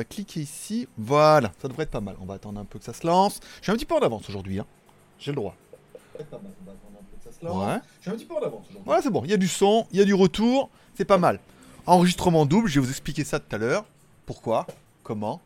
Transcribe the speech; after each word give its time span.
va 0.00 0.04
cliquer 0.04 0.40
ici. 0.40 0.88
Voilà, 0.96 1.52
ça 1.60 1.68
devrait 1.68 1.84
être 1.84 1.90
pas 1.90 2.00
mal. 2.00 2.16
On 2.20 2.24
va 2.24 2.34
attendre 2.34 2.58
un 2.60 2.64
peu 2.64 2.78
que 2.78 2.84
ça 2.84 2.92
se 2.92 3.06
lance. 3.06 3.40
Je 3.58 3.64
suis 3.64 3.72
un 3.72 3.76
petit 3.76 3.84
peu 3.84 3.94
en 3.94 4.00
avance 4.00 4.28
aujourd'hui. 4.28 4.58
Hein. 4.58 4.66
J'ai 5.18 5.30
le 5.30 5.36
droit. 5.36 5.54
Ouais. 6.18 7.78
Je 7.98 8.02
suis 8.02 8.10
un 8.10 8.14
petit 8.14 8.24
peu 8.24 8.34
en 8.34 8.42
avance 8.42 8.66
aujourd'hui. 8.70 8.90
Ouais, 8.90 9.02
c'est 9.02 9.10
bon. 9.10 9.22
Il 9.24 9.30
y 9.30 9.34
a 9.34 9.36
du 9.36 9.48
son, 9.48 9.86
il 9.92 9.98
y 9.98 10.02
a 10.02 10.04
du 10.04 10.14
retour. 10.14 10.70
C'est 10.94 11.04
pas 11.04 11.18
mal. 11.18 11.40
Enregistrement 11.86 12.46
double, 12.46 12.68
je 12.68 12.80
vais 12.80 12.86
vous 12.86 12.90
expliquer 12.90 13.24
ça 13.24 13.38
tout 13.40 13.54
à 13.54 13.58
l'heure. 13.58 13.84
Pourquoi 14.26 14.66
Comment 15.02 15.40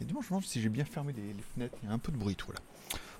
Et 0.00 0.04
dimanche, 0.04 0.24
je 0.24 0.28
me 0.28 0.38
demande 0.38 0.44
si 0.44 0.60
j'ai 0.60 0.68
bien 0.68 0.84
fermé 0.84 1.12
les, 1.12 1.22
les 1.22 1.44
fenêtres. 1.54 1.76
Il 1.82 1.88
y 1.88 1.92
a 1.92 1.94
un 1.94 1.98
peu 1.98 2.12
de 2.12 2.16
bruit 2.16 2.36
tout 2.36 2.52
là. 2.52 2.58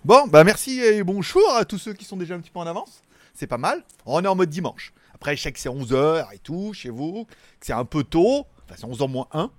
Bon, 0.04 0.26
bah 0.26 0.44
merci 0.44 0.80
et 0.80 1.02
bonjour 1.04 1.42
à 1.54 1.64
tous 1.64 1.78
ceux 1.78 1.94
qui 1.94 2.04
sont 2.04 2.16
déjà 2.16 2.34
un 2.34 2.40
petit 2.40 2.50
peu 2.50 2.58
en 2.58 2.66
avance. 2.66 3.02
C'est 3.34 3.46
pas 3.46 3.58
mal. 3.58 3.84
On 4.04 4.22
est 4.22 4.28
en 4.28 4.34
mode 4.34 4.50
dimanche. 4.50 4.92
Après, 5.14 5.36
je 5.36 5.42
sais 5.42 5.52
que 5.52 5.60
c'est 5.60 5.68
11h 5.68 6.34
et 6.34 6.38
tout 6.38 6.72
chez 6.74 6.90
vous, 6.90 7.24
que 7.60 7.66
c'est 7.66 7.72
un 7.72 7.84
peu 7.84 8.02
tôt. 8.02 8.46
Enfin, 8.64 8.74
c'est 8.76 8.86
11h 8.86 9.08
moins 9.08 9.28
1. 9.32 9.50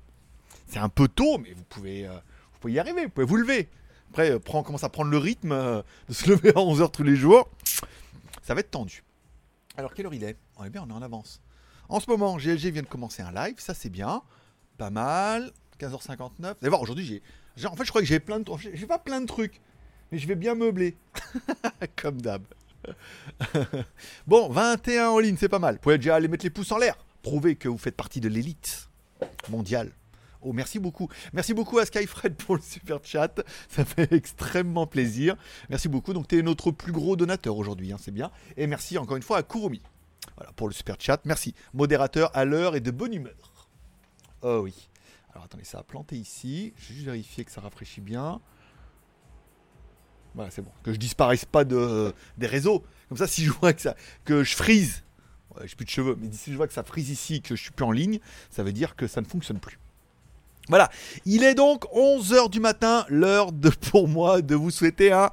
C'est 0.74 0.80
un 0.80 0.90
peu 0.90 1.08
tôt, 1.08 1.38
mais 1.38 1.54
vous 1.54 1.64
pouvez, 1.66 2.08
euh, 2.08 2.14
vous 2.14 2.60
pouvez 2.60 2.74
y 2.74 2.80
arriver, 2.80 3.04
vous 3.04 3.12
pouvez 3.12 3.28
vous 3.28 3.36
lever. 3.36 3.70
Après, 4.10 4.32
euh, 4.32 4.40
prend, 4.40 4.64
commence 4.64 4.84
à 4.84 4.90
prendre 4.90 5.12
le 5.12 5.20
rythme 5.20 5.52
euh, 5.52 5.84
de 6.10 6.14
se 6.16 6.28
lever 6.32 6.50
à 6.50 6.54
11h 6.54 6.90
tous 6.90 7.04
les 7.04 7.16
jours. 7.16 7.48
Ça 8.42 8.56
va 8.56 8.62
être 8.62 8.72
tendu. 8.72 9.04
Alors, 9.78 9.94
quelle 9.94 10.08
heure 10.08 10.16
il 10.16 10.24
est? 10.24 10.36
On 10.58 10.64
est 10.64 10.72
bien, 10.72 10.84
on 10.84 10.90
est 10.90 10.94
en 10.94 11.04
avance. 11.04 11.44
En 11.90 12.00
ce 12.00 12.10
moment, 12.10 12.38
GLG 12.38 12.72
vient 12.72 12.82
de 12.82 12.88
commencer 12.88 13.22
un 13.22 13.32
live, 13.32 13.54
ça 13.60 13.76
c'est 13.76 13.92
bien. 13.92 14.24
Pas 14.80 14.90
mal. 14.90 15.52
15h59. 15.80 16.40
Vous 16.40 16.46
allez 16.48 16.70
voir, 16.70 16.82
aujourd'hui, 16.82 17.22
j'ai. 17.56 17.68
En 17.68 17.76
fait, 17.76 17.86
je 17.86 17.90
crois 17.90 18.02
que 18.02 18.08
j'ai 18.08 18.20
plein 18.20 18.40
de. 18.40 18.52
J'ai 18.58 18.88
pas 18.88 18.98
plein 18.98 19.22
de 19.22 19.28
trucs, 19.28 19.62
mais 20.12 20.18
je 20.18 20.28
vais 20.28 20.34
bien 20.34 20.56
meubler. 20.56 20.98
Comme 22.02 22.20
d'hab. 22.20 22.42
bon, 24.26 24.50
21 24.50 25.10
en 25.10 25.20
ligne, 25.20 25.38
c'est 25.40 25.50
pas 25.50 25.60
mal. 25.60 25.76
Vous 25.76 25.82
pouvez 25.82 25.98
déjà 26.00 26.16
aller 26.16 26.28
mettre 26.28 26.46
les 26.46 26.50
pouces 26.50 26.72
en 26.72 26.80
l'air. 26.80 26.96
Prouver 27.22 27.58
que 27.58 27.70
vous 27.70 27.78
faites 27.78 27.96
partie 27.96 28.22
de 28.22 28.28
l'élite 28.28 28.90
mondiale. 29.50 29.92
Oh, 30.44 30.52
merci 30.52 30.80
beaucoup. 30.80 31.08
Merci 31.32 31.54
beaucoup 31.54 31.80
à 31.80 31.86
Skyfred 31.86 32.36
pour 32.36 32.56
le 32.56 32.62
super 32.62 33.00
chat. 33.02 33.42
Ça 33.70 33.86
fait 33.86 34.12
extrêmement 34.12 34.86
plaisir. 34.86 35.36
Merci 35.70 35.88
beaucoup. 35.88 36.12
Donc, 36.14 36.28
tu 36.28 36.38
es 36.38 36.42
notre 36.42 36.72
plus 36.72 36.92
gros 36.92 37.16
donateur 37.16 37.58
aujourd'hui, 37.58 37.94
hein, 37.94 37.98
c'est 38.00 38.12
bien. 38.12 38.30
Et 38.58 38.68
merci 38.68 38.98
encore 38.98 39.16
une 39.16 39.24
fois 39.24 39.38
à 39.38 39.44
Kurumi. 39.44 39.82
Pour 40.56 40.68
le 40.68 40.74
super 40.74 40.98
chat. 41.00 41.22
Merci. 41.26 41.56
Modérateur 41.74 42.30
à 42.36 42.44
l'heure 42.46 42.76
et 42.76 42.82
de 42.82 42.92
bonne 42.92 43.14
humeur. 43.14 43.70
Oh 44.42 44.62
oui. 44.64 44.90
Alors, 45.32 45.46
attendez, 45.46 45.64
ça 45.64 45.80
a 45.80 45.84
planté 45.84 46.18
ici. 46.18 46.74
Je 46.78 46.90
vais 46.90 46.94
juste 46.96 47.06
vérifier 47.06 47.46
que 47.46 47.52
ça 47.52 47.62
rafraîchit 47.62 48.02
bien. 48.02 48.42
Voilà, 50.36 50.52
c'est 50.52 50.62
bon. 50.62 50.72
Que 50.84 50.92
je 50.92 50.98
disparaisse 50.98 51.46
pas 51.46 51.64
de, 51.64 52.14
des 52.38 52.48
réseaux. 52.48 52.84
Comme 53.08 53.18
ça, 53.18 53.28
si 53.28 53.46
je 53.46 53.52
vois 53.52 53.74
que, 53.74 53.82
ça, 53.82 53.96
que 54.26 54.44
je 54.44 54.56
frise, 54.56 55.04
ouais, 55.56 55.68
j'ai 55.68 55.76
plus 55.76 55.86
de 55.86 55.90
cheveux, 55.90 56.18
mais 56.20 56.32
si 56.32 56.52
je 56.52 56.58
vois 56.58 56.68
que 56.68 56.74
ça 56.74 56.84
frise 56.84 57.10
ici, 57.10 57.42
que 57.42 57.56
je 57.56 57.62
suis 57.62 57.72
plus 57.72 57.86
en 57.86 57.92
ligne, 57.92 58.20
ça 58.50 58.64
veut 58.64 58.74
dire 58.74 58.96
que 58.96 59.08
ça 59.08 59.22
ne 59.22 59.28
fonctionne 59.28 59.60
plus. 59.60 59.80
Voilà, 60.70 60.90
il 61.26 61.44
est 61.44 61.56
donc 61.56 61.84
11h 61.94 62.50
du 62.50 62.62
matin, 62.62 63.06
l'heure 63.10 63.52
de 63.52 63.70
pour 63.70 64.08
moi 64.08 64.42
de 64.42 64.56
vous 64.56 64.72
souhaiter 64.72 65.12
un 65.12 65.30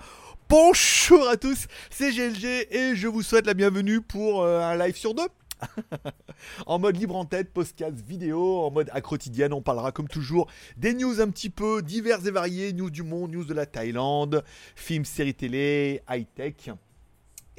bonjour 0.48 1.28
à 1.28 1.36
tous, 1.36 1.69
c'est 1.89 2.11
GLG 2.11 2.67
et 2.73 2.97
je 2.97 3.06
vous 3.06 3.23
souhaite 3.23 3.47
la 3.47 3.55
bienvenue 3.55 4.01
pour 4.01 4.42
euh, 4.42 4.61
un 4.61 4.77
live 4.77 4.97
sur 4.97 5.14
deux. 5.14 5.28
en 6.67 6.81
mode 6.81 6.97
libre 6.97 7.14
en 7.14 7.27
tête, 7.27 7.53
podcast 7.53 7.95
vidéo, 8.05 8.58
en 8.58 8.73
mode 8.73 8.91
quotidienne, 9.03 9.53
on 9.53 9.62
parlera 9.62 9.92
comme 9.92 10.08
toujours 10.08 10.48
des 10.77 10.95
news 10.95 11.20
un 11.20 11.31
petit 11.31 11.51
peu 11.51 11.81
diverses 11.81 12.27
et 12.27 12.33
variées, 12.33 12.73
news 12.73 12.91
du 12.91 13.05
monde, 13.05 13.31
news 13.31 13.45
de 13.45 13.55
la 13.55 13.67
Thaïlande, 13.67 14.42
films, 14.75 15.05
séries 15.05 15.34
télé, 15.34 16.03
high-tech. 16.11 16.70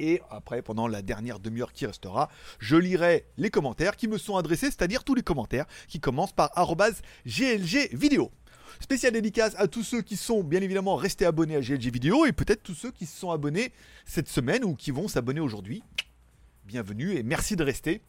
Et 0.02 0.20
après, 0.30 0.62
pendant 0.62 0.88
la 0.88 1.00
dernière 1.00 1.38
demi-heure 1.38 1.72
qui 1.72 1.86
restera, 1.86 2.28
je 2.58 2.74
lirai 2.74 3.24
les 3.36 3.50
commentaires 3.50 3.94
qui 3.94 4.08
me 4.08 4.18
sont 4.18 4.36
adressés, 4.36 4.66
c'est-à-dire 4.66 5.04
tous 5.04 5.14
les 5.14 5.22
commentaires 5.22 5.64
qui 5.86 6.00
commencent 6.00 6.32
par 6.32 6.50
GLG 7.24 7.94
vidéo. 7.94 8.32
Spécial 8.80 9.12
dédicace 9.12 9.54
à 9.58 9.68
tous 9.68 9.84
ceux 9.84 10.02
qui 10.02 10.16
sont 10.16 10.42
bien 10.42 10.60
évidemment 10.60 10.96
restés 10.96 11.24
abonnés 11.24 11.54
à 11.54 11.60
GLG 11.60 11.92
vidéo 11.92 12.26
et 12.26 12.32
peut-être 12.32 12.64
tous 12.64 12.74
ceux 12.74 12.90
qui 12.90 13.06
se 13.06 13.16
sont 13.16 13.30
abonnés 13.30 13.72
cette 14.04 14.28
semaine 14.28 14.64
ou 14.64 14.74
qui 14.74 14.90
vont 14.90 15.06
s'abonner 15.06 15.40
aujourd'hui. 15.40 15.84
Bienvenue 16.64 17.12
et 17.12 17.22
merci 17.22 17.54
de 17.54 17.62
rester. 17.62 18.02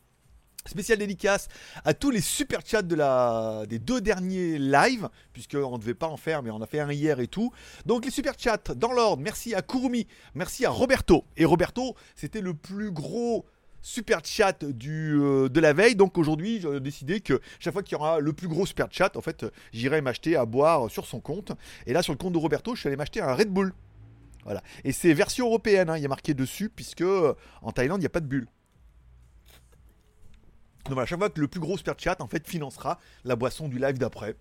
Spécial 0.66 0.98
dédicace 0.98 1.50
à 1.84 1.94
tous 1.94 2.10
les 2.10 2.22
super 2.22 2.62
chats 2.66 2.82
de 2.82 2.96
la, 2.96 3.66
des 3.68 3.80
deux 3.80 4.00
derniers 4.00 4.58
lives, 4.58 5.10
puisqu'on 5.34 5.74
ne 5.74 5.78
devait 5.78 5.94
pas 5.94 6.08
en 6.08 6.18
faire, 6.18 6.42
mais 6.42 6.52
on 6.52 6.62
a 6.62 6.68
fait 6.68 6.80
un 6.80 6.92
hier 6.92 7.20
et 7.20 7.28
tout. 7.28 7.52
Donc 7.86 8.06
les 8.06 8.12
super 8.12 8.34
chats 8.38 8.74
dans 8.76 8.94
l'ordre, 8.94 9.22
merci 9.22 9.54
à 9.54 9.62
Kurumi, 9.62 10.08
merci 10.36 10.66
à 10.66 10.70
Roberto. 10.70 11.26
Et 11.36 11.46
Roberto, 11.46 11.96
c'était 12.16 12.42
le 12.42 12.54
plus 12.54 12.92
gros 12.92 13.46
super 13.82 14.22
chat 14.24 14.64
du, 14.64 15.20
euh, 15.20 15.50
de 15.50 15.60
la 15.60 15.74
veille. 15.74 15.96
Donc 15.96 16.18
aujourd'hui, 16.18 16.62
j'ai 16.62 16.80
décidé 16.80 17.20
que 17.20 17.42
chaque 17.60 17.74
fois 17.74 17.84
qu'il 17.84 17.98
y 17.98 18.00
aura 18.00 18.20
le 18.20 18.34
plus 18.34 18.48
gros 18.48 18.66
super 18.66 18.88
chat, 18.90 19.16
en 19.18 19.22
fait, 19.22 19.46
j'irai 19.74 20.02
m'acheter 20.02 20.36
à 20.36 20.46
boire 20.46 20.90
sur 20.90 21.06
son 21.06 21.20
compte. 21.20 21.52
Et 21.86 21.94
là, 21.94 22.02
sur 22.02 22.14
le 22.14 22.18
compte 22.18 22.34
de 22.34 22.38
Roberto, 22.38 22.74
je 22.74 22.80
suis 22.80 22.88
allé 22.88 22.96
m'acheter 22.96 23.22
un 23.22 23.36
Red 23.36 23.50
Bull. 23.50 23.74
Voilà. 24.46 24.64
Et 24.84 24.92
c'est 24.92 25.14
version 25.14 25.46
européenne, 25.46 25.90
hein, 25.90 25.98
il 25.98 26.04
y 26.04 26.06
a 26.06 26.10
marqué 26.10 26.34
dessus, 26.34 26.70
puisque 26.70 27.02
euh, 27.02 27.34
en 27.62 27.72
Thaïlande, 27.72 28.00
il 28.00 28.04
n'y 28.04 28.08
a 28.08 28.10
pas 28.10 28.22
de 28.22 28.28
bulle. 28.28 28.48
Donc 30.86 30.96
voilà, 30.96 31.06
chaque 31.06 31.20
fois 31.20 31.30
que 31.30 31.40
le 31.40 31.48
plus 31.48 31.60
gros 31.60 31.78
super 31.78 31.96
chat 31.98 32.20
en 32.22 32.28
fait 32.28 32.48
financera 32.48 33.00
la 33.24 33.36
boisson 33.36 33.68
du 33.68 33.80
live 33.80 33.98
d'après. 33.98 34.36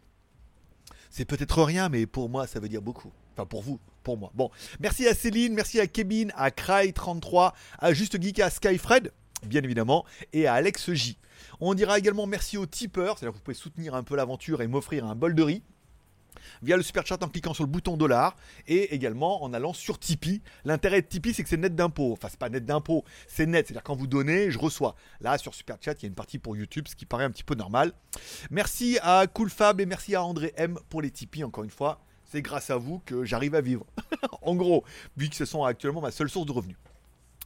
C'est 1.11 1.25
peut-être 1.25 1.63
rien, 1.63 1.89
mais 1.89 2.07
pour 2.07 2.29
moi, 2.29 2.47
ça 2.47 2.59
veut 2.59 2.69
dire 2.69 2.83
beaucoup. 2.83 3.13
Enfin, 3.35 3.47
pour 3.47 3.63
vous, 3.63 3.79
pour 4.03 4.17
moi. 4.17 4.31
Bon, 4.35 4.51
merci 4.81 5.07
à 5.07 5.15
Céline, 5.15 5.55
merci 5.55 5.79
à 5.79 5.87
Kevin, 5.87 6.33
à 6.37 6.51
Cry33, 6.51 7.53
à 7.79 7.93
Juste 7.93 8.21
Geek, 8.21 8.41
à 8.41 8.51
Skyfred, 8.51 9.13
bien 9.47 9.63
évidemment, 9.63 10.05
et 10.33 10.47
à 10.47 10.55
Alex 10.55 10.93
J. 10.93 11.19
On 11.61 11.75
dira 11.75 11.99
également 11.99 12.27
merci 12.27 12.57
aux 12.57 12.67
tipeurs, 12.67 13.19
c'est-à-dire 13.19 13.33
que 13.33 13.39
vous 13.39 13.45
pouvez 13.45 13.55
soutenir 13.55 13.95
un 13.95 14.03
peu 14.03 14.17
l'aventure 14.17 14.63
et 14.63 14.67
m'offrir 14.67 15.05
un 15.07 15.15
bol 15.15 15.35
de 15.35 15.43
riz 15.43 15.63
via 16.63 16.77
le 16.77 16.83
super 16.83 17.07
chat 17.07 17.23
en 17.23 17.29
cliquant 17.29 17.55
sur 17.55 17.65
le 17.65 17.71
bouton 17.71 17.97
dollar 17.97 18.37
et 18.67 18.95
également 18.95 19.43
en 19.43 19.53
allant 19.53 19.73
sur 19.73 19.99
Tipeee. 19.99 20.43
L'intérêt 20.65 21.03
de 21.03 21.07
Tipeee, 21.07 21.35
c'est 21.35 21.43
que 21.43 21.49
c'est 21.49 21.57
net 21.57 21.75
d'impôt. 21.75 22.13
Enfin, 22.13 22.29
c'est 22.31 22.39
pas 22.39 22.49
net 22.49 22.65
d'impôt, 22.65 23.05
c'est 23.27 23.47
net. 23.47 23.67
C'est-à-dire 23.67 23.83
quand 23.83 23.97
vous 23.97 24.07
donnez, 24.07 24.51
je 24.51 24.59
reçois. 24.59 24.95
Là, 25.21 25.39
sur 25.39 25.55
super 25.55 25.77
chat, 25.81 25.95
il 25.95 26.03
y 26.03 26.07
a 26.07 26.09
une 26.09 26.15
partie 26.15 26.39
pour 26.39 26.57
YouTube, 26.57 26.87
ce 26.89 26.97
qui 26.97 27.07
paraît 27.07 27.25
un 27.25 27.31
petit 27.31 27.45
peu 27.45 27.55
normal. 27.55 27.93
Merci 28.51 28.99
à 29.03 29.27
Coolfab 29.27 29.81
et 29.81 29.87
merci 29.87 30.15
à 30.15 30.23
André 30.25 30.53
M 30.57 30.79
pour 30.89 31.03
les 31.03 31.11
Tipeee, 31.11 31.45
encore 31.45 31.65
une 31.65 31.71
fois. 31.71 32.01
C'est 32.25 32.43
grâce 32.43 32.71
à 32.71 32.77
vous 32.77 33.01
que 33.05 33.25
j'arrive 33.25 33.55
à 33.55 33.61
vivre. 33.61 33.87
en 34.43 34.55
gros, 34.55 34.85
vu 35.17 35.29
que 35.29 35.37
ce 35.37 35.45
sont 35.45 35.65
actuellement 35.65 36.01
ma 36.01 36.11
seule 36.11 36.31
source 36.31 36.47
de 36.47 36.53
revenus. 36.53 36.77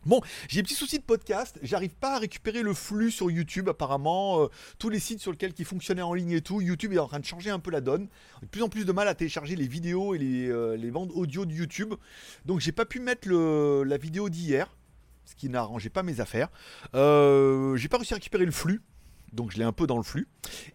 Bon, 0.06 0.20
j'ai 0.46 0.60
des 0.60 0.62
petits 0.62 0.76
soucis 0.76 1.00
de 1.00 1.04
podcast. 1.04 1.58
J'arrive 1.62 1.96
pas 1.96 2.14
à 2.14 2.18
récupérer 2.20 2.62
le 2.62 2.74
flux 2.74 3.10
sur 3.10 3.28
YouTube. 3.28 3.68
Apparemment, 3.68 4.40
euh, 4.40 4.46
tous 4.78 4.88
les 4.88 5.00
sites 5.00 5.18
sur 5.18 5.32
lesquels 5.32 5.52
qui 5.52 5.64
fonctionnaient 5.64 6.00
en 6.00 6.14
ligne 6.14 6.30
et 6.30 6.40
tout, 6.40 6.60
YouTube 6.60 6.92
est 6.92 6.98
en 7.00 7.08
train 7.08 7.18
de 7.18 7.24
changer 7.24 7.50
un 7.50 7.58
peu 7.58 7.72
la 7.72 7.80
donne. 7.80 8.06
De 8.40 8.46
plus 8.46 8.62
en 8.62 8.68
plus 8.68 8.84
de 8.84 8.92
mal 8.92 9.08
à 9.08 9.16
télécharger 9.16 9.56
les 9.56 9.66
vidéos 9.66 10.14
et 10.14 10.18
les, 10.18 10.48
euh, 10.48 10.90
bandes 10.92 11.10
audio 11.12 11.44
de 11.44 11.52
YouTube. 11.52 11.94
Donc, 12.44 12.60
j'ai 12.60 12.70
pas 12.70 12.84
pu 12.84 13.00
mettre 13.00 13.28
la 13.28 13.96
vidéo 13.96 14.28
d'hier, 14.28 14.70
ce 15.24 15.34
qui 15.34 15.48
n'arrangeait 15.48 15.90
pas 15.90 16.04
mes 16.04 16.20
affaires. 16.20 16.50
Euh, 16.94 17.76
j'ai 17.76 17.88
pas 17.88 17.96
réussi 17.96 18.14
à 18.14 18.16
récupérer 18.16 18.44
le 18.44 18.52
flux. 18.52 18.82
Donc 19.32 19.52
je 19.52 19.58
l'ai 19.58 19.64
un 19.64 19.72
peu 19.72 19.86
dans 19.86 19.96
le 19.96 20.02
flux. 20.02 20.28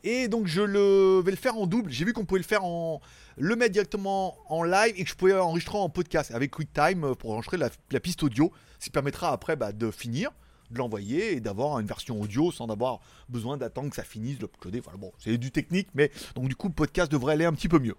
Et 0.03 0.27
donc 0.27 0.47
je 0.47 0.61
vais 0.61 1.31
le 1.31 1.37
faire 1.37 1.57
en 1.57 1.67
double. 1.67 1.91
J'ai 1.91 2.05
vu 2.05 2.13
qu'on 2.13 2.25
pouvait 2.25 2.39
le 2.39 2.45
faire 2.45 2.63
en. 2.63 3.01
le 3.37 3.55
mettre 3.55 3.71
directement 3.71 4.37
en 4.49 4.63
live 4.63 4.93
et 4.97 5.03
que 5.03 5.09
je 5.09 5.15
pouvais 5.15 5.33
enregistrer 5.33 5.77
en 5.77 5.89
podcast 5.89 6.31
avec 6.31 6.51
QuickTime 6.51 7.15
pour 7.15 7.31
enregistrer 7.31 7.57
la, 7.57 7.99
piste 7.99 8.23
audio. 8.23 8.51
Ce 8.79 8.85
qui 8.85 8.91
permettra 8.91 9.31
après 9.31 9.55
bah, 9.55 9.71
de 9.71 9.91
finir, 9.91 10.31
de 10.71 10.77
l'envoyer 10.77 11.33
et 11.33 11.39
d'avoir 11.39 11.79
une 11.79 11.87
version 11.87 12.19
audio 12.19 12.51
sans 12.51 12.67
avoir 12.67 12.99
besoin 13.29 13.57
d'attendre 13.57 13.89
que 13.89 13.95
ça 13.95 14.03
finisse 14.03 14.37
de 14.37 14.43
l'uploader. 14.43 14.79
Voilà, 14.79 14.97
bon, 14.97 15.11
c'est 15.17 15.37
du 15.37 15.51
technique, 15.51 15.89
mais 15.93 16.11
donc 16.35 16.47
du 16.47 16.55
coup 16.55 16.67
le 16.67 16.73
podcast 16.73 17.11
devrait 17.11 17.33
aller 17.33 17.45
un 17.45 17.53
petit 17.53 17.69
peu 17.69 17.79
mieux. 17.79 17.95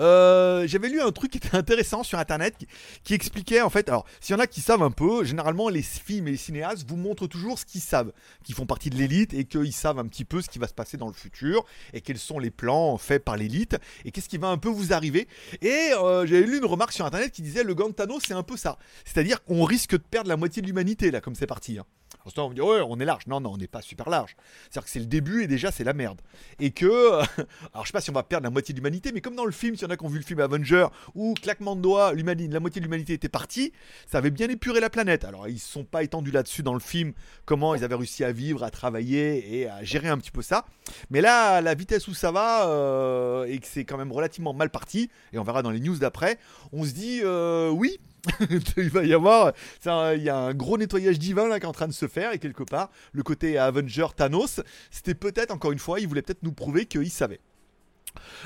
Euh, 0.00 0.66
J'avais 0.66 0.88
lu 0.88 1.00
un 1.00 1.12
truc 1.12 1.32
qui 1.32 1.38
était 1.38 1.56
intéressant 1.56 2.02
sur 2.02 2.18
internet 2.18 2.56
qui, 3.04 3.14
expliquait 3.14 3.60
en 3.60 3.70
fait, 3.70 3.88
alors 3.88 4.04
s'il 4.20 4.34
y 4.34 4.36
en 4.36 4.40
a 4.40 4.46
qui 4.46 4.60
savent 4.60 4.82
un 4.82 4.90
peu, 4.90 5.24
généralement 5.24 5.68
les 5.68 5.82
films 5.82 6.28
et 6.28 6.32
les 6.32 6.36
cinéastes 6.36 6.88
vous 6.88 6.96
montrent 6.96 7.26
toujours 7.26 7.58
ce 7.58 7.64
qu'ils 7.64 7.80
savent, 7.80 8.12
qu'ils 8.42 8.54
font 8.54 8.66
partie 8.66 8.90
de 8.90 8.96
l'élite 8.96 9.34
et 9.34 9.44
qu'ils 9.44 9.72
savent 9.72 9.98
un 9.98 10.06
petit 10.06 10.24
peu 10.24 10.42
ce 10.42 10.48
qui 10.48 10.58
va 10.58 10.66
se 10.66 10.74
passer 10.74 10.96
dans 10.96 11.06
le 11.06 11.12
futur 11.12 11.64
et 11.92 12.00
quels 12.00 12.18
sont 12.18 12.38
les 12.38 12.50
plans 12.50 12.96
faits 12.98 13.24
par 13.24 13.36
l'élite 13.36 13.76
et 14.04 14.10
qu'est-ce 14.10 14.28
qui 14.28 14.38
va 14.38 14.48
un 14.48 14.58
peu 14.58 14.68
vous 14.68 14.92
arriver. 14.92 15.28
Et 15.62 15.92
euh, 15.92 16.26
j'avais 16.26 16.46
lu 16.46 16.58
une 16.58 16.64
remarque 16.64 16.92
sur 16.92 17.06
internet 17.06 17.30
qui 17.30 17.42
disait 17.42 17.62
le 17.62 17.74
Gantano 17.74 18.18
c'est 18.24 18.34
un 18.34 18.42
peu 18.42 18.56
ça, 18.56 18.78
c'est-à-dire 19.04 19.44
qu'on 19.44 19.64
risque 19.64 19.92
de 19.92 19.98
perdre 19.98 20.28
la 20.28 20.36
moitié 20.36 20.62
de 20.62 20.66
l'humanité 20.66 21.10
là 21.10 21.20
comme 21.20 21.34
c'est 21.34 21.46
parti. 21.46 21.78
Hein. 21.78 21.84
Souvent, 22.26 22.48
on 22.48 22.52
dit 22.52 22.60
ouais 22.60 22.80
on 22.86 22.98
est 23.00 23.04
large, 23.04 23.26
non 23.26 23.40
non 23.40 23.52
on 23.52 23.56
n'est 23.56 23.66
pas 23.66 23.82
super 23.82 24.08
large. 24.08 24.36
C'est-à-dire 24.62 24.84
que 24.84 24.90
c'est 24.90 25.00
le 25.00 25.06
début 25.06 25.42
et 25.42 25.46
déjà 25.46 25.70
c'est 25.70 25.84
la 25.84 25.92
merde 25.92 26.20
et 26.58 26.70
que 26.70 26.86
alors 27.72 27.84
je 27.84 27.88
sais 27.88 27.92
pas 27.92 28.00
si 28.00 28.10
on 28.10 28.14
va 28.14 28.22
perdre 28.22 28.44
la 28.44 28.50
moitié 28.50 28.72
de 28.72 28.78
l'humanité, 28.78 29.12
mais 29.12 29.20
comme 29.20 29.36
dans 29.36 29.44
le 29.44 29.52
film, 29.52 29.76
s'il 29.76 29.84
y 29.84 29.86
en 29.86 29.90
a 29.90 29.96
qui 29.96 30.04
ont 30.04 30.08
vu 30.08 30.18
le 30.18 30.24
film 30.24 30.40
Avenger, 30.40 30.86
où 31.14 31.34
claquement 31.34 31.76
de 31.76 31.80
doigts, 31.80 32.12
la 32.14 32.60
moitié 32.60 32.80
de 32.80 32.84
l'humanité 32.84 33.12
était 33.12 33.28
partie, 33.28 33.72
ça 34.06 34.18
avait 34.18 34.30
bien 34.30 34.48
épuré 34.48 34.80
la 34.80 34.90
planète. 34.90 35.24
Alors 35.24 35.48
ils 35.48 35.58
se 35.58 35.70
sont 35.70 35.84
pas 35.84 36.02
étendus 36.02 36.30
là-dessus 36.30 36.62
dans 36.62 36.74
le 36.74 36.80
film, 36.80 37.12
comment 37.44 37.74
ils 37.74 37.84
avaient 37.84 37.94
réussi 37.94 38.24
à 38.24 38.32
vivre, 38.32 38.62
à 38.62 38.70
travailler 38.70 39.58
et 39.58 39.68
à 39.68 39.84
gérer 39.84 40.08
un 40.08 40.18
petit 40.18 40.30
peu 40.30 40.42
ça. 40.42 40.64
Mais 41.10 41.20
là, 41.20 41.60
la 41.60 41.74
vitesse 41.74 42.08
où 42.08 42.14
ça 42.14 42.30
va, 42.30 42.68
euh, 42.68 43.44
et 43.44 43.58
que 43.58 43.66
c'est 43.66 43.84
quand 43.84 43.98
même 43.98 44.12
relativement 44.12 44.54
mal 44.54 44.70
parti, 44.70 45.10
et 45.32 45.38
on 45.38 45.44
verra 45.44 45.62
dans 45.62 45.70
les 45.70 45.80
news 45.80 45.96
d'après, 45.96 46.38
on 46.72 46.84
se 46.84 46.92
dit 46.92 47.20
euh, 47.22 47.68
oui. 47.70 47.98
il 48.76 48.90
va 48.90 49.04
y 49.04 49.12
avoir 49.12 49.52
il 49.86 50.22
y 50.22 50.28
a 50.28 50.36
un 50.36 50.54
gros 50.54 50.78
nettoyage 50.78 51.18
divin 51.18 51.48
là 51.48 51.58
qui 51.60 51.66
est 51.66 51.68
en 51.68 51.72
train 51.72 51.88
de 51.88 51.92
se 51.92 52.08
faire 52.08 52.32
et 52.32 52.38
quelque 52.38 52.62
part 52.62 52.90
le 53.12 53.22
côté 53.22 53.58
Avenger 53.58 54.06
Thanos 54.16 54.60
c'était 54.90 55.14
peut-être 55.14 55.50
encore 55.50 55.72
une 55.72 55.78
fois 55.78 56.00
il 56.00 56.08
voulait 56.08 56.22
peut-être 56.22 56.42
nous 56.42 56.52
prouver 56.52 56.86
qu'il 56.86 57.10
savait 57.10 57.40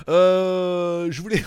Euh, 0.09 1.09
je, 1.11 1.21
voulais 1.21 1.43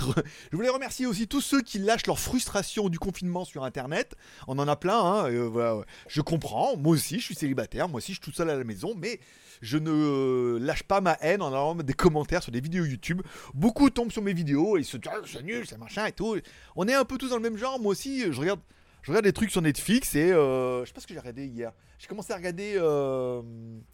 je 0.52 0.56
voulais 0.56 0.70
remercier 0.70 1.08
aussi 1.08 1.28
tous 1.28 1.42
ceux 1.42 1.62
qui 1.62 1.80
lâchent 1.80 2.06
leur 2.06 2.20
frustration 2.20 2.90
du 2.90 3.00
confinement 3.00 3.46
sur 3.46 3.64
Internet. 3.64 4.16
On 4.48 4.60
en 4.60 4.68
a 4.68 4.76
plein, 4.76 5.00
hein, 5.00 5.48
voilà, 5.48 5.82
je 6.08 6.22
comprends. 6.22 6.78
Moi 6.78 6.94
aussi, 6.94 7.20
je 7.20 7.26
suis 7.26 7.36
célibataire, 7.36 7.90
moi 7.90 7.98
aussi, 7.98 8.14
je 8.14 8.22
suis 8.22 8.32
tout 8.32 8.36
seul 8.36 8.50
à 8.50 8.56
la 8.56 8.64
maison, 8.64 8.94
mais 8.96 9.20
je 9.62 9.78
ne 9.78 10.58
lâche 10.60 10.84
pas 10.84 11.02
ma 11.02 11.18
haine 11.22 11.42
en 11.42 11.48
allant 11.48 11.76
des 11.76 11.94
commentaires 11.94 12.44
sur 12.44 12.52
des 12.52 12.62
vidéos 12.62 12.86
YouTube. 12.86 13.22
Beaucoup 13.54 13.90
tombent 13.90 14.12
sur 14.12 14.22
mes 14.22 14.34
vidéos 14.34 14.78
et 14.78 14.84
se 14.84 14.98
disent 14.98 15.12
ah, 15.14 15.22
c'est 15.26 15.44
nul, 15.44 15.66
c'est 15.68 15.78
machin 15.78 16.06
et 16.08 16.12
tout. 16.12 16.38
On 16.76 16.88
est 16.88 16.94
un 16.94 17.06
peu 17.06 17.18
tous 17.18 17.30
dans 17.30 17.38
le 17.38 17.42
même 17.42 17.58
genre. 17.58 17.80
Moi 17.80 17.92
aussi, 17.92 18.32
je 18.32 18.40
regarde 18.40 18.60
je 19.04 19.10
regarde 19.10 19.26
des 19.26 19.34
trucs 19.34 19.50
sur 19.50 19.62
Netflix 19.62 20.14
et 20.14 20.32
euh, 20.32 20.82
je 20.82 20.88
sais 20.88 20.94
pas 20.94 21.02
ce 21.02 21.08
que 21.08 21.14
j'ai 21.14 21.20
regardé 21.20 21.46
hier. 21.46 21.72
J'ai 21.98 22.08
commencé 22.08 22.34
à 22.34 22.36
regarder 22.36 22.74
euh, 22.78 23.42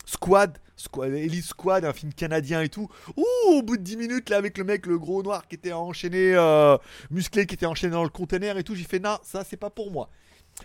Squad, 0.06 0.58
Squad, 0.76 1.14
Elite 1.14 1.46
Squad, 1.46 1.86
un 1.86 1.94
film 1.94 2.14
canadien 2.14 2.62
et 2.62 2.70
tout. 2.70 2.90
Ouh, 3.16 3.52
au 3.52 3.62
bout 3.62 3.78
de 3.78 3.84
10 3.84 3.98
minutes, 3.98 4.30
là, 4.30 4.38
avec 4.38 4.58
le 4.58 4.64
mec, 4.64 4.86
le 4.86 4.98
gros 4.98 5.24
noir 5.24 5.48
qui 5.48 5.56
était 5.56 5.74
enchaîné, 5.74 6.34
euh, 6.36 6.78
musclé, 7.10 7.46
qui 7.46 7.56
était 7.56 7.66
enchaîné 7.66 7.94
dans 7.94 8.04
le 8.04 8.10
conteneur 8.10 8.58
et 8.58 8.64
tout, 8.64 8.76
j'ai 8.76 8.84
fait, 8.84 9.00
non, 9.00 9.18
ça, 9.24 9.44
c'est 9.44 9.58
pas 9.58 9.70
pour 9.70 9.92
moi. 9.92 10.10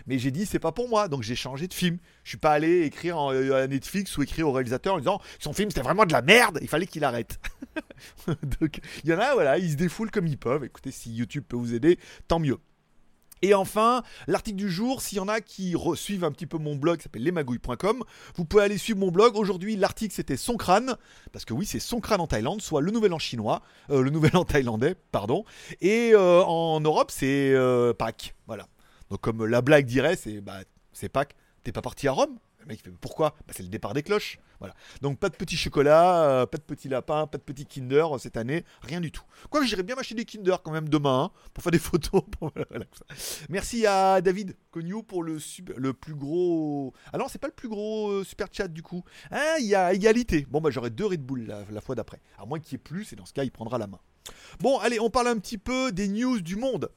Mais 0.07 0.19
j'ai 0.19 0.31
dit, 0.31 0.45
c'est 0.45 0.59
pas 0.59 0.71
pour 0.71 0.89
moi, 0.89 1.07
donc 1.07 1.23
j'ai 1.23 1.35
changé 1.35 1.67
de 1.67 1.73
film. 1.73 1.97
Je 2.23 2.29
suis 2.29 2.37
pas 2.37 2.51
allé 2.51 2.81
écrire 2.81 3.17
à 3.19 3.67
Netflix 3.67 4.17
ou 4.17 4.23
écrire 4.23 4.47
au 4.47 4.51
réalisateur 4.51 4.95
en 4.95 4.99
disant, 4.99 5.21
son 5.39 5.53
film, 5.53 5.69
c'était 5.69 5.81
vraiment 5.81 6.05
de 6.05 6.13
la 6.13 6.21
merde, 6.21 6.59
il 6.61 6.67
fallait 6.67 6.87
qu'il 6.87 7.03
arrête. 7.03 7.39
donc, 8.27 8.79
il 9.03 9.09
y 9.09 9.13
en 9.13 9.19
a, 9.19 9.33
voilà, 9.33 9.57
ils 9.57 9.71
se 9.71 9.75
défoulent 9.75 10.11
comme 10.11 10.27
ils 10.27 10.37
peuvent. 10.37 10.63
Écoutez, 10.63 10.91
si 10.91 11.13
YouTube 11.13 11.43
peut 11.47 11.57
vous 11.57 11.73
aider, 11.73 11.99
tant 12.27 12.39
mieux. 12.39 12.57
Et 13.43 13.53
enfin, 13.53 14.03
l'article 14.27 14.55
du 14.55 14.69
jour, 14.69 15.01
s'il 15.01 15.17
y 15.17 15.21
en 15.21 15.27
a 15.27 15.41
qui 15.41 15.75
suivent 15.95 16.23
un 16.23 16.31
petit 16.31 16.45
peu 16.45 16.57
mon 16.57 16.77
blog 16.77 16.97
qui 16.97 17.03
s'appelle 17.03 17.23
lesmagouilles.com, 17.23 18.03
vous 18.35 18.45
pouvez 18.45 18.63
aller 18.63 18.77
suivre 18.77 18.99
mon 18.99 19.11
blog. 19.11 19.35
Aujourd'hui, 19.35 19.75
l'article 19.75 20.15
c'était 20.15 20.37
son 20.37 20.55
crâne, 20.55 20.95
parce 21.33 21.43
que 21.43 21.53
oui, 21.53 21.65
c'est 21.65 21.81
son 21.81 21.99
crâne 21.99 22.21
en 22.21 22.27
Thaïlande, 22.27 22.61
soit 22.61 22.79
le 22.79 22.89
nouvel 22.89 23.11
an 23.11 23.19
chinois, 23.19 23.61
euh, 23.89 24.01
le 24.01 24.11
nouvel 24.11 24.37
an 24.37 24.45
thaïlandais, 24.45 24.95
pardon. 25.11 25.43
Et 25.81 26.11
euh, 26.13 26.41
en 26.41 26.79
Europe, 26.79 27.11
c'est 27.11 27.51
euh, 27.53 27.93
Pâques. 27.93 28.33
Voilà. 28.47 28.69
Comme 29.21 29.45
la 29.45 29.61
blague 29.61 29.85
dirait, 29.85 30.15
c'est 30.15 30.41
bah, 30.41 30.59
Pâques. 31.11 31.35
T'es 31.63 31.71
pas 31.71 31.81
parti 31.81 32.07
à 32.07 32.11
Rome? 32.11 32.37
Le 32.59 32.67
mec 32.67 32.81
fait 32.81 32.91
pourquoi? 32.91 33.35
Bah, 33.45 33.53
C'est 33.55 33.63
le 33.63 33.69
départ 33.69 33.93
des 33.93 34.03
cloches. 34.03 34.39
Voilà. 34.59 34.73
Donc 35.01 35.19
pas 35.19 35.27
de 35.27 35.35
petits 35.35 35.57
chocolats, 35.57 36.23
euh, 36.23 36.45
pas 36.45 36.57
de 36.57 36.63
petits 36.63 36.87
lapins, 36.87 37.27
pas 37.27 37.37
de 37.37 37.43
petits 37.43 37.65
Kinder 37.65 38.15
euh, 38.15 38.17
cette 38.17 38.37
année, 38.37 38.63
rien 38.81 39.01
du 39.01 39.11
tout. 39.11 39.23
Quoi 39.49 39.65
j'irai 39.65 39.83
bien 39.83 39.95
m'acheter 39.95 40.15
des 40.15 40.23
Kinder 40.23 40.55
quand 40.63 40.71
même 40.71 40.87
demain 40.87 41.25
hein, 41.25 41.49
pour 41.53 41.63
faire 41.63 41.71
des 41.71 41.79
photos. 41.79 42.23
Merci 43.49 43.85
à 43.85 44.21
David 44.21 44.55
Cognou 44.71 45.03
pour 45.03 45.23
le, 45.23 45.37
le 45.75 45.93
plus 45.93 46.15
gros. 46.15 46.93
Ah 47.11 47.17
non, 47.17 47.27
c'est 47.27 47.39
pas 47.39 47.47
le 47.47 47.53
plus 47.53 47.67
gros 47.67 48.09
euh, 48.09 48.23
super 48.23 48.47
chat 48.51 48.69
du 48.69 48.83
coup. 48.83 49.03
Hein, 49.31 49.55
il 49.59 49.65
y 49.65 49.75
a 49.75 49.93
égalité. 49.93 50.47
Bon 50.49 50.61
bah 50.61 50.69
j'aurai 50.69 50.89
deux 50.89 51.05
Red 51.05 51.25
Bull 51.25 51.45
la, 51.45 51.63
la 51.69 51.81
fois 51.81 51.95
d'après. 51.95 52.21
À 52.37 52.45
moins 52.45 52.59
qu'il 52.59 52.73
y 52.73 52.75
ait 52.75 52.77
plus, 52.77 53.11
et 53.11 53.17
dans 53.17 53.25
ce 53.25 53.33
cas 53.33 53.43
il 53.43 53.51
prendra 53.51 53.77
la 53.77 53.87
main. 53.87 53.99
Bon, 54.59 54.79
allez, 54.79 54.99
on 54.99 55.09
parle 55.09 55.27
un 55.27 55.37
petit 55.37 55.57
peu 55.57 55.91
des 55.91 56.07
news 56.07 56.39
du 56.39 56.55
monde. 56.55 56.89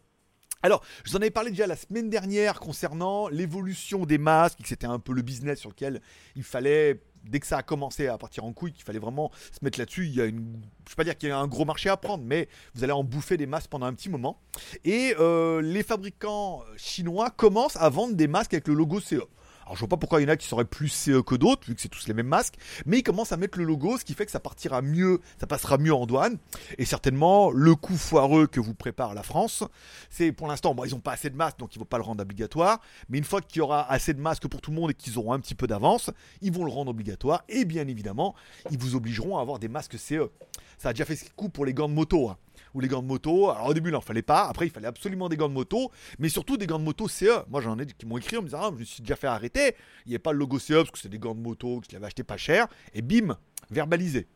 Alors, 0.63 0.83
je 1.05 1.11
vous 1.11 1.17
en 1.17 1.21
avais 1.21 1.31
parlé 1.31 1.51
déjà 1.51 1.67
la 1.67 1.77
semaine 1.77 2.09
dernière 2.09 2.61
concernant 2.61 3.29
l'évolution 3.29 4.07
des 4.07 4.19
masques, 4.19 4.63
que 4.63 4.69
c'était 4.69 4.87
un 4.87 4.99
peu 4.99 5.13
le 5.13 5.23
business 5.23 5.61
sur 5.61 5.71
lequel 5.71 6.01
il 6.35 6.43
fallait, 6.43 7.03
dès 7.25 7.41
que 7.41 7.47
ça 7.47 7.59
a 7.59 7.63
commencé 7.63 8.07
à 8.07 8.17
partir 8.17 8.45
en 8.45 8.53
couille, 8.53 8.73
qu'il 8.73 8.85
fallait 8.85 8.99
vraiment 8.99 9.31
se 9.53 9.63
mettre 9.63 9.79
là-dessus. 9.79 10.07
Il 10.07 10.15
y 10.15 10.21
a 10.21 10.25
une, 10.25 10.39
je 10.39 10.43
ne 10.43 10.89
vais 10.89 10.95
pas 10.97 11.05
dire 11.05 11.17
qu'il 11.19 11.29
y 11.29 11.33
a 11.33 11.39
un 11.39 11.47
gros 11.47 11.65
marché 11.65 11.89
à 11.89 11.97
prendre, 11.97 12.25
mais 12.25 12.49
vous 12.75 12.85
allez 12.85 12.93
en 12.93 13.05
bouffer 13.05 13.37
des 13.37 13.47
masques 13.47 13.71
pendant 13.71 13.87
un 13.87 13.95
petit 13.95 14.09
moment. 14.09 14.41
Et 14.85 15.15
euh, 15.21 15.61
les 15.61 15.83
fabricants 15.83 16.63
chinois 16.77 17.31
commencent 17.31 17.77
à 17.77 17.89
vendre 17.89 18.15
des 18.15 18.29
masques 18.29 18.55
avec 18.55 18.67
le 18.69 18.75
logo 18.75 19.01
CE. 19.01 19.23
Alors 19.67 19.75
je 19.75 19.81
vois 19.81 19.89
pas 19.89 19.97
pourquoi 19.97 20.21
il 20.21 20.25
y 20.25 20.27
en 20.27 20.33
a 20.33 20.37
qui 20.37 20.47
seraient 20.47 20.65
plus 20.65 20.89
CE 20.89 21.21
que 21.23 21.35
d'autres, 21.35 21.67
vu 21.67 21.75
que 21.75 21.81
c'est 21.81 21.89
tous 21.89 22.07
les 22.07 22.15
mêmes 22.15 22.29
masques, 22.29 22.55
mais 22.87 23.01
ils 23.01 23.03
commencent 23.03 23.33
à 23.33 23.37
mettre 23.37 23.59
le 23.59 23.65
logo, 23.65 23.99
ce 23.99 24.05
qui 24.05 24.15
fait 24.15 24.25
que 24.25 24.31
ça 24.31 24.39
partira 24.39 24.81
mieux, 24.81 25.21
ça 25.41 25.49
passera 25.49 25.77
mieux 25.77 25.93
en 25.93 26.07
douane. 26.07 26.39
Et 26.79 26.85
certainement, 26.85 27.51
le 27.51 27.75
coup 27.75 27.97
foireux 27.97 28.47
que 28.47 28.61
vous 28.61 28.75
prépare 28.75 29.13
la 29.13 29.25
France, 29.25 29.65
c'est 30.09 30.31
pour 30.31 30.47
l'instant, 30.47 30.75
bon, 30.75 30.85
ils 30.85 30.93
n'ont 30.93 31.01
pas 31.01 31.13
assez 31.13 31.31
de 31.31 31.37
masques, 31.37 31.59
donc 31.59 31.75
ils 31.75 31.79
ne 31.79 31.83
vont 31.83 31.89
pas 31.89 31.99
le 31.99 32.05
rendre 32.05 32.23
obligatoire. 32.23 32.81
Mais 33.09 33.19
une 33.19 33.25
fois 33.25 33.41
qu'il 33.41 33.59
y 33.59 33.61
aura 33.61 33.91
assez 33.91 34.15
de 34.15 34.21
masques 34.21 34.47
pour 34.47 34.61
tout 34.61 34.71
le 34.71 34.77
monde 34.77 34.93
et 34.93 34.95
qu'ils 34.95 35.19
auront 35.19 35.33
un 35.33 35.41
petit 35.41 35.57
peu 35.57 35.67
d'avance, 35.67 36.11
ils 36.43 36.53
vont 36.53 36.65
le 36.65 36.71
rendre 36.71 36.93
obligatoire. 36.93 37.43
Et 37.49 37.65
bien 37.65 37.89
évidemment, 37.89 38.37
ils 38.71 38.79
vous 38.79 38.95
obligeront 38.95 39.37
à 39.37 39.41
avoir 39.41 39.59
des 39.59 39.69
masques 39.69 39.99
CE. 39.99 40.31
Ça 40.79 40.91
a 40.91 40.93
déjà 40.93 41.05
fait 41.05 41.17
ce 41.17 41.25
coup 41.35 41.49
pour 41.49 41.67
les 41.67 41.75
gants 41.75 41.89
de 41.89 41.95
moto. 41.95 42.29
Hein 42.29 42.37
ou 42.77 42.81
les 42.81 42.89
gants 42.89 43.03
de 43.03 43.07
moto. 43.07 43.51
Alors 43.51 43.69
au 43.69 43.75
début, 43.75 43.89
il 43.89 43.93
n'en 43.93 44.01
fallait 44.03 44.23
pas. 44.23 44.45
Après, 44.45 44.67
il 44.67 44.71
fallait 44.71 44.87
absolument 44.87 45.29
des 45.29 45.37
gants 45.37 45.49
de 45.49 45.55
moto, 45.55 45.91
mais 46.19 46.29
surtout 46.29 46.59
des 46.59 46.67
gants 46.67 46.79
de 46.79 46.85
moto 46.85 47.09
CE. 47.09 47.45
Moi, 47.49 47.63
j'en 47.63 47.79
ai 47.79 47.87
qui 47.87 48.07
m'ont 48.07 48.19
écrit 48.19 48.37
en 48.37 48.43
me 48.43 48.47
disant 48.47 48.61
ah, 48.63 48.71
Je 48.73 48.81
me 48.81 48.85
suis 48.85 49.03
déjà 49.03 49.17
fait 49.17 49.27
arrêter. 49.27 49.75
Il 50.05 50.11
n'y 50.11 50.17
a 50.17 50.19
pas 50.19 50.33
le 50.33 50.39
logo 50.39 50.59
CE 50.59 50.75
parce 50.75 50.91
que 50.91 50.99
c'est 50.99 51.09
des 51.09 51.19
gants 51.19 51.35
de 51.35 51.41
moto 51.41 51.81
que 51.81 51.87
je 51.89 51.95
l'avais 51.95 52.07
acheté 52.07 52.23
pas 52.23 52.37
cher. 52.37 52.69
Et 52.93 53.01
bim, 53.01 53.39
verbalisé. 53.71 54.29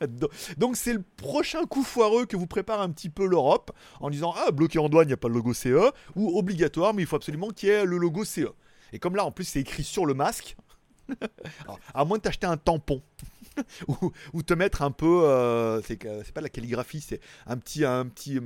Donc 0.58 0.76
c'est 0.76 0.92
le 0.92 1.02
prochain 1.16 1.64
coup 1.64 1.82
foireux 1.82 2.26
que 2.26 2.36
vous 2.36 2.46
prépare 2.46 2.82
un 2.82 2.90
petit 2.90 3.08
peu 3.08 3.26
l'Europe 3.26 3.72
en 4.00 4.10
disant 4.10 4.34
ah 4.36 4.50
bloqué 4.50 4.78
en 4.78 4.90
douane 4.90 5.06
il 5.06 5.08
n'y 5.08 5.14
a 5.14 5.16
pas 5.16 5.28
le 5.28 5.34
logo 5.34 5.54
CE 5.54 5.90
ou 6.14 6.38
obligatoire 6.38 6.92
mais 6.92 7.02
il 7.02 7.06
faut 7.06 7.16
absolument 7.16 7.48
qu'il 7.48 7.70
y 7.70 7.72
ait 7.72 7.84
le 7.86 7.96
logo 7.96 8.24
CE. 8.24 8.52
Et 8.92 8.98
comme 8.98 9.16
là 9.16 9.24
en 9.24 9.32
plus 9.32 9.44
c'est 9.44 9.60
écrit 9.60 9.84
sur 9.84 10.04
le 10.04 10.12
masque, 10.12 10.56
à 11.94 12.04
moins 12.04 12.18
de 12.18 12.22
t'acheter 12.22 12.46
un 12.46 12.56
tampon. 12.56 13.02
ou, 14.32 14.42
te 14.42 14.54
mettre 14.54 14.82
un 14.82 14.90
peu. 14.90 15.24
Euh, 15.24 15.80
c'est 15.82 16.32
pas 16.32 16.40
la 16.40 16.48
calligraphie, 16.48 17.00
c'est 17.00 17.20
un 17.46 17.56
petit. 17.56 17.84
Un 17.84 18.06
petit 18.06 18.40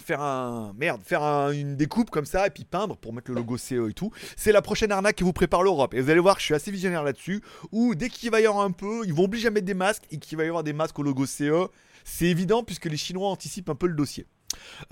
faire 0.00 0.20
un 0.20 0.72
merde, 0.76 1.02
faire 1.04 1.22
une 1.50 1.76
découpe 1.76 2.10
comme 2.10 2.24
ça 2.24 2.46
et 2.46 2.50
puis 2.50 2.64
peindre 2.64 2.96
pour 2.96 3.12
mettre 3.12 3.30
le 3.30 3.36
logo 3.36 3.56
CE 3.56 3.90
et 3.90 3.92
tout. 3.92 4.10
C'est 4.36 4.52
la 4.52 4.62
prochaine 4.62 4.92
arnaque 4.92 5.16
qui 5.16 5.24
vous 5.24 5.32
prépare 5.32 5.62
l'Europe. 5.62 5.94
Et 5.94 6.00
vous 6.00 6.10
allez 6.10 6.20
voir, 6.20 6.38
je 6.38 6.44
suis 6.44 6.54
assez 6.54 6.70
visionnaire 6.70 7.02
là-dessus. 7.02 7.42
Où 7.72 7.94
dès 7.94 8.08
qu'il 8.08 8.30
va 8.30 8.40
y 8.40 8.46
avoir 8.46 8.64
un 8.64 8.70
peu, 8.70 9.02
ils 9.04 9.14
vont 9.14 9.24
obliger 9.24 9.48
à 9.48 9.50
mettre 9.50 9.66
des 9.66 9.74
masques 9.74 10.04
et 10.10 10.18
qu'il 10.18 10.38
va 10.38 10.44
y 10.44 10.48
avoir 10.48 10.64
des 10.64 10.72
masques 10.72 10.98
au 10.98 11.02
logo 11.02 11.26
CE. 11.26 11.68
C'est 12.04 12.26
évident 12.26 12.62
puisque 12.62 12.86
les 12.86 12.96
Chinois 12.96 13.28
anticipent 13.28 13.68
un 13.68 13.74
peu 13.74 13.86
le 13.86 13.94
dossier. 13.94 14.26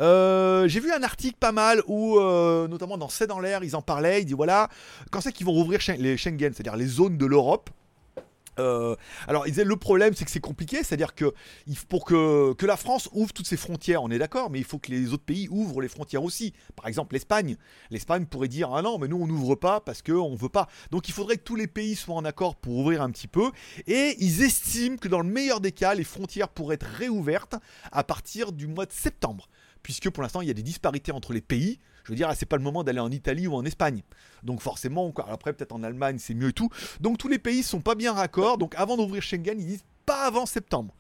Euh, 0.00 0.68
j'ai 0.68 0.80
vu 0.80 0.90
un 0.92 1.02
article 1.02 1.36
pas 1.38 1.52
mal 1.52 1.82
où, 1.86 2.18
euh, 2.18 2.66
notamment 2.68 2.96
dans 2.96 3.08
C'est 3.08 3.26
dans 3.26 3.40
l'air, 3.40 3.64
ils 3.64 3.76
en 3.76 3.82
parlaient. 3.82 4.22
Ils 4.22 4.26
disent 4.26 4.36
voilà, 4.36 4.68
quand 5.10 5.20
c'est 5.20 5.32
qu'ils 5.32 5.46
vont 5.46 5.52
rouvrir 5.52 5.80
les 5.98 6.16
Schengen, 6.16 6.52
c'est-à-dire 6.52 6.76
les 6.76 6.86
zones 6.86 7.18
de 7.18 7.26
l'Europe 7.26 7.70
euh, 8.60 8.96
alors, 9.26 9.44
le 9.46 9.76
problème, 9.76 10.14
c'est 10.14 10.24
que 10.24 10.30
c'est 10.30 10.40
compliqué, 10.40 10.82
c'est-à-dire 10.82 11.14
que 11.14 11.32
pour 11.88 12.04
que, 12.04 12.52
que, 12.54 12.66
la 12.66 12.76
France 12.76 13.08
ouvre 13.12 13.32
toutes 13.32 13.46
ses 13.46 13.56
frontières, 13.56 14.02
on 14.02 14.10
est 14.10 14.18
d'accord, 14.18 14.50
mais 14.50 14.58
il 14.58 14.64
faut 14.64 14.78
que 14.78 14.90
les 14.90 15.12
autres 15.12 15.24
pays 15.24 15.48
ouvrent 15.50 15.80
les 15.80 15.88
frontières 15.88 16.22
aussi. 16.22 16.52
Par 16.76 16.86
exemple, 16.86 17.14
l'Espagne. 17.14 17.56
L'Espagne 17.90 18.26
pourrait 18.26 18.48
dire 18.48 18.72
ah 18.74 18.82
non, 18.82 18.98
mais 18.98 19.08
nous 19.08 19.16
on 19.16 19.26
n'ouvre 19.26 19.54
pas 19.54 19.80
parce 19.80 20.02
qu'on 20.02 20.30
ne 20.30 20.36
veut 20.36 20.48
pas. 20.48 20.68
Donc, 20.90 21.08
il 21.08 21.12
faudrait 21.12 21.36
que 21.36 21.42
tous 21.42 21.56
les 21.56 21.66
pays 21.66 21.96
soient 21.96 22.16
en 22.16 22.24
accord 22.24 22.56
pour 22.56 22.76
ouvrir 22.76 23.02
un 23.02 23.10
petit 23.10 23.28
peu. 23.28 23.50
Et 23.86 24.16
ils 24.18 24.42
estiment 24.42 24.96
que 24.96 25.08
dans 25.08 25.20
le 25.20 25.28
meilleur 25.28 25.60
des 25.60 25.72
cas, 25.72 25.94
les 25.94 26.04
frontières 26.04 26.48
pourraient 26.48 26.76
être 26.76 26.86
réouvertes 26.86 27.56
à 27.92 28.04
partir 28.04 28.52
du 28.52 28.66
mois 28.66 28.86
de 28.86 28.92
septembre 28.92 29.48
puisque 29.82 30.10
pour 30.10 30.22
l'instant 30.22 30.40
il 30.40 30.48
y 30.48 30.50
a 30.50 30.54
des 30.54 30.62
disparités 30.62 31.12
entre 31.12 31.32
les 31.32 31.40
pays. 31.40 31.78
Je 32.04 32.12
veux 32.12 32.16
dire, 32.16 32.32
c'est 32.34 32.46
pas 32.46 32.56
le 32.56 32.62
moment 32.62 32.82
d'aller 32.82 33.00
en 33.00 33.10
Italie 33.10 33.46
ou 33.46 33.54
en 33.54 33.64
Espagne. 33.64 34.02
Donc 34.42 34.60
forcément, 34.60 35.12
après 35.28 35.52
peut-être 35.52 35.72
en 35.72 35.82
Allemagne 35.82 36.18
c'est 36.18 36.34
mieux 36.34 36.48
et 36.48 36.52
tout. 36.52 36.70
Donc 37.00 37.18
tous 37.18 37.28
les 37.28 37.38
pays 37.38 37.62
sont 37.62 37.80
pas 37.80 37.94
bien 37.94 38.12
raccords. 38.12 38.58
Donc 38.58 38.74
avant 38.76 38.96
d'ouvrir 38.96 39.22
Schengen, 39.22 39.58
ils 39.58 39.66
disent 39.66 39.84
pas 40.06 40.26
avant 40.26 40.46
septembre. 40.46 40.94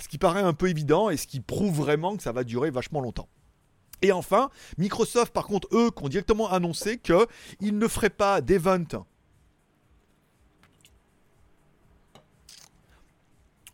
Ce 0.00 0.08
qui 0.08 0.18
paraît 0.18 0.42
un 0.42 0.52
peu 0.52 0.68
évident 0.68 1.10
et 1.10 1.16
ce 1.16 1.26
qui 1.26 1.40
prouve 1.40 1.74
vraiment 1.74 2.16
que 2.16 2.22
ça 2.22 2.32
va 2.32 2.44
durer 2.44 2.70
vachement 2.70 3.00
longtemps. 3.00 3.28
Et 4.02 4.12
enfin, 4.12 4.50
Microsoft, 4.76 5.32
par 5.32 5.46
contre, 5.46 5.68
eux, 5.72 5.90
qui 5.90 6.04
ont 6.04 6.08
directement 6.08 6.50
annoncé 6.50 6.98
qu'ils 6.98 7.78
ne 7.78 7.88
feraient 7.88 8.10
pas 8.10 8.42
d'event 8.42 9.06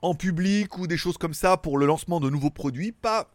en 0.01 0.15
public 0.15 0.79
ou 0.79 0.87
des 0.87 0.97
choses 0.97 1.17
comme 1.17 1.35
ça 1.35 1.57
pour 1.57 1.79
le 1.79 1.87
lancement 1.87 2.21
de 2.21 2.29
nouveaux 2.29 2.51
produits, 2.51 2.93
pas 2.93 3.31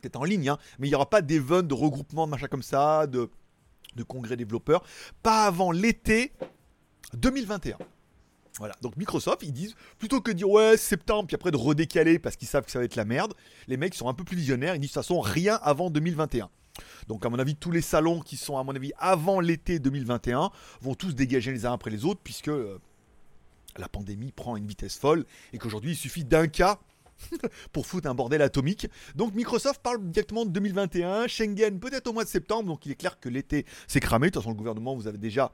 peut-être 0.00 0.16
en 0.16 0.24
ligne, 0.24 0.48
hein, 0.48 0.58
mais 0.78 0.88
il 0.88 0.90
n'y 0.90 0.94
aura 0.94 1.10
pas 1.10 1.22
d'event, 1.22 1.62
de 1.62 1.74
regroupement, 1.74 2.26
de 2.26 2.30
machin 2.30 2.48
comme 2.48 2.62
ça, 2.62 3.06
de, 3.06 3.30
de 3.96 4.02
congrès 4.02 4.36
développeurs, 4.36 4.84
pas 5.22 5.44
avant 5.44 5.72
l'été 5.72 6.32
2021. 7.14 7.78
Voilà, 8.58 8.74
donc 8.80 8.96
Microsoft, 8.96 9.42
ils 9.42 9.52
disent, 9.52 9.74
plutôt 9.98 10.20
que 10.20 10.30
de 10.30 10.36
dire 10.36 10.48
ouais, 10.48 10.76
septembre, 10.76 11.26
puis 11.26 11.34
après 11.34 11.50
de 11.50 11.56
redécaler 11.56 12.18
parce 12.18 12.36
qu'ils 12.36 12.48
savent 12.48 12.64
que 12.64 12.70
ça 12.70 12.78
va 12.78 12.86
être 12.86 12.96
la 12.96 13.04
merde, 13.04 13.34
les 13.68 13.76
mecs 13.76 13.94
sont 13.94 14.08
un 14.08 14.14
peu 14.14 14.24
plus 14.24 14.36
visionnaires, 14.36 14.74
ils 14.74 14.80
disent 14.80 14.90
de 14.90 14.94
toute 14.94 15.02
façon 15.02 15.20
rien 15.20 15.58
avant 15.62 15.90
2021. 15.90 16.48
Donc 17.08 17.24
à 17.26 17.28
mon 17.28 17.38
avis, 17.38 17.54
tous 17.54 17.70
les 17.70 17.82
salons 17.82 18.20
qui 18.20 18.36
sont 18.36 18.56
à 18.58 18.64
mon 18.64 18.74
avis 18.74 18.92
avant 18.98 19.40
l'été 19.40 19.78
2021 19.78 20.50
vont 20.80 20.94
tous 20.94 21.14
dégager 21.14 21.52
les 21.52 21.66
uns 21.66 21.72
après 21.72 21.90
les 21.90 22.04
autres, 22.04 22.20
puisque 22.22 22.48
euh, 22.48 22.78
la 23.76 23.88
pandémie 23.88 24.32
prend 24.32 24.56
une 24.56 24.66
vitesse 24.66 24.96
folle, 24.96 25.26
et 25.52 25.58
qu'aujourd'hui 25.58 25.92
il 25.92 25.96
suffit 25.96 26.24
d'un 26.24 26.48
cas 26.48 26.78
pour 27.72 27.86
foutre 27.86 28.08
un 28.08 28.14
bordel 28.14 28.42
atomique. 28.42 28.88
Donc 29.14 29.34
Microsoft 29.34 29.80
parle 29.82 30.02
directement 30.10 30.44
de 30.44 30.50
2021, 30.50 31.26
Schengen 31.26 31.78
peut-être 31.78 32.06
au 32.08 32.12
mois 32.12 32.24
de 32.24 32.28
septembre, 32.28 32.68
donc 32.68 32.86
il 32.86 32.92
est 32.92 32.96
clair 32.96 33.18
que 33.20 33.28
l'été 33.28 33.66
c'est 33.86 34.00
cramé. 34.00 34.28
De 34.28 34.32
toute 34.32 34.42
façon, 34.42 34.50
le 34.50 34.56
gouvernement, 34.56 34.94
vous 34.94 35.06
avez 35.06 35.18
déjà, 35.18 35.52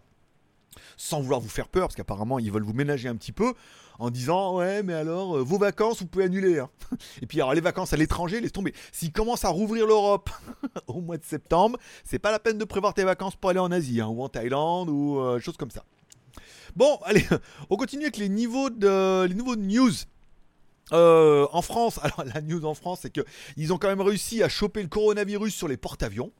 sans 0.96 1.20
vouloir 1.20 1.40
vous 1.40 1.48
faire 1.48 1.68
peur, 1.68 1.88
parce 1.88 1.96
qu'apparemment 1.96 2.38
ils 2.38 2.50
veulent 2.50 2.64
vous 2.64 2.72
ménager 2.72 3.08
un 3.08 3.16
petit 3.16 3.32
peu, 3.32 3.54
en 3.98 4.10
disant 4.10 4.56
ouais 4.56 4.82
mais 4.82 4.94
alors 4.94 5.36
euh, 5.36 5.42
vos 5.42 5.58
vacances 5.58 6.00
vous 6.00 6.06
pouvez 6.06 6.24
annuler. 6.24 6.58
Hein. 6.58 6.70
Et 7.22 7.26
puis 7.26 7.40
alors 7.40 7.54
les 7.54 7.60
vacances 7.60 7.92
à 7.92 7.96
l'étranger, 7.96 8.40
laisse 8.40 8.52
tomber. 8.52 8.74
S'ils 8.92 9.12
commencent 9.12 9.44
à 9.44 9.50
rouvrir 9.50 9.86
l'Europe 9.86 10.30
au 10.86 11.00
mois 11.00 11.18
de 11.18 11.24
septembre, 11.24 11.78
c'est 12.04 12.18
pas 12.18 12.30
la 12.30 12.38
peine 12.38 12.58
de 12.58 12.64
prévoir 12.64 12.94
tes 12.94 13.04
vacances 13.04 13.36
pour 13.36 13.50
aller 13.50 13.60
en 13.60 13.70
Asie 13.70 14.00
hein, 14.00 14.08
ou 14.08 14.22
en 14.22 14.28
Thaïlande 14.28 14.90
ou 14.90 15.18
euh, 15.18 15.38
choses 15.38 15.56
comme 15.56 15.70
ça. 15.70 15.84
Bon, 16.74 16.98
allez, 17.04 17.26
on 17.68 17.76
continue 17.76 18.04
avec 18.04 18.16
les 18.16 18.30
niveaux 18.30 18.70
de 18.70 19.26
les 19.26 19.34
nouveaux 19.34 19.56
news 19.56 19.92
Euh, 20.92 21.46
en 21.52 21.62
France, 21.62 21.98
alors 22.02 22.24
la 22.24 22.40
news 22.40 22.64
en 22.64 22.74
France, 22.74 23.00
c'est 23.02 23.12
que 23.12 23.22
ils 23.56 23.72
ont 23.72 23.78
quand 23.78 23.88
même 23.88 24.00
réussi 24.00 24.42
à 24.42 24.48
choper 24.48 24.82
le 24.82 24.88
coronavirus 24.88 25.54
sur 25.54 25.68
les 25.68 25.76
porte-avions. 25.76 26.32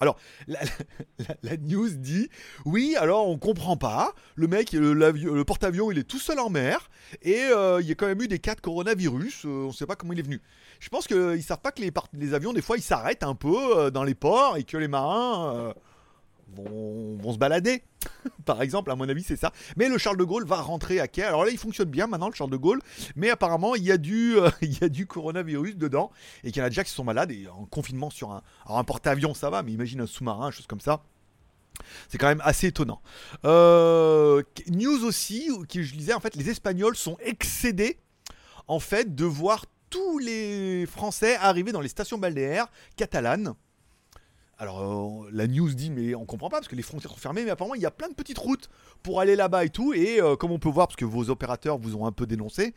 Alors, 0.00 0.16
la, 0.46 0.60
news 1.60 1.88
dit 1.90 2.28
oui, 2.64 2.94
alors 2.96 3.28
on 3.28 3.36
comprend 3.36 3.76
pas. 3.76 4.14
Le 4.36 4.46
mec, 4.46 4.72
le, 4.72 5.42
porte-avions, 5.42 5.90
il 5.90 5.98
est 5.98 6.04
tout 6.04 6.20
seul 6.20 6.38
en 6.38 6.50
mer 6.50 6.88
et 7.22 7.40
euh, 7.50 7.80
il 7.80 7.88
y 7.88 7.90
a 7.90 7.96
quand 7.96 8.06
même 8.06 8.22
eu 8.22 8.28
des 8.28 8.38
cas 8.38 8.54
de 8.54 8.60
coronavirus. 8.60 9.44
On 9.44 9.48
euh, 9.48 9.64
on 9.66 9.72
sait 9.72 9.86
pas 9.86 9.96
comment 9.96 10.12
il 10.12 10.20
est 10.20 10.22
venu. 10.22 10.40
Je 10.78 10.88
pense 10.88 11.08
qu'ils 11.08 11.42
savent 11.42 11.60
pas 11.60 11.72
que 11.72 11.82
les, 11.82 12.34
avions, 12.34 12.52
des 12.52 12.62
fois, 12.62 12.76
ils 12.76 12.82
s'arrêtent 12.82 13.24
un 13.24 13.34
peu 13.34 13.90
dans 13.90 14.04
les 14.04 14.14
ports 14.14 14.56
et 14.56 14.62
que 14.62 14.76
les 14.76 14.86
marins 14.86 15.74
vont, 16.54 17.32
se 17.32 17.38
balader. 17.38 17.82
Par 18.44 18.62
exemple, 18.62 18.90
à 18.90 18.96
mon 18.96 19.08
avis, 19.08 19.22
c'est 19.22 19.36
ça. 19.36 19.52
Mais 19.76 19.88
le 19.88 19.98
Charles 19.98 20.16
de 20.16 20.24
Gaulle 20.24 20.44
va 20.44 20.60
rentrer 20.60 21.00
à 21.00 21.08
quai. 21.08 21.22
Alors 21.22 21.44
là, 21.44 21.50
il 21.50 21.58
fonctionne 21.58 21.90
bien 21.90 22.06
maintenant, 22.06 22.28
le 22.28 22.34
Charles 22.34 22.50
de 22.50 22.56
Gaulle. 22.56 22.80
Mais 23.16 23.30
apparemment, 23.30 23.74
il 23.74 23.84
y 23.84 23.92
a 23.92 23.98
du, 23.98 24.36
euh, 24.36 24.50
il 24.62 24.78
y 24.78 24.84
a 24.84 24.88
du 24.88 25.06
coronavirus 25.06 25.76
dedans. 25.76 26.10
Et 26.44 26.50
qu'il 26.50 26.60
y 26.60 26.62
en 26.62 26.66
a 26.66 26.70
déjà 26.70 26.84
qui 26.84 26.90
sont 26.90 27.04
malades 27.04 27.30
et 27.30 27.48
en 27.48 27.64
confinement 27.66 28.10
sur 28.10 28.32
un. 28.32 28.42
Un 28.66 28.84
porte-avions, 28.84 29.34
ça 29.34 29.50
va, 29.50 29.62
mais 29.62 29.72
imagine 29.72 30.00
un 30.02 30.06
sous-marin, 30.06 30.50
chose 30.50 30.66
comme 30.66 30.80
ça. 30.80 31.02
C'est 32.08 32.18
quand 32.18 32.28
même 32.28 32.42
assez 32.44 32.68
étonnant. 32.68 33.00
Euh, 33.44 34.42
news 34.68 35.04
aussi, 35.04 35.48
qui 35.68 35.84
je 35.84 35.94
disais, 35.94 36.12
en 36.12 36.20
fait, 36.20 36.36
les 36.36 36.50
Espagnols 36.50 36.96
sont 36.96 37.16
excédés, 37.20 37.98
en 38.66 38.80
fait, 38.80 39.14
de 39.14 39.24
voir 39.24 39.64
tous 39.90 40.18
les 40.18 40.86
Français 40.86 41.36
arriver 41.36 41.72
dans 41.72 41.80
les 41.80 41.88
stations 41.88 42.18
balnéaires 42.18 42.66
catalanes 42.96 43.54
alors 44.58 45.24
euh, 45.24 45.30
la 45.32 45.46
news 45.46 45.72
dit 45.72 45.90
mais 45.90 46.14
on 46.14 46.24
comprend 46.24 46.48
pas 46.48 46.56
parce 46.56 46.68
que 46.68 46.74
les 46.74 46.82
frontières 46.82 47.12
sont 47.12 47.18
fermées 47.18 47.44
mais 47.44 47.50
apparemment 47.50 47.76
il 47.76 47.80
y 47.80 47.86
a 47.86 47.90
plein 47.90 48.08
de 48.08 48.14
petites 48.14 48.38
routes 48.38 48.68
pour 49.02 49.20
aller 49.20 49.36
là-bas 49.36 49.64
et 49.64 49.70
tout 49.70 49.92
et 49.94 50.20
euh, 50.20 50.36
comme 50.36 50.50
on 50.50 50.58
peut 50.58 50.68
voir 50.68 50.88
parce 50.88 50.96
que 50.96 51.04
vos 51.04 51.30
opérateurs 51.30 51.78
vous 51.78 51.96
ont 51.96 52.06
un 52.06 52.12
peu 52.12 52.26
dénoncé 52.26 52.74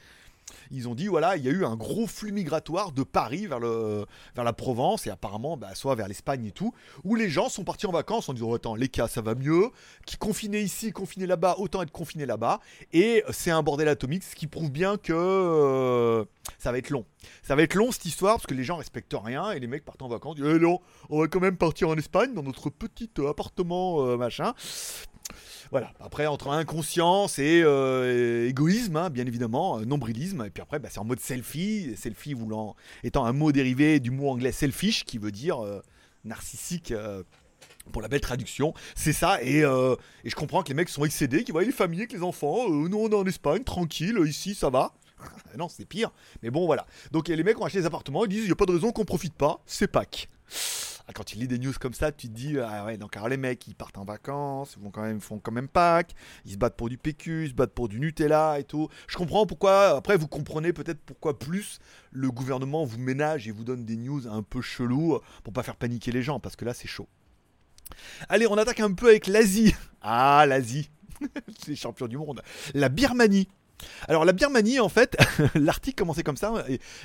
ils 0.71 0.87
ont 0.87 0.95
dit 0.95 1.07
voilà, 1.07 1.37
il 1.37 1.43
y 1.43 1.47
a 1.47 1.51
eu 1.51 1.65
un 1.65 1.75
gros 1.75 2.07
flux 2.07 2.31
migratoire 2.31 2.91
de 2.91 3.03
Paris 3.03 3.47
vers, 3.47 3.59
le, 3.59 4.05
vers 4.35 4.43
la 4.43 4.53
Provence 4.53 5.07
et 5.07 5.09
apparemment 5.09 5.57
bah, 5.57 5.75
soit 5.75 5.95
vers 5.95 6.07
l'Espagne 6.07 6.45
et 6.45 6.51
tout, 6.51 6.73
où 7.03 7.15
les 7.15 7.29
gens 7.29 7.49
sont 7.49 7.63
partis 7.63 7.85
en 7.85 7.91
vacances 7.91 8.29
en 8.29 8.33
disant 8.33 8.49
oh, 8.49 8.55
attends, 8.55 8.75
les 8.75 8.89
cas 8.89 9.07
ça 9.07 9.21
va 9.21 9.35
mieux, 9.35 9.69
qui 10.05 10.17
confinés 10.17 10.61
ici, 10.61 10.91
confinés 10.91 11.27
là-bas, 11.27 11.55
autant 11.57 11.81
être 11.81 11.91
confinés 11.91 12.25
là-bas. 12.25 12.59
Et 12.93 13.23
c'est 13.31 13.51
un 13.51 13.63
bordel 13.63 13.87
atomique, 13.87 14.23
ce 14.23 14.35
qui 14.35 14.47
prouve 14.47 14.71
bien 14.71 14.97
que 14.97 15.13
euh, 15.13 16.25
ça 16.57 16.71
va 16.71 16.77
être 16.77 16.89
long. 16.89 17.05
Ça 17.43 17.55
va 17.55 17.63
être 17.63 17.75
long 17.75 17.91
cette 17.91 18.05
histoire 18.05 18.35
parce 18.35 18.47
que 18.47 18.53
les 18.53 18.63
gens 18.63 18.77
respectent 18.77 19.15
rien 19.21 19.51
et 19.51 19.59
les 19.59 19.67
mecs 19.67 19.85
partent 19.85 20.01
en 20.01 20.07
vacances, 20.07 20.35
disent 20.35 20.45
eh 20.47 20.59
non, 20.59 20.79
on 21.09 21.19
va 21.19 21.27
quand 21.27 21.39
même 21.39 21.57
partir 21.57 21.89
en 21.89 21.95
Espagne 21.95 22.33
dans 22.33 22.43
notre 22.43 22.69
petit 22.69 23.09
appartement 23.27 24.05
euh, 24.05 24.17
machin. 24.17 24.53
Voilà. 25.71 25.91
Après, 25.99 26.27
entre 26.27 26.49
inconscience 26.49 27.39
et 27.39 27.61
euh, 27.63 28.47
égoïsme, 28.47 28.95
hein, 28.97 29.09
bien 29.09 29.25
évidemment, 29.25 29.79
euh, 29.79 29.85
nombrilisme. 29.85 30.45
Et 30.45 30.49
puis 30.49 30.61
après, 30.61 30.79
bah, 30.79 30.89
c'est 30.91 30.99
en 30.99 31.05
mode 31.05 31.19
selfie. 31.19 31.95
Selfie 31.95 32.33
voulant 32.33 32.75
étant 33.03 33.25
un 33.25 33.33
mot 33.33 33.51
dérivé 33.51 33.99
du 33.99 34.11
mot 34.11 34.29
anglais 34.29 34.51
selfish, 34.51 35.05
qui 35.05 35.17
veut 35.17 35.31
dire 35.31 35.63
euh, 35.63 35.81
narcissique. 36.25 36.93
pour 37.91 38.01
la 38.01 38.07
belle 38.07 38.21
traduction, 38.21 38.73
c'est 38.95 39.13
ça, 39.13 39.41
et, 39.41 39.61
je 39.61 40.35
comprends 40.35 40.61
que 40.61 40.69
les 40.69 40.75
mecs 40.75 40.89
sont 40.89 41.03
excédés, 41.03 41.43
qu'ils 41.43 41.53
voient 41.53 41.63
les 41.63 41.71
familles 41.71 42.01
avec 42.01 42.13
les 42.13 42.21
enfants, 42.21 42.69
nous 42.69 42.97
on 42.97 43.09
est 43.09 43.15
en 43.15 43.25
Espagne, 43.25 43.63
tranquille, 43.63 44.19
ici 44.27 44.53
ça 44.53 44.69
va. 44.69 44.93
non, 45.57 45.67
c'est 45.67 45.85
pire, 45.85 46.11
mais 46.43 46.51
bon 46.51 46.67
voilà. 46.67 46.85
Donc 47.11 47.27
les 47.27 47.43
mecs 47.43 47.59
ont 47.59 47.65
acheté 47.65 47.79
des 47.79 47.87
appartements, 47.87 48.23
ils 48.25 48.29
disent, 48.29 48.43
il 48.43 48.47
n'y 48.47 48.51
a 48.51 48.55
pas 48.55 48.67
de 48.67 48.73
raison 48.73 48.91
qu'on 48.91 49.03
profite 49.03 49.33
pas, 49.33 49.61
c'est 49.65 49.87
Pâques. 49.87 50.29
Ah, 51.07 51.13
quand 51.13 51.23
tu 51.23 51.37
lis 51.37 51.47
des 51.47 51.59
news 51.59 51.73
comme 51.79 51.93
ça, 51.93 52.11
tu 52.11 52.27
te 52.27 52.33
dis 52.33 52.59
ah 52.59 52.85
ouais 52.85 52.97
donc 52.97 53.15
alors 53.17 53.29
les 53.29 53.37
mecs 53.37 53.67
ils 53.67 53.75
partent 53.75 53.97
en 53.97 54.05
vacances, 54.05 54.77
ils 54.81 54.91
quand 54.91 55.01
même 55.01 55.21
font 55.21 55.39
quand 55.39 55.51
même 55.51 55.67
Pâques, 55.67 56.13
ils 56.45 56.53
se 56.53 56.57
battent 56.57 56.77
pour 56.77 56.89
du 56.89 56.97
PQ, 56.97 57.45
ils 57.45 57.49
se 57.49 57.53
battent 57.53 57.73
pour 57.73 57.89
du 57.89 57.99
Nutella 57.99 58.59
et 58.59 58.63
tout. 58.63 58.87
Je 59.07 59.17
comprends 59.17 59.45
pourquoi. 59.45 59.97
Après 59.97 60.17
vous 60.17 60.27
comprenez 60.27 60.73
peut-être 60.73 61.01
pourquoi 61.01 61.37
plus 61.37 61.79
le 62.11 62.29
gouvernement 62.31 62.85
vous 62.85 62.99
ménage 62.99 63.47
et 63.47 63.51
vous 63.51 63.63
donne 63.63 63.85
des 63.85 63.97
news 63.97 64.27
un 64.27 64.43
peu 64.43 64.61
chelous 64.61 65.19
pour 65.43 65.53
pas 65.53 65.63
faire 65.63 65.75
paniquer 65.75 66.11
les 66.11 66.21
gens 66.21 66.39
parce 66.39 66.55
que 66.55 66.65
là 66.65 66.73
c'est 66.73 66.87
chaud. 66.87 67.07
Allez, 68.29 68.47
on 68.47 68.57
attaque 68.57 68.79
un 68.79 68.93
peu 68.93 69.09
avec 69.09 69.27
l'Asie. 69.27 69.75
Ah, 70.01 70.45
l'Asie. 70.47 70.89
c'est 71.63 71.75
champion 71.75 72.07
du 72.07 72.17
monde. 72.17 72.41
La 72.73 72.89
Birmanie. 72.89 73.47
Alors 74.07 74.25
la 74.25 74.33
Birmanie, 74.33 74.79
en 74.79 74.89
fait, 74.89 75.17
l'article 75.55 75.97
commençait 75.97 76.23
comme 76.23 76.37
ça. 76.37 76.53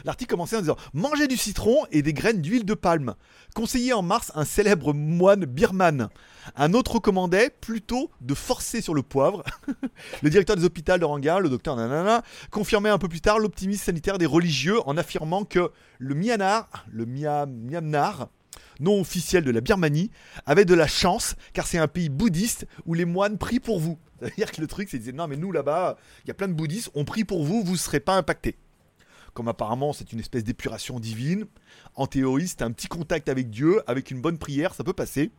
L'article 0.04 0.30
commençait 0.30 0.56
en 0.56 0.60
disant 0.60 0.76
manger 0.92 1.28
du 1.28 1.36
citron 1.36 1.86
et 1.90 2.02
des 2.02 2.12
graines 2.12 2.40
d'huile 2.40 2.64
de 2.64 2.74
palme. 2.74 3.14
Conseillé 3.54 3.92
en 3.92 4.02
mars 4.02 4.32
un 4.34 4.44
célèbre 4.44 4.92
moine 4.92 5.44
birman. 5.44 6.08
Un 6.54 6.74
autre 6.74 6.96
recommandait 6.96 7.50
plutôt 7.50 8.10
de 8.20 8.34
forcer 8.34 8.80
sur 8.80 8.94
le 8.94 9.02
poivre. 9.02 9.42
le 10.22 10.30
directeur 10.30 10.56
des 10.56 10.64
hôpitaux 10.64 10.96
de 10.98 11.04
Ranga, 11.04 11.40
le 11.40 11.48
docteur 11.48 11.76
Nanana, 11.76 12.22
confirmait 12.50 12.90
un 12.90 12.98
peu 12.98 13.08
plus 13.08 13.20
tard 13.20 13.38
l'optimisme 13.38 13.84
sanitaire 13.84 14.18
des 14.18 14.26
religieux 14.26 14.78
en 14.86 14.96
affirmant 14.96 15.44
que 15.44 15.70
le 15.98 16.14
Myanmar, 16.14 16.86
le 16.90 17.06
Myanmar, 17.06 18.28
non 18.80 19.00
officiel 19.00 19.44
de 19.44 19.50
la 19.50 19.60
Birmanie, 19.60 20.10
avait 20.44 20.64
de 20.64 20.74
la 20.74 20.86
chance 20.86 21.36
car 21.52 21.66
c'est 21.66 21.78
un 21.78 21.88
pays 21.88 22.08
bouddhiste 22.08 22.66
où 22.84 22.94
les 22.94 23.04
moines 23.04 23.38
prient 23.38 23.60
pour 23.60 23.80
vous. 23.80 23.98
C'est-à-dire 24.20 24.52
que 24.52 24.60
le 24.60 24.66
truc, 24.66 24.88
c'est 24.90 25.12
non, 25.12 25.28
mais 25.28 25.36
nous 25.36 25.52
là-bas, 25.52 25.96
il 26.24 26.28
y 26.28 26.30
a 26.30 26.34
plein 26.34 26.48
de 26.48 26.54
bouddhistes, 26.54 26.90
on 26.94 27.04
prie 27.04 27.24
pour 27.24 27.44
vous, 27.44 27.62
vous 27.62 27.72
ne 27.72 27.78
serez 27.78 28.00
pas 28.00 28.16
impactés. 28.16 28.56
Comme 29.34 29.48
apparemment 29.48 29.92
c'est 29.92 30.12
une 30.12 30.20
espèce 30.20 30.44
d'épuration 30.44 30.98
divine, 30.98 31.46
en 31.94 32.06
théorie, 32.06 32.48
c'est 32.48 32.62
un 32.62 32.72
petit 32.72 32.88
contact 32.88 33.28
avec 33.28 33.50
Dieu, 33.50 33.82
avec 33.86 34.10
une 34.10 34.20
bonne 34.20 34.38
prière, 34.38 34.74
ça 34.74 34.84
peut 34.84 34.94
passer. 34.94 35.30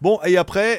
Bon, 0.00 0.18
et 0.24 0.36
après, 0.36 0.78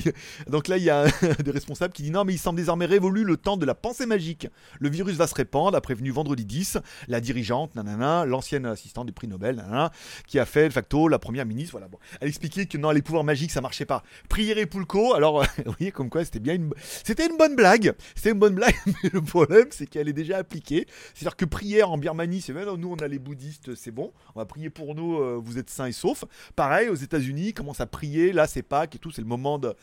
donc 0.48 0.68
là, 0.68 0.76
il 0.76 0.84
y 0.84 0.90
a 0.90 1.06
des 1.44 1.50
responsables 1.50 1.92
qui 1.92 2.02
dit 2.02 2.10
non, 2.10 2.24
mais 2.24 2.34
il 2.34 2.38
semble 2.38 2.58
désormais 2.58 2.86
révolu 2.86 3.24
le 3.24 3.36
temps 3.36 3.56
de 3.56 3.66
la 3.66 3.74
pensée 3.74 4.06
magique. 4.06 4.48
Le 4.80 4.88
virus 4.88 5.16
va 5.16 5.26
se 5.26 5.34
répandre, 5.34 5.76
a 5.76 5.80
prévenu 5.80 6.10
vendredi 6.10 6.44
10 6.44 6.78
la 7.08 7.20
dirigeante, 7.20 7.74
nanana, 7.74 8.24
l'ancienne 8.24 8.66
assistante 8.66 9.06
du 9.06 9.12
prix 9.12 9.28
Nobel, 9.28 9.56
nanana, 9.56 9.92
qui 10.26 10.38
a 10.38 10.46
fait 10.46 10.68
de 10.68 10.72
facto 10.72 11.08
la 11.08 11.18
première 11.18 11.46
ministre. 11.46 11.72
Voilà, 11.72 11.88
bon. 11.88 11.98
Elle 12.20 12.28
expliquait 12.28 12.66
que 12.66 12.78
non, 12.78 12.90
les 12.90 13.02
pouvoirs 13.02 13.24
magiques, 13.24 13.52
ça 13.52 13.60
marchait 13.60 13.86
pas. 13.86 14.02
Prière 14.28 14.58
et 14.58 14.66
Poulco, 14.66 15.14
alors, 15.14 15.42
vous 15.64 15.72
voyez, 15.78 15.92
comme 15.92 16.10
quoi, 16.10 16.24
c'était 16.24 16.40
bien 16.40 16.54
une, 16.54 16.70
c'était 17.04 17.26
une 17.26 17.36
bonne 17.36 17.56
blague. 17.56 17.94
C'était 18.14 18.30
une 18.30 18.38
bonne 18.38 18.54
blague, 18.54 18.74
mais 18.86 19.10
le 19.12 19.22
problème, 19.22 19.66
c'est 19.70 19.86
qu'elle 19.86 20.08
est 20.08 20.12
déjà 20.12 20.38
appliquée. 20.38 20.86
C'est-à-dire 21.14 21.36
que 21.36 21.44
prière 21.44 21.90
en 21.90 21.98
Birmanie, 21.98 22.40
c'est 22.40 22.52
bien, 22.52 22.64
nous, 22.76 22.90
on 22.90 22.96
a 22.96 23.08
les 23.08 23.18
bouddhistes, 23.18 23.74
c'est 23.74 23.90
bon, 23.90 24.12
on 24.34 24.40
va 24.40 24.46
prier 24.46 24.70
pour 24.70 24.94
nous, 24.94 25.18
euh, 25.18 25.40
vous 25.42 25.58
êtes 25.58 25.70
sains 25.70 25.86
et 25.86 25.92
saufs. 25.92 26.24
Pareil, 26.54 26.88
aux 26.88 26.94
États-Unis, 26.94 27.52
commence 27.52 27.80
à 27.80 27.86
prier, 27.86 28.32
là, 28.32 28.46
c'est 28.56 28.62
Pâques 28.62 28.94
et 28.94 28.98
tout, 28.98 29.10
c'est 29.10 29.20
le 29.20 29.26
moment 29.26 29.58
de, 29.58 29.74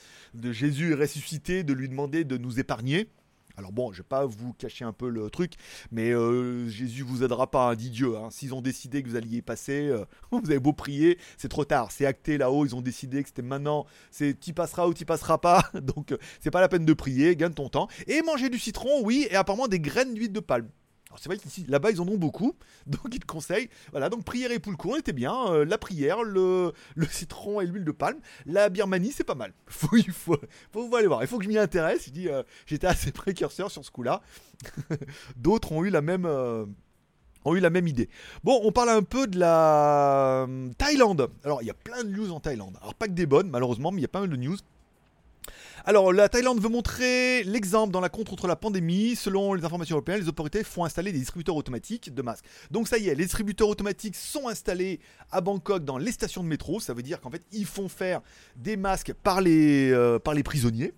Jésus 0.51 0.95
ressuscité, 0.95 1.63
de 1.63 1.73
lui 1.73 1.87
demander 1.87 2.23
de 2.23 2.37
nous 2.37 2.59
épargner. 2.59 3.07
Alors 3.55 3.71
bon, 3.71 3.91
je 3.91 3.99
vais 3.99 4.07
pas 4.07 4.25
vous 4.25 4.53
cacher 4.53 4.83
un 4.83 4.93
peu 4.93 5.09
le 5.09 5.29
truc, 5.29 5.53
mais 5.91 6.09
euh, 6.09 6.67
Jésus 6.69 7.03
vous 7.03 7.23
aidera 7.23 7.51
pas, 7.51 7.69
hein, 7.69 7.75
dit 7.75 7.91
Dieu. 7.91 8.17
Hein. 8.17 8.29
S'ils 8.31 8.55
ont 8.55 8.61
décidé 8.61 9.03
que 9.03 9.09
vous 9.09 9.15
alliez 9.15 9.43
passer, 9.43 9.89
euh, 9.89 10.05
vous 10.31 10.49
avez 10.49 10.59
beau 10.59 10.73
prier, 10.73 11.19
c'est 11.37 11.49
trop 11.49 11.65
tard. 11.65 11.91
C'est 11.91 12.07
acté 12.07 12.39
là-haut, 12.39 12.65
ils 12.65 12.75
ont 12.75 12.81
décidé 12.81 13.21
que 13.21 13.29
c'était 13.29 13.43
maintenant. 13.43 13.85
C'est 14.09 14.39
tu 14.39 14.53
passeras 14.53 14.87
ou 14.87 14.95
tu 14.95 15.05
passeras 15.05 15.37
pas. 15.37 15.69
Donc 15.83 16.13
euh, 16.13 16.17
c'est 16.39 16.49
pas 16.49 16.61
la 16.61 16.67
peine 16.67 16.83
de 16.83 16.93
prier, 16.93 17.35
gagne 17.35 17.53
ton 17.53 17.69
temps. 17.69 17.87
Et 18.07 18.23
manger 18.23 18.49
du 18.49 18.57
citron, 18.57 19.03
oui, 19.03 19.27
et 19.29 19.35
apparemment 19.35 19.67
des 19.67 19.79
graines 19.79 20.15
d'huile 20.15 20.33
de 20.33 20.39
palme 20.39 20.69
c'est 21.19 21.29
vrai 21.29 21.37
qu'ici, 21.37 21.65
là-bas, 21.67 21.91
ils 21.91 22.01
en 22.01 22.07
ont 22.07 22.17
beaucoup, 22.17 22.55
donc 22.87 23.07
ils 23.11 23.19
te 23.19 23.25
conseillent. 23.25 23.69
Voilà, 23.91 24.09
donc 24.09 24.23
prière 24.23 24.51
et 24.51 24.59
poulco, 24.59 24.91
on 24.93 24.97
était 24.97 25.13
bien. 25.13 25.51
Euh, 25.51 25.65
la 25.65 25.77
prière, 25.77 26.23
le, 26.23 26.73
citron 27.09 27.61
et 27.61 27.65
l'huile 27.65 27.85
de 27.85 27.91
palme. 27.91 28.19
La 28.45 28.69
Birmanie, 28.69 29.11
c'est 29.11 29.23
pas 29.23 29.35
mal. 29.35 29.53
Il 29.93 30.11
faut, 30.11 30.37
faut, 30.71 30.95
aller 30.95 31.07
voir. 31.07 31.23
Il 31.23 31.27
faut 31.27 31.37
que 31.37 31.43
je 31.43 31.49
m'y 31.49 31.57
intéresse. 31.57 32.05
Je 32.07 32.11
dis, 32.11 32.29
euh, 32.29 32.43
j'étais 32.65 32.87
assez 32.87 33.11
précurseur 33.11 33.71
sur 33.71 33.83
ce 33.83 33.91
coup-là. 33.91 34.21
D'autres 35.35 35.71
ont 35.71 35.83
eu 35.83 35.89
la 35.89 36.01
même. 36.01 36.25
Euh, 36.25 36.65
ont 37.45 37.55
eu 37.55 37.59
la 37.59 37.69
même 37.69 37.87
idée. 37.87 38.09
Bon, 38.43 38.59
on 38.63 38.71
parle 38.71 38.89
un 38.89 39.03
peu 39.03 39.27
de 39.27 39.37
la 39.37 40.47
Thaïlande. 40.77 41.29
Alors, 41.43 41.61
il 41.61 41.65
y 41.65 41.71
a 41.71 41.73
plein 41.73 42.03
de 42.03 42.09
news 42.09 42.31
en 42.31 42.39
Thaïlande. 42.39 42.77
Alors, 42.81 42.95
pas 42.95 43.07
que 43.07 43.11
des 43.11 43.25
bonnes, 43.25 43.49
malheureusement, 43.49 43.91
mais 43.91 43.99
il 43.99 44.03
y 44.03 44.05
a 44.05 44.09
pas 44.09 44.21
mal 44.21 44.29
de 44.29 44.37
news. 44.37 44.55
Alors, 45.85 46.13
la 46.13 46.29
Thaïlande 46.29 46.61
veut 46.61 46.69
montrer 46.69 47.43
l'exemple 47.43 47.91
dans 47.91 47.99
la 47.99 48.09
contre 48.09 48.47
la 48.47 48.55
pandémie. 48.55 49.15
Selon 49.15 49.53
les 49.53 49.65
informations 49.65 49.95
européennes, 49.95 50.21
les 50.21 50.29
autorités 50.29 50.63
font 50.63 50.85
installer 50.85 51.11
des 51.11 51.19
distributeurs 51.19 51.55
automatiques 51.55 52.13
de 52.13 52.21
masques. 52.21 52.45
Donc 52.71 52.87
ça 52.87 52.97
y 52.97 53.09
est, 53.09 53.15
les 53.15 53.25
distributeurs 53.25 53.67
automatiques 53.67 54.15
sont 54.15 54.47
installés 54.47 54.99
à 55.31 55.41
Bangkok 55.41 55.83
dans 55.83 55.97
les 55.97 56.11
stations 56.11 56.43
de 56.43 56.47
métro. 56.47 56.79
Ça 56.79 56.93
veut 56.93 57.03
dire 57.03 57.19
qu'en 57.19 57.29
fait, 57.29 57.43
ils 57.51 57.65
font 57.65 57.89
faire 57.89 58.21
des 58.55 58.77
masques 58.77 59.13
par 59.23 59.41
les, 59.41 59.91
euh, 59.91 60.19
par 60.19 60.33
les 60.33 60.43
prisonniers 60.43 60.93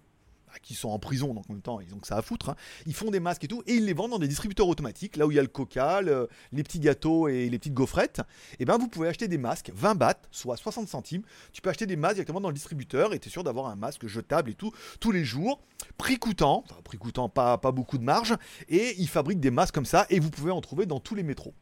qui 0.62 0.74
sont 0.74 0.90
en 0.90 1.00
prison, 1.00 1.34
donc 1.34 1.50
en 1.50 1.54
même 1.54 1.62
temps, 1.62 1.80
ils 1.80 1.94
ont 1.94 2.00
que 2.00 2.08
ça 2.08 2.18
à 2.18 2.22
foutre. 2.22 2.50
Hein. 2.50 2.56
Ils 2.86 2.94
font 2.94 3.12
des 3.12 3.20
masques 3.20 3.44
et 3.44 3.48
tout, 3.48 3.64
et 3.68 3.76
ils 3.76 3.86
les 3.86 3.94
vendent 3.94 4.12
dans 4.12 4.20
des 4.20 4.28
distributeurs 4.28 4.68
automatiques, 4.68 5.18
là 5.18 5.28
où 5.28 5.32
il 5.32 5.36
y 5.36 5.40
a 5.40 5.42
le 5.42 5.48
coca, 5.48 6.02
les 6.02 6.64
petits 6.64 6.80
gâteaux 6.80 7.28
et 7.28 7.50
les 7.50 7.60
petites 7.60 7.74
gaufrettes. 7.74 8.20
Et 8.54 8.58
eh 8.62 8.66
ben 8.66 8.78
vous 8.78 8.88
pouvez 8.88 9.08
acheter 9.08 9.28
des 9.28 9.38
masques, 9.38 9.72
20 9.74 9.96
bahts, 9.96 10.22
soit 10.32 10.58
60 10.58 10.88
centimes. 10.88 11.24
Tu 11.52 11.62
peux 11.62 11.70
acheter 11.70 11.86
des 11.86 11.96
masques 11.96 12.16
directement 12.16 12.42
dans 12.42 12.50
le 12.50 12.54
distributeur, 12.54 13.14
et 13.14 13.20
tu 13.20 13.30
es 13.30 13.32
sûr 13.32 13.44
d'avoir 13.44 13.68
un 13.68 13.76
masque 13.76 14.08
jetable 14.08 14.52
et 14.52 14.56
tout, 14.56 14.72
tous 15.00 15.12
les 15.12 15.24
jours. 15.24 15.62
Prix 15.98 16.18
coûtant, 16.18 16.64
enfin 16.66 16.82
prix 16.84 16.98
coûtant, 16.98 17.30
pas, 17.30 17.58
pas 17.58 17.72
beaucoup 17.72 17.98
de 17.98 18.04
marge, 18.04 18.36
et 18.70 18.96
ils 18.98 19.10
fabriquent 19.10 19.40
des 19.40 19.52
masques 19.52 19.76
comme 19.76 19.86
ça, 19.86 20.06
et 20.10 20.20
vous 20.20 20.30
pouvez 20.30 20.52
en 20.52 20.62
trouver 20.62 20.86
dans 20.86 21.00
tous 21.00 21.16
les 21.16 21.24
métros. 21.24 21.54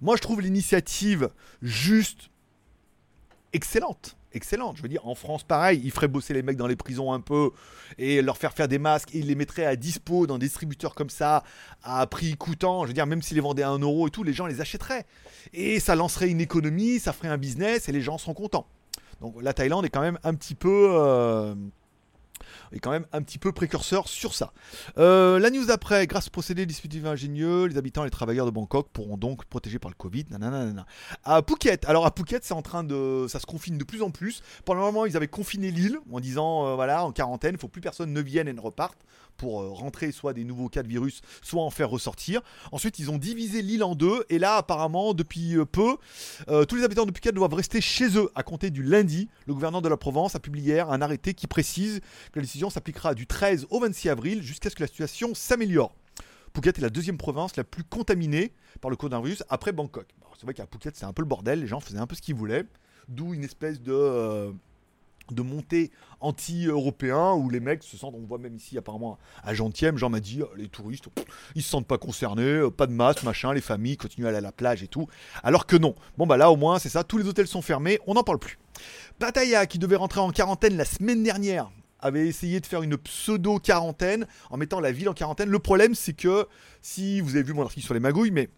Moi 0.00 0.16
je 0.16 0.22
trouve 0.22 0.40
l'initiative 0.40 1.30
juste 1.62 2.30
excellente. 3.52 4.16
Excellente. 4.32 4.76
Je 4.76 4.82
veux 4.82 4.88
dire, 4.88 5.06
en 5.06 5.14
France, 5.14 5.44
pareil, 5.44 5.80
ils 5.82 5.90
feraient 5.90 6.08
bosser 6.08 6.34
les 6.34 6.42
mecs 6.42 6.58
dans 6.58 6.66
les 6.66 6.76
prisons 6.76 7.12
un 7.12 7.20
peu 7.20 7.50
et 7.96 8.20
leur 8.20 8.36
faire 8.36 8.52
faire 8.52 8.68
des 8.68 8.78
masques 8.78 9.14
et 9.14 9.22
les 9.22 9.34
mettraient 9.34 9.64
à 9.64 9.76
dispo 9.76 10.26
dans 10.26 10.36
des 10.36 10.46
distributeurs 10.46 10.94
comme 10.94 11.08
ça, 11.08 11.42
à 11.82 12.06
prix 12.06 12.36
coûtant. 12.36 12.82
Je 12.82 12.88
veux 12.88 12.94
dire, 12.94 13.06
même 13.06 13.22
s'ils 13.22 13.36
les 13.36 13.40
vendaient 13.40 13.62
à 13.62 13.70
1 13.70 13.78
euro 13.78 14.08
et 14.08 14.10
tout, 14.10 14.22
les 14.24 14.34
gens 14.34 14.46
les 14.46 14.60
achèteraient. 14.60 15.06
Et 15.54 15.80
ça 15.80 15.94
lancerait 15.94 16.28
une 16.28 16.40
économie, 16.40 16.98
ça 16.98 17.12
ferait 17.14 17.28
un 17.28 17.38
business 17.38 17.88
et 17.88 17.92
les 17.92 18.02
gens 18.02 18.18
seront 18.18 18.34
contents. 18.34 18.66
Donc 19.22 19.36
la 19.40 19.54
Thaïlande 19.54 19.86
est 19.86 19.90
quand 19.90 20.02
même 20.02 20.18
un 20.22 20.34
petit 20.34 20.54
peu. 20.54 20.88
euh, 20.90 21.54
est 22.72 22.78
quand 22.78 22.90
même 22.90 23.06
un 23.12 23.22
petit 23.22 23.38
peu 23.38 23.52
précurseur 23.52 24.08
sur 24.08 24.34
ça. 24.34 24.52
Euh, 24.98 25.38
la 25.38 25.50
news 25.50 25.66
d'après, 25.66 26.06
grâce 26.06 26.28
au 26.28 26.30
procédé 26.30 26.66
dispositif 26.66 27.04
ingénieux, 27.06 27.66
les 27.66 27.76
habitants 27.76 28.02
et 28.02 28.06
les 28.06 28.10
travailleurs 28.10 28.46
de 28.46 28.50
Bangkok 28.50 28.88
pourront 28.92 29.16
donc 29.16 29.44
protégés 29.44 29.78
par 29.78 29.90
le 29.90 29.96
Covid. 29.96 30.24
Nanana. 30.30 30.86
À 31.24 31.42
Phuket, 31.42 31.84
alors 31.86 32.06
à 32.06 32.12
Phuket, 32.16 32.44
c'est 32.44 32.54
en 32.54 32.62
train 32.62 32.84
de, 32.84 33.26
ça 33.28 33.40
se 33.40 33.46
confine 33.46 33.78
de 33.78 33.84
plus 33.84 34.02
en 34.02 34.10
plus. 34.10 34.42
Pendant 34.64 34.82
un 34.82 34.86
moment, 34.86 35.06
ils 35.06 35.16
avaient 35.16 35.28
confiné 35.28 35.70
l'île 35.70 35.98
en 36.10 36.20
disant, 36.20 36.66
euh, 36.66 36.74
voilà, 36.74 37.04
en 37.04 37.12
quarantaine, 37.12 37.54
il 37.54 37.60
faut 37.60 37.68
plus 37.68 37.80
personne 37.80 38.12
ne 38.12 38.20
vienne 38.20 38.48
et 38.48 38.52
ne 38.52 38.60
reparte 38.60 38.98
pour 39.36 39.60
euh, 39.60 39.68
rentrer 39.68 40.12
soit 40.12 40.32
des 40.32 40.44
nouveaux 40.44 40.68
cas 40.68 40.82
de 40.82 40.88
virus, 40.88 41.20
soit 41.42 41.62
en 41.62 41.70
faire 41.70 41.90
ressortir. 41.90 42.40
Ensuite, 42.72 42.98
ils 42.98 43.10
ont 43.10 43.18
divisé 43.18 43.62
l'île 43.62 43.84
en 43.84 43.94
deux 43.94 44.24
et 44.30 44.38
là, 44.38 44.56
apparemment, 44.56 45.14
depuis 45.14 45.56
euh, 45.56 45.64
peu, 45.64 45.96
tous 46.68 46.76
les 46.76 46.84
habitants 46.84 47.04
de 47.04 47.12
Phuket 47.12 47.34
doivent 47.34 47.54
rester 47.54 47.80
chez 47.80 48.16
eux 48.16 48.30
à 48.34 48.42
compter 48.42 48.70
du 48.70 48.82
lundi. 48.82 49.28
Le 49.46 49.54
gouverneur 49.54 49.82
de 49.82 49.88
la 49.88 49.96
Provence 49.96 50.34
a 50.34 50.40
publié 50.40 50.74
hier 50.74 50.90
un 50.90 51.02
arrêté 51.02 51.34
qui 51.34 51.46
précise 51.46 52.00
que 52.32 52.40
la 52.40 52.46
s'appliquera 52.70 53.14
du 53.14 53.26
13 53.26 53.66
au 53.70 53.80
26 53.80 54.08
avril 54.08 54.42
jusqu'à 54.42 54.70
ce 54.70 54.76
que 54.76 54.82
la 54.82 54.86
situation 54.86 55.34
s'améliore. 55.34 55.94
Phuket 56.54 56.78
est 56.78 56.82
la 56.82 56.90
deuxième 56.90 57.18
province 57.18 57.56
la 57.56 57.64
plus 57.64 57.84
contaminée 57.84 58.52
par 58.80 58.90
le 58.90 58.96
coronavirus 58.96 59.44
après 59.50 59.72
Bangkok. 59.72 60.06
C'est 60.38 60.44
vrai 60.44 60.54
qu'à 60.54 60.66
Phuket, 60.66 60.96
c'est 60.96 61.04
un 61.04 61.12
peu 61.12 61.22
le 61.22 61.28
bordel, 61.28 61.60
les 61.60 61.66
gens 61.66 61.80
faisaient 61.80 61.98
un 61.98 62.06
peu 62.06 62.14
ce 62.14 62.22
qu'ils 62.22 62.34
voulaient, 62.34 62.64
d'où 63.08 63.34
une 63.34 63.44
espèce 63.44 63.80
de, 63.80 63.92
euh, 63.92 64.52
de 65.30 65.42
montée 65.42 65.90
anti-européen 66.20 67.32
où 67.32 67.50
les 67.50 67.60
mecs 67.60 67.82
se 67.82 67.96
sentent, 67.96 68.14
on 68.14 68.24
voit 68.26 68.38
même 68.38 68.56
ici 68.56 68.78
apparemment 68.78 69.18
à 69.42 69.54
Gentième, 69.54 69.98
Jean 69.98 70.10
m'a 70.10 70.20
dit, 70.20 70.42
euh, 70.42 70.46
les 70.56 70.68
touristes, 70.68 71.08
ils 71.54 71.62
se 71.62 71.68
sentent 71.68 71.86
pas 71.86 71.98
concernés, 71.98 72.42
euh, 72.42 72.70
pas 72.70 72.86
de 72.86 72.92
masque, 72.92 73.22
machin, 73.22 73.52
les 73.52 73.60
familles 73.60 73.96
continuent 73.96 74.26
à 74.26 74.28
aller 74.28 74.38
à 74.38 74.42
la 74.42 74.52
plage 74.52 74.82
et 74.82 74.88
tout. 74.88 75.08
Alors 75.42 75.66
que 75.66 75.76
non. 75.76 75.94
Bon 76.18 76.26
bah 76.26 76.36
là 76.36 76.50
au 76.50 76.56
moins 76.56 76.78
c'est 76.78 76.88
ça, 76.88 77.04
tous 77.04 77.18
les 77.18 77.26
hôtels 77.26 77.48
sont 77.48 77.62
fermés, 77.62 77.98
on 78.06 78.14
n'en 78.14 78.24
parle 78.24 78.38
plus. 78.38 78.58
Pattaya 79.18 79.66
qui 79.66 79.78
devait 79.78 79.96
rentrer 79.96 80.20
en 80.20 80.30
quarantaine 80.30 80.76
la 80.76 80.84
semaine 80.84 81.22
dernière 81.22 81.70
avait 82.00 82.26
essayé 82.26 82.60
de 82.60 82.66
faire 82.66 82.82
une 82.82 82.96
pseudo 82.96 83.58
quarantaine 83.58 84.26
en 84.50 84.56
mettant 84.56 84.80
la 84.80 84.92
ville 84.92 85.08
en 85.08 85.14
quarantaine. 85.14 85.48
Le 85.48 85.58
problème 85.58 85.94
c'est 85.94 86.12
que 86.12 86.46
si 86.82 87.20
vous 87.20 87.30
avez 87.36 87.42
vu 87.42 87.52
mon 87.52 87.62
article 87.62 87.84
sur 87.84 87.94
les 87.94 88.00
magouilles, 88.00 88.30
mais 88.30 88.48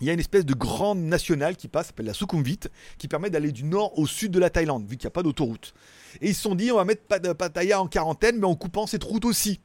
il 0.00 0.06
y 0.06 0.10
a 0.10 0.14
une 0.14 0.20
espèce 0.20 0.44
de 0.44 0.54
grande 0.54 0.98
nationale 0.98 1.56
qui 1.56 1.68
passe, 1.68 1.88
s'appelle 1.88 2.06
la 2.06 2.14
Sukhumvit, 2.14 2.58
qui 2.98 3.06
permet 3.06 3.30
d'aller 3.30 3.52
du 3.52 3.62
nord 3.62 3.96
au 3.98 4.06
sud 4.08 4.32
de 4.32 4.40
la 4.40 4.50
Thaïlande, 4.50 4.84
vu 4.84 4.96
qu'il 4.96 5.06
n'y 5.06 5.12
a 5.12 5.12
pas 5.12 5.22
d'autoroute. 5.22 5.74
Et 6.20 6.30
ils 6.30 6.34
se 6.34 6.42
sont 6.42 6.56
dit, 6.56 6.72
on 6.72 6.76
va 6.76 6.84
mettre 6.84 7.02
Pat- 7.02 7.34
Pattaya 7.34 7.80
en 7.80 7.86
quarantaine, 7.86 8.38
mais 8.40 8.46
en 8.46 8.56
coupant 8.56 8.88
cette 8.88 9.04
route 9.04 9.24
aussi. 9.24 9.60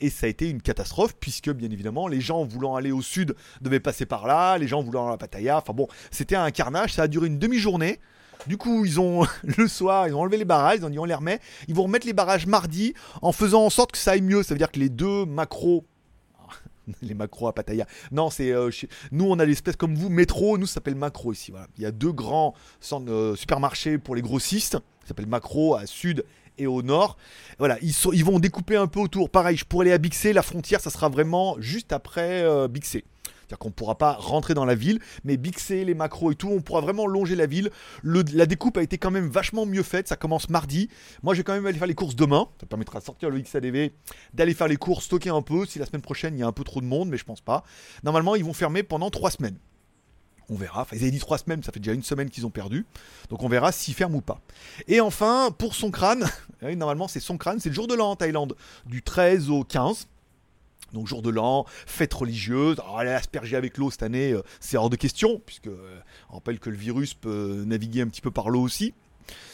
Et 0.00 0.08
ça 0.08 0.24
a 0.24 0.30
été 0.30 0.48
une 0.48 0.62
catastrophe, 0.62 1.16
puisque 1.20 1.50
bien 1.50 1.70
évidemment, 1.70 2.08
les 2.08 2.22
gens 2.22 2.44
voulant 2.44 2.76
aller 2.76 2.92
au 2.92 3.02
sud 3.02 3.34
devaient 3.60 3.80
passer 3.80 4.06
par 4.06 4.26
là, 4.26 4.56
les 4.56 4.68
gens 4.68 4.82
voulant 4.82 5.04
aller 5.04 5.14
à 5.14 5.18
Pattaya. 5.18 5.58
Enfin 5.58 5.74
bon, 5.74 5.86
c'était 6.10 6.36
un 6.36 6.50
carnage, 6.50 6.94
ça 6.94 7.02
a 7.02 7.08
duré 7.08 7.26
une 7.26 7.38
demi-journée. 7.38 8.00
Du 8.48 8.56
coup, 8.56 8.84
ils 8.84 8.98
ont 8.98 9.26
le 9.42 9.68
soir, 9.68 10.08
ils 10.08 10.14
ont 10.14 10.20
enlevé 10.20 10.38
les 10.38 10.44
barrages, 10.44 10.78
ils 10.80 10.84
ont 10.84 10.90
dit 10.90 10.98
on 10.98 11.04
les 11.04 11.14
remet. 11.14 11.40
Ils 11.68 11.74
vont 11.74 11.84
remettre 11.84 12.06
les 12.06 12.12
barrages 12.12 12.46
mardi 12.46 12.94
en 13.22 13.32
faisant 13.32 13.64
en 13.64 13.70
sorte 13.70 13.92
que 13.92 13.98
ça 13.98 14.12
aille 14.12 14.22
mieux. 14.22 14.42
Ça 14.42 14.54
veut 14.54 14.58
dire 14.58 14.72
que 14.72 14.80
les 14.80 14.88
deux 14.88 15.26
macros 15.26 15.84
les 17.02 17.14
macros 17.14 17.48
à 17.48 17.54
Pattaya. 17.54 17.86
Non, 18.10 18.30
c'est 18.30 18.50
euh, 18.50 18.70
nous 19.12 19.26
on 19.26 19.38
a 19.38 19.44
l'espèce 19.44 19.76
comme 19.76 19.94
vous 19.94 20.08
métro, 20.08 20.58
nous 20.58 20.66
ça 20.66 20.74
s'appelle 20.74 20.94
macro 20.94 21.32
ici. 21.32 21.52
Il 21.76 21.82
y 21.82 21.86
a 21.86 21.90
deux 21.90 22.12
grands 22.12 22.54
euh, 22.92 23.36
supermarchés 23.36 23.98
pour 23.98 24.14
les 24.14 24.22
grossistes, 24.22 24.72
ça 24.72 25.08
s'appelle 25.08 25.26
macro 25.26 25.74
à 25.74 25.86
sud 25.86 26.24
et 26.56 26.66
au 26.66 26.82
nord. 26.82 27.16
Voilà, 27.58 27.78
ils, 27.82 28.24
vont 28.24 28.40
découper 28.40 28.76
un 28.76 28.88
peu 28.88 28.98
autour. 28.98 29.30
Pareil, 29.30 29.56
je 29.56 29.64
pourrais 29.64 29.86
aller 29.86 29.92
à 29.92 29.98
Bixé, 29.98 30.32
la 30.32 30.42
frontière 30.42 30.80
ça 30.80 30.90
sera 30.90 31.08
vraiment 31.08 31.56
juste 31.60 31.92
après 31.92 32.42
euh. 32.42 32.68
C'est-à-dire 33.48 33.60
qu'on 33.60 33.68
ne 33.68 33.72
pourra 33.74 33.96
pas 33.96 34.12
rentrer 34.12 34.52
dans 34.52 34.66
la 34.66 34.74
ville, 34.74 35.00
mais 35.24 35.38
Bixé, 35.38 35.82
les 35.86 35.94
macros 35.94 36.32
et 36.32 36.34
tout, 36.34 36.48
on 36.50 36.60
pourra 36.60 36.82
vraiment 36.82 37.06
longer 37.06 37.34
la 37.34 37.46
ville. 37.46 37.70
Le- 38.02 38.22
la 38.34 38.44
découpe 38.44 38.76
a 38.76 38.82
été 38.82 38.98
quand 38.98 39.10
même 39.10 39.28
vachement 39.28 39.64
mieux 39.64 39.82
faite, 39.82 40.06
ça 40.06 40.16
commence 40.16 40.50
mardi. 40.50 40.90
Moi, 41.22 41.32
je 41.32 41.38
vais 41.40 41.44
quand 41.44 41.54
même 41.54 41.64
aller 41.64 41.78
faire 41.78 41.86
les 41.86 41.94
courses 41.94 42.14
demain. 42.14 42.46
Ça 42.60 42.66
permettra 42.66 43.00
de 43.00 43.04
sortir 43.04 43.30
le 43.30 43.40
XADV, 43.40 43.90
d'aller 44.34 44.52
faire 44.52 44.68
les 44.68 44.76
courses, 44.76 45.06
stocker 45.06 45.30
un 45.30 45.40
peu. 45.40 45.64
Si 45.64 45.78
la 45.78 45.86
semaine 45.86 46.02
prochaine, 46.02 46.34
il 46.36 46.40
y 46.40 46.42
a 46.42 46.46
un 46.46 46.52
peu 46.52 46.62
trop 46.64 46.82
de 46.82 46.86
monde, 46.86 47.08
mais 47.08 47.16
je 47.16 47.24
pense 47.24 47.40
pas. 47.40 47.64
Normalement, 48.04 48.34
ils 48.36 48.44
vont 48.44 48.52
fermer 48.52 48.82
pendant 48.82 49.08
trois 49.08 49.30
semaines. 49.30 49.56
On 50.50 50.54
verra. 50.54 50.82
Enfin, 50.82 50.96
ils 50.96 51.02
avaient 51.02 51.10
dit 51.10 51.18
trois 51.18 51.38
semaines, 51.38 51.62
ça 51.62 51.72
fait 51.72 51.80
déjà 51.80 51.92
une 51.92 52.02
semaine 52.02 52.28
qu'ils 52.30 52.44
ont 52.46 52.50
perdu. 52.50 52.84
Donc 53.30 53.42
on 53.42 53.48
verra 53.48 53.70
s'ils 53.72 53.94
ferment 53.94 54.16
ou 54.16 54.20
pas. 54.22 54.40
Et 54.88 55.00
enfin, 55.00 55.50
pour 55.56 55.74
son 55.74 55.90
crâne, 55.90 56.24
normalement 56.62 57.06
c'est 57.08 57.20
son 57.20 57.36
crâne, 57.38 57.60
c'est 57.60 57.68
le 57.70 57.74
jour 57.74 57.86
de 57.86 57.94
l'an 57.94 58.10
en 58.12 58.16
Thaïlande, 58.16 58.56
du 58.86 59.02
13 59.02 59.50
au 59.50 59.62
15. 59.64 60.06
Donc 60.92 61.06
jour 61.06 61.22
de 61.22 61.30
l'an, 61.30 61.64
fête 61.86 62.12
religieuse. 62.14 62.80
Aller 62.96 63.10
asperger 63.10 63.56
avec 63.56 63.76
l'eau 63.76 63.90
cette 63.90 64.02
année, 64.02 64.32
euh, 64.32 64.42
c'est 64.60 64.76
hors 64.76 64.90
de 64.90 64.96
question, 64.96 65.40
puisque 65.44 65.68
euh, 65.68 66.00
on 66.30 66.34
rappelle 66.34 66.58
que 66.58 66.70
le 66.70 66.76
virus 66.76 67.14
peut 67.14 67.64
naviguer 67.66 68.02
un 68.02 68.08
petit 68.08 68.20
peu 68.20 68.30
par 68.30 68.50
l'eau 68.50 68.62
aussi. 68.62 68.94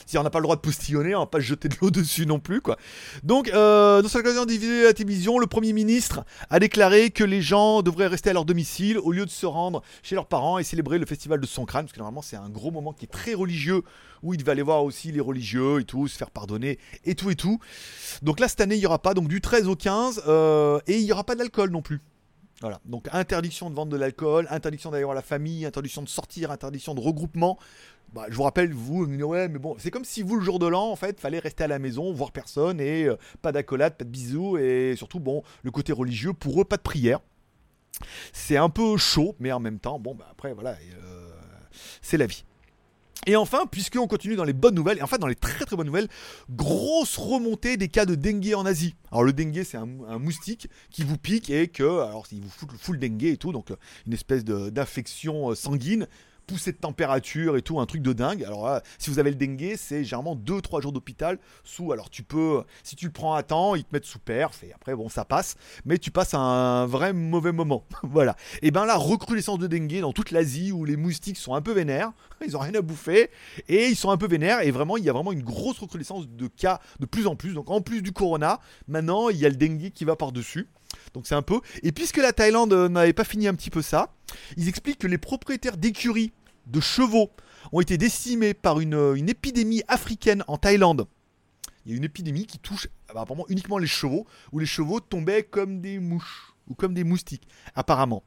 Si 0.06 0.18
on 0.18 0.22
n'a 0.22 0.30
pas 0.30 0.38
le 0.38 0.44
droit 0.44 0.56
de 0.56 0.60
postillonner, 0.60 1.14
on 1.14 1.20
va 1.20 1.26
pas 1.26 1.40
jeter 1.40 1.68
de 1.68 1.76
l'eau 1.80 1.90
dessus 1.92 2.26
non 2.26 2.38
plus, 2.38 2.60
quoi. 2.60 2.76
Donc, 3.22 3.48
euh, 3.48 4.02
dans 4.02 4.08
cette 4.08 4.20
occasion 4.20 4.44
divisée 4.44 4.82
à 4.82 4.84
la 4.86 4.92
télévision, 4.92 5.38
le 5.38 5.46
Premier 5.46 5.72
ministre 5.72 6.24
a 6.50 6.58
déclaré 6.58 7.10
que 7.10 7.24
les 7.24 7.42
gens 7.42 7.82
devraient 7.82 8.06
rester 8.06 8.30
à 8.30 8.32
leur 8.32 8.44
domicile 8.44 8.98
au 8.98 9.12
lieu 9.12 9.24
de 9.24 9.30
se 9.30 9.46
rendre 9.46 9.82
chez 10.02 10.14
leurs 10.14 10.26
parents 10.26 10.58
et 10.58 10.64
célébrer 10.64 10.98
le 10.98 11.06
festival 11.06 11.40
de 11.40 11.46
son 11.46 11.64
crâne, 11.64 11.84
parce 11.84 11.92
que 11.92 11.98
normalement 11.98 12.22
c'est 12.22 12.36
un 12.36 12.48
gros 12.48 12.70
moment 12.70 12.92
qui 12.92 13.04
est 13.04 13.08
très 13.08 13.34
religieux, 13.34 13.82
où 14.22 14.34
il 14.34 14.38
devait 14.38 14.52
aller 14.52 14.62
voir 14.62 14.84
aussi 14.84 15.12
les 15.12 15.20
religieux 15.20 15.80
et 15.80 15.84
tout, 15.84 16.08
se 16.08 16.16
faire 16.16 16.30
pardonner 16.30 16.78
et 17.04 17.14
tout 17.14 17.30
et 17.30 17.36
tout. 17.36 17.58
Donc 18.22 18.40
là, 18.40 18.48
cette 18.48 18.60
année, 18.60 18.74
il 18.74 18.80
n'y 18.80 18.86
aura 18.86 19.00
pas, 19.00 19.14
donc 19.14 19.28
du 19.28 19.40
13 19.40 19.68
au 19.68 19.76
15, 19.76 20.22
euh, 20.26 20.80
et 20.86 20.98
il 20.98 21.04
n'y 21.04 21.12
aura 21.12 21.24
pas 21.24 21.34
d'alcool 21.34 21.70
non 21.70 21.82
plus. 21.82 22.00
Voilà, 22.64 22.80
donc 22.86 23.10
interdiction 23.12 23.68
de 23.68 23.74
vendre 23.74 23.92
de 23.92 23.98
l'alcool, 23.98 24.46
interdiction 24.48 24.90
d'aller 24.90 25.04
voir 25.04 25.14
la 25.14 25.20
famille, 25.20 25.66
interdiction 25.66 26.00
de 26.00 26.08
sortir, 26.08 26.50
interdiction 26.50 26.94
de 26.94 27.00
regroupement. 27.00 27.58
Bah, 28.14 28.24
je 28.30 28.34
vous 28.34 28.42
rappelle, 28.42 28.72
vous, 28.72 29.04
ouais, 29.04 29.48
mais 29.48 29.58
bon, 29.58 29.76
c'est 29.78 29.90
comme 29.90 30.06
si 30.06 30.22
vous, 30.22 30.36
le 30.36 30.42
jour 30.42 30.58
de 30.58 30.66
l'an, 30.66 30.90
en 30.90 30.96
fait, 30.96 31.20
fallait 31.20 31.40
rester 31.40 31.64
à 31.64 31.66
la 31.66 31.78
maison, 31.78 32.10
voir 32.14 32.32
personne, 32.32 32.80
et 32.80 33.04
euh, 33.04 33.16
pas 33.42 33.52
d'accolade, 33.52 33.98
pas 33.98 34.04
de 34.06 34.08
bisous, 34.08 34.56
et 34.56 34.94
surtout, 34.96 35.20
bon, 35.20 35.42
le 35.62 35.70
côté 35.70 35.92
religieux, 35.92 36.32
pour 36.32 36.58
eux, 36.58 36.64
pas 36.64 36.78
de 36.78 36.82
prière. 36.82 37.20
C'est 38.32 38.56
un 38.56 38.70
peu 38.70 38.96
chaud, 38.96 39.36
mais 39.40 39.52
en 39.52 39.60
même 39.60 39.78
temps, 39.78 39.98
bon, 39.98 40.14
bah, 40.14 40.28
après, 40.30 40.54
voilà, 40.54 40.70
euh, 40.70 41.28
c'est 42.00 42.16
la 42.16 42.24
vie. 42.24 42.46
Et 43.26 43.36
enfin, 43.36 43.66
puisqu'on 43.70 44.06
continue 44.06 44.36
dans 44.36 44.44
les 44.44 44.52
bonnes 44.52 44.74
nouvelles, 44.74 44.98
et 44.98 45.02
enfin 45.02 45.18
dans 45.18 45.26
les 45.26 45.34
très 45.34 45.64
très 45.64 45.76
bonnes 45.76 45.86
nouvelles, 45.86 46.08
grosse 46.50 47.16
remontée 47.16 47.76
des 47.76 47.88
cas 47.88 48.04
de 48.04 48.14
dengue 48.14 48.54
en 48.54 48.66
Asie. 48.66 48.94
Alors 49.10 49.24
le 49.24 49.32
dengue, 49.32 49.62
c'est 49.64 49.78
un, 49.78 49.86
moustique 50.18 50.68
qui 50.90 51.04
vous 51.04 51.16
pique 51.16 51.50
et 51.50 51.68
que, 51.68 51.82
alors 51.82 52.26
il 52.32 52.42
vous 52.42 52.50
fout, 52.50 52.68
fout 52.78 52.94
le 52.94 53.00
dengue 53.00 53.24
et 53.24 53.36
tout, 53.36 53.52
donc 53.52 53.70
euh, 53.70 53.76
une 54.06 54.12
espèce 54.12 54.44
d'infection 54.44 55.50
euh, 55.50 55.54
sanguine, 55.54 56.06
poussée 56.46 56.72
de 56.72 56.76
température 56.76 57.56
et 57.56 57.62
tout, 57.62 57.80
un 57.80 57.86
truc 57.86 58.02
de 58.02 58.12
dingue. 58.12 58.44
Alors 58.44 58.66
là, 58.66 58.82
si 58.98 59.10
vous 59.10 59.18
avez 59.18 59.30
le 59.30 59.36
dengue, 59.36 59.74
c'est 59.76 60.04
généralement 60.04 60.36
2-3 60.36 60.82
jours 60.82 60.92
d'hôpital 60.92 61.38
sous. 61.64 61.92
Alors 61.92 62.10
tu 62.10 62.22
peux, 62.22 62.62
si 62.82 62.96
tu 62.96 63.06
le 63.06 63.12
prends 63.12 63.34
à 63.34 63.42
temps, 63.42 63.74
ils 63.74 63.84
te 63.84 63.88
mettent 63.92 64.04
sous 64.04 64.18
perf 64.18 64.62
et 64.62 64.72
après 64.72 64.94
bon 64.94 65.08
ça 65.08 65.24
passe, 65.24 65.56
mais 65.84 65.98
tu 65.98 66.10
passes 66.10 66.34
un 66.34 66.86
vrai 66.86 67.12
mauvais 67.12 67.52
moment. 67.52 67.84
voilà. 68.02 68.36
Et 68.62 68.70
ben 68.70 68.86
là, 68.86 68.96
recrudescence 68.96 69.58
de 69.58 69.66
dengue 69.66 70.00
dans 70.00 70.12
toute 70.12 70.30
l'Asie 70.30 70.72
où 70.72 70.84
les 70.84 70.96
moustiques 70.96 71.38
sont 71.38 71.54
un 71.54 71.62
peu 71.62 71.72
vénères, 71.72 72.12
ils 72.46 72.56
ont 72.56 72.60
rien 72.60 72.74
à 72.74 72.82
bouffer 72.82 73.30
et 73.68 73.86
ils 73.88 73.96
sont 73.96 74.10
un 74.10 74.16
peu 74.16 74.26
vénères 74.26 74.60
et 74.60 74.70
vraiment 74.70 74.96
il 74.96 75.04
y 75.04 75.10
a 75.10 75.12
vraiment 75.12 75.32
une 75.32 75.42
grosse 75.42 75.78
recrudescence 75.78 76.28
de 76.28 76.46
cas 76.48 76.80
de 77.00 77.06
plus 77.06 77.26
en 77.26 77.36
plus. 77.36 77.54
Donc 77.54 77.70
en 77.70 77.80
plus 77.80 78.02
du 78.02 78.12
corona, 78.12 78.60
maintenant 78.88 79.28
il 79.28 79.38
y 79.38 79.46
a 79.46 79.48
le 79.48 79.56
dengue 79.56 79.90
qui 79.90 80.04
va 80.04 80.16
par-dessus. 80.16 80.68
Donc 81.12 81.26
c'est 81.26 81.34
un 81.34 81.42
peu. 81.42 81.60
Et 81.82 81.92
puisque 81.92 82.18
la 82.18 82.32
Thaïlande 82.32 82.72
euh, 82.72 82.88
n'avait 82.88 83.12
pas 83.12 83.24
fini 83.24 83.48
un 83.48 83.54
petit 83.54 83.70
peu 83.70 83.82
ça, 83.82 84.12
ils 84.56 84.68
expliquent 84.68 84.98
que 84.98 85.06
les 85.06 85.18
propriétaires 85.18 85.76
d'écuries 85.76 86.32
de 86.66 86.80
chevaux 86.80 87.30
ont 87.72 87.80
été 87.80 87.98
décimés 87.98 88.54
par 88.54 88.80
une, 88.80 88.94
euh, 88.94 89.14
une 89.14 89.28
épidémie 89.28 89.82
africaine 89.88 90.44
en 90.48 90.58
Thaïlande. 90.58 91.06
Il 91.84 91.92
y 91.92 91.94
a 91.94 91.98
une 91.98 92.04
épidémie 92.04 92.46
qui 92.46 92.58
touche 92.58 92.88
apparemment 93.08 93.44
uniquement 93.48 93.78
les 93.78 93.86
chevaux, 93.86 94.26
où 94.52 94.58
les 94.58 94.66
chevaux 94.66 95.00
tombaient 95.00 95.42
comme 95.42 95.80
des 95.80 95.98
mouches 95.98 96.54
ou 96.68 96.74
comme 96.74 96.94
des 96.94 97.04
moustiques, 97.04 97.46
apparemment. 97.74 98.22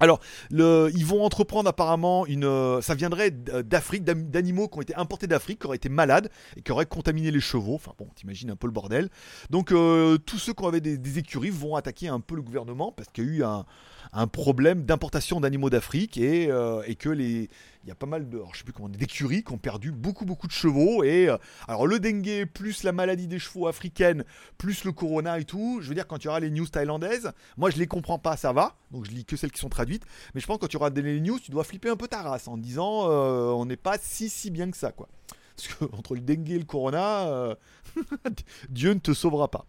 Alors, 0.00 0.20
ils 0.50 1.04
vont 1.06 1.22
entreprendre 1.22 1.68
apparemment 1.68 2.26
une. 2.26 2.44
euh, 2.44 2.80
ça 2.80 2.94
viendrait 2.94 3.30
d- 3.30 3.62
d'Afrique, 3.62 4.02
d'animaux 4.04 4.66
qui 4.68 4.78
ont 4.78 4.82
été 4.82 4.94
importés 4.94 5.26
d'Afrique, 5.26 5.60
qui 5.60 5.66
auraient 5.66 5.76
été 5.76 5.90
malades 5.90 6.30
et 6.56 6.62
qui 6.62 6.72
auraient 6.72 6.86
contaminé 6.86 7.30
les 7.30 7.40
chevaux. 7.40 7.74
Enfin 7.74 7.92
bon, 7.98 8.08
t'imagines 8.14 8.50
un 8.50 8.56
peu 8.56 8.66
le 8.66 8.72
bordel. 8.72 9.10
Donc, 9.50 9.72
euh, 9.72 10.16
tous 10.16 10.38
ceux 10.38 10.54
qui 10.54 10.64
avaient 10.64 10.80
des, 10.80 11.18
écuries 11.18 11.50
vont 11.50 11.76
attaquer 11.76 12.08
un 12.08 12.20
peu 12.20 12.34
le 12.34 12.42
gouvernement 12.42 12.92
parce 12.92 13.08
qu'il 13.10 13.24
y 13.24 13.28
a 13.28 13.30
eu 13.30 13.44
un, 13.44 14.26
problème 14.26 14.84
d'importation 14.84 15.40
d'animaux 15.40 15.68
d'Afrique 15.70 16.16
euh, 16.18 16.82
et 16.86 16.94
que 16.94 17.10
les, 17.10 17.50
il 17.84 17.88
y 17.88 17.92
a 17.92 17.94
pas 17.94 18.06
mal 18.06 18.28
de, 18.28 18.42
je 18.52 18.58
sais 18.58 18.64
plus 18.64 18.72
comment, 18.72 18.88
d'écuries 18.88 19.42
qui 19.42 19.52
ont 19.52 19.58
perdu 19.58 19.90
beaucoup 19.90 20.24
beaucoup 20.24 20.46
de 20.46 20.52
chevaux 20.52 21.02
et 21.02 21.28
euh, 21.28 21.38
alors 21.66 21.86
le 21.86 21.98
dengue 21.98 22.46
plus 22.52 22.82
la 22.82 22.92
maladie 22.92 23.26
des 23.26 23.38
chevaux 23.38 23.66
africaine 23.68 24.24
plus 24.58 24.84
le 24.84 24.92
corona 24.92 25.38
et 25.38 25.44
tout. 25.44 25.78
Je 25.80 25.88
veux 25.88 25.94
dire 25.94 26.06
quand 26.06 26.18
il 26.18 26.26
y 26.26 26.28
aura 26.28 26.40
les 26.40 26.50
news 26.50 26.66
thaïlandaises, 26.66 27.32
moi 27.56 27.70
je 27.70 27.78
les 27.78 27.86
comprends 27.86 28.18
pas, 28.18 28.36
ça 28.36 28.52
va, 28.52 28.76
donc 28.90 29.06
je 29.06 29.10
lis 29.10 29.24
que 29.24 29.36
celles 29.36 29.52
qui 29.52 29.60
sont 29.60 29.68
traduites. 29.68 30.04
Mais 30.34 30.40
je 30.40 30.46
pense 30.46 30.56
que 30.56 30.62
quand 30.62 30.68
tu 30.68 30.76
auras 30.76 30.90
des 30.90 31.20
news, 31.20 31.38
tu 31.38 31.50
dois 31.50 31.64
flipper 31.64 31.88
un 31.88 31.96
peu 31.96 32.08
ta 32.08 32.22
race 32.22 32.48
en 32.48 32.58
disant 32.58 33.10
euh, 33.10 33.50
on 33.50 33.64
n'est 33.64 33.76
pas 33.76 33.96
si 33.98 34.28
si 34.28 34.50
bien 34.50 34.70
que 34.70 34.76
ça 34.76 34.92
quoi. 34.92 35.08
Parce 35.56 35.68
que 35.68 35.84
entre 35.96 36.14
le 36.14 36.20
dengue 36.20 36.50
et 36.50 36.58
le 36.58 36.64
corona, 36.64 37.28
euh, 37.28 37.54
Dieu 38.68 38.92
ne 38.92 39.00
te 39.00 39.14
sauvera 39.14 39.50
pas. 39.50 39.66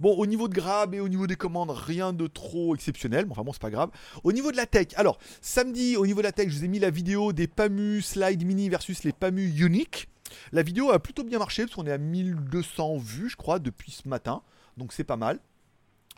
Bon, 0.00 0.14
au 0.16 0.26
niveau 0.26 0.48
de 0.48 0.54
Grab 0.54 0.94
et 0.94 1.00
au 1.00 1.08
niveau 1.08 1.26
des 1.26 1.36
commandes, 1.36 1.70
rien 1.70 2.12
de 2.12 2.26
trop 2.26 2.74
exceptionnel. 2.74 3.26
enfin 3.30 3.42
bon, 3.42 3.52
c'est 3.52 3.62
pas 3.62 3.70
grave. 3.70 3.90
Au 4.24 4.32
niveau 4.32 4.52
de 4.52 4.56
la 4.56 4.66
tech, 4.66 4.88
alors, 4.96 5.18
samedi, 5.40 5.96
au 5.96 6.06
niveau 6.06 6.20
de 6.20 6.26
la 6.26 6.32
tech, 6.32 6.48
je 6.48 6.58
vous 6.58 6.64
ai 6.64 6.68
mis 6.68 6.78
la 6.78 6.90
vidéo 6.90 7.32
des 7.32 7.46
PAMU 7.46 8.02
Slide 8.02 8.44
Mini 8.44 8.68
versus 8.68 9.04
les 9.04 9.12
PAMU 9.12 9.52
Unique. 9.58 10.08
La 10.52 10.62
vidéo 10.62 10.90
a 10.90 10.98
plutôt 10.98 11.24
bien 11.24 11.38
marché 11.38 11.64
parce 11.64 11.74
qu'on 11.74 11.86
est 11.86 11.92
à 11.92 11.98
1200 11.98 12.96
vues, 12.98 13.28
je 13.28 13.36
crois, 13.36 13.58
depuis 13.58 13.92
ce 13.92 14.08
matin. 14.08 14.42
Donc 14.76 14.92
c'est 14.92 15.04
pas 15.04 15.16
mal. 15.16 15.40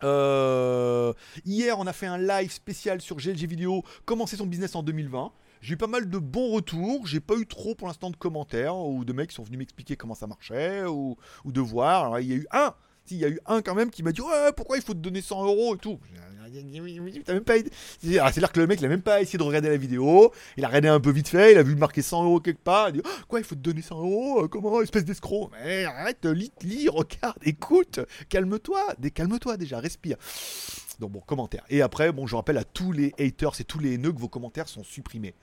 Euh, 0.04 1.12
hier, 1.44 1.78
on 1.78 1.86
a 1.86 1.92
fait 1.92 2.06
un 2.06 2.18
live 2.18 2.52
spécial 2.52 3.00
sur 3.00 3.16
GLG 3.16 3.46
Vidéo, 3.46 3.82
commencer 4.04 4.36
son 4.36 4.46
business 4.46 4.74
en 4.74 4.82
2020. 4.82 5.32
J'ai 5.60 5.74
eu 5.74 5.76
pas 5.76 5.88
mal 5.88 6.08
de 6.08 6.18
bons 6.18 6.52
retours. 6.52 7.06
J'ai 7.06 7.20
pas 7.20 7.34
eu 7.34 7.46
trop 7.46 7.74
pour 7.74 7.88
l'instant 7.88 8.10
de 8.10 8.16
commentaires 8.16 8.76
ou 8.76 9.04
de 9.04 9.12
mecs 9.12 9.30
qui 9.30 9.34
sont 9.34 9.42
venus 9.42 9.58
m'expliquer 9.58 9.96
comment 9.96 10.14
ça 10.14 10.26
marchait 10.26 10.84
ou, 10.84 11.16
ou 11.44 11.52
de 11.52 11.60
voir. 11.60 12.04
Alors, 12.04 12.20
il 12.20 12.28
y 12.28 12.32
a 12.32 12.36
eu 12.36 12.46
un 12.52 12.74
il 13.10 13.18
y 13.18 13.24
a 13.24 13.28
eu 13.28 13.40
un 13.46 13.62
quand 13.62 13.74
même 13.74 13.90
qui 13.90 14.02
m'a 14.02 14.12
dit 14.12 14.20
ouais 14.20 14.52
pourquoi 14.56 14.76
il 14.76 14.82
faut 14.82 14.94
te 14.94 14.98
donner 14.98 15.20
100 15.20 15.44
euros 15.44 15.74
et 15.74 15.78
tout. 15.78 15.98
même 17.28 17.44
pas 17.44 17.54
C'est-à-dire 18.02 18.52
que 18.52 18.60
le 18.60 18.66
mec 18.66 18.80
il 18.80 18.86
a 18.86 18.88
même 18.88 19.02
pas 19.02 19.20
essayé 19.20 19.38
de 19.38 19.42
regarder 19.42 19.68
la 19.68 19.76
vidéo, 19.76 20.32
il 20.56 20.64
a 20.64 20.68
regardé 20.68 20.88
un 20.88 21.00
peu 21.00 21.10
vite 21.10 21.28
fait, 21.28 21.52
il 21.52 21.58
a 21.58 21.62
vu 21.62 21.76
marquer 21.76 22.02
100 22.02 22.24
euros 22.24 22.40
quelque 22.40 22.62
part, 22.62 22.88
il 22.88 22.94
dit 22.94 23.02
oh, 23.04 23.08
quoi 23.28 23.40
il 23.40 23.44
faut 23.44 23.54
te 23.54 23.60
donner 23.60 23.82
100 23.82 23.98
euros 23.98 24.44
euh, 24.44 24.48
Comment 24.48 24.80
espèce 24.80 25.04
d'escroc 25.04 25.50
Mais 25.64 25.84
arrête, 25.84 26.24
lis, 26.24 26.52
lis, 26.62 26.88
regarde, 26.88 27.38
écoute, 27.44 28.00
calme-toi, 28.28 28.94
calme-toi 29.14 29.56
déjà, 29.56 29.78
respire. 29.80 30.16
Donc 30.98 31.12
bon, 31.12 31.20
commentaire. 31.20 31.64
Et 31.70 31.82
après, 31.82 32.12
bon, 32.12 32.26
je 32.26 32.34
rappelle 32.34 32.58
à 32.58 32.64
tous 32.64 32.92
les 32.92 33.14
haters 33.18 33.60
et 33.60 33.64
tous 33.64 33.78
les 33.78 33.94
haineux 33.94 34.12
que 34.12 34.18
vos 34.18 34.28
commentaires 34.28 34.68
sont 34.68 34.82
supprimés. 34.82 35.34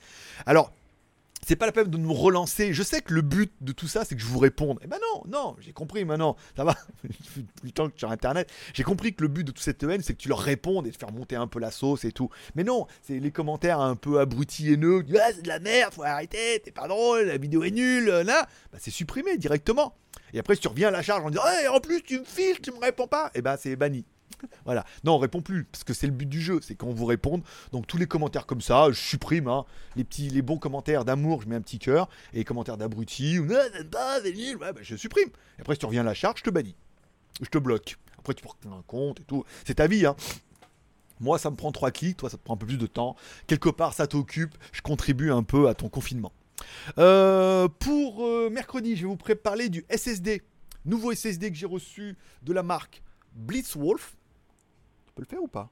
Alors, 0.45 0.71
c'est 1.45 1.55
pas 1.55 1.67
la 1.67 1.71
peine 1.71 1.87
de 1.87 1.97
nous 1.97 2.13
relancer. 2.13 2.73
Je 2.73 2.81
sais 2.81 3.01
que 3.01 3.13
le 3.13 3.21
but 3.21 3.53
de 3.61 3.71
tout 3.71 3.87
ça, 3.87 4.03
c'est 4.03 4.15
que 4.15 4.21
je 4.21 4.25
vous 4.27 4.39
réponde. 4.39 4.79
Eh 4.83 4.87
ben 4.87 4.97
non, 5.13 5.23
non, 5.27 5.55
j'ai 5.59 5.73
compris 5.73 6.03
maintenant. 6.03 6.35
Ça 6.57 6.63
va, 6.63 6.75
le 7.63 7.71
temps 7.71 7.87
que 7.89 7.99
sur 7.99 8.09
internet, 8.09 8.51
j'ai 8.73 8.83
compris 8.83 9.13
que 9.13 9.21
le 9.21 9.27
but 9.27 9.43
de 9.43 9.51
toute 9.51 9.63
cette 9.63 9.83
haine, 9.83 10.01
c'est 10.01 10.13
que 10.13 10.21
tu 10.21 10.27
leur 10.27 10.39
répondes 10.39 10.87
et 10.87 10.91
de 10.91 10.97
faire 10.97 11.11
monter 11.11 11.35
un 11.35 11.47
peu 11.47 11.59
la 11.59 11.69
sauce 11.69 12.03
et 12.03 12.11
tout. 12.11 12.29
Mais 12.55 12.63
non, 12.63 12.87
c'est 13.03 13.19
les 13.19 13.31
commentaires 13.31 13.79
un 13.79 13.95
peu 13.95 14.19
abrutis 14.19 14.73
et 14.73 14.77
nœuds. 14.77 15.05
Ah, 15.19 15.29
c'est 15.35 15.43
de 15.43 15.47
la 15.47 15.59
merde, 15.59 15.93
faut 15.93 16.03
arrêter, 16.03 16.59
t'es 16.63 16.71
pas 16.71 16.87
drôle, 16.87 17.25
la 17.25 17.37
vidéo 17.37 17.63
est 17.63 17.71
nulle, 17.71 18.07
là. 18.07 18.47
Bah, 18.71 18.79
c'est 18.81 18.91
supprimé 18.91 19.37
directement. 19.37 19.95
Et 20.33 20.39
après, 20.39 20.55
si 20.55 20.61
tu 20.61 20.67
reviens 20.67 20.87
à 20.87 20.91
la 20.91 21.03
charge 21.03 21.23
en 21.23 21.29
disant, 21.29 21.45
hey, 21.45 21.67
en 21.67 21.79
plus, 21.79 22.01
tu 22.01 22.19
me 22.19 22.25
files, 22.25 22.59
tu 22.61 22.71
me 22.71 22.79
réponds 22.79 23.07
pas, 23.07 23.27
et 23.27 23.39
eh 23.39 23.41
ben 23.41 23.55
c'est 23.57 23.75
banni. 23.75 24.05
Voilà. 24.65 24.85
Non, 25.03 25.13
on 25.13 25.17
répond 25.17 25.41
plus 25.41 25.65
parce 25.65 25.83
que 25.83 25.93
c'est 25.93 26.07
le 26.07 26.13
but 26.13 26.27
du 26.27 26.41
jeu, 26.41 26.59
c'est 26.61 26.75
qu'on 26.75 26.93
vous 26.93 27.05
réponde. 27.05 27.43
Donc 27.71 27.87
tous 27.87 27.97
les 27.97 28.07
commentaires 28.07 28.45
comme 28.45 28.61
ça, 28.61 28.87
je 28.89 28.99
supprime 28.99 29.47
hein. 29.47 29.65
les 29.95 30.03
petits, 30.03 30.29
les 30.29 30.41
bons 30.41 30.57
commentaires 30.57 31.05
d'amour, 31.05 31.41
je 31.41 31.47
mets 31.47 31.55
un 31.55 31.61
petit 31.61 31.79
cœur 31.79 32.09
et 32.33 32.37
les 32.37 32.45
commentaires 32.45 32.77
d'abruti 32.77 33.39
ou 33.39 33.45
non, 33.45 33.55
pas, 33.91 34.19
bah, 34.21 34.79
je 34.81 34.95
supprime. 34.95 35.29
Et 35.57 35.61
après, 35.61 35.75
si 35.75 35.79
tu 35.79 35.85
reviens 35.85 36.01
à 36.01 36.05
la 36.05 36.13
charge, 36.13 36.39
je 36.39 36.43
te 36.43 36.49
bannis, 36.49 36.75
je 37.41 37.49
te 37.49 37.57
bloque. 37.57 37.97
Après, 38.17 38.33
tu 38.33 38.43
portes 38.43 38.65
un 38.65 38.81
compte 38.87 39.19
et 39.19 39.23
tout. 39.23 39.43
C'est 39.65 39.75
ta 39.75 39.87
vie, 39.87 40.05
hein. 40.05 40.15
Moi, 41.19 41.37
ça 41.37 41.49
me 41.49 41.55
prend 41.55 41.71
trois 41.71 41.91
clics, 41.91 42.17
toi, 42.17 42.29
ça 42.29 42.37
te 42.37 42.43
prend 42.43 42.55
un 42.55 42.57
peu 42.57 42.65
plus 42.65 42.77
de 42.77 42.87
temps. 42.87 43.15
Quelque 43.47 43.69
part, 43.69 43.93
ça 43.93 44.07
t'occupe. 44.07 44.55
Je 44.71 44.81
contribue 44.81 45.31
un 45.31 45.43
peu 45.43 45.69
à 45.69 45.73
ton 45.73 45.89
confinement. 45.89 46.33
Euh, 46.97 47.67
pour 47.79 48.25
euh, 48.25 48.49
mercredi, 48.49 48.95
je 48.95 49.03
vais 49.03 49.07
vous 49.07 49.15
préparer 49.15 49.69
du 49.69 49.85
SSD. 49.89 50.41
Nouveau 50.85 51.13
SSD 51.13 51.51
que 51.51 51.57
j'ai 51.57 51.65
reçu 51.65 52.15
de 52.43 52.53
la 52.53 52.63
marque 52.63 53.01
Blitzwolf 53.33 54.15
peux 55.15 55.21
le 55.21 55.27
faire 55.27 55.41
ou 55.41 55.47
pas? 55.47 55.69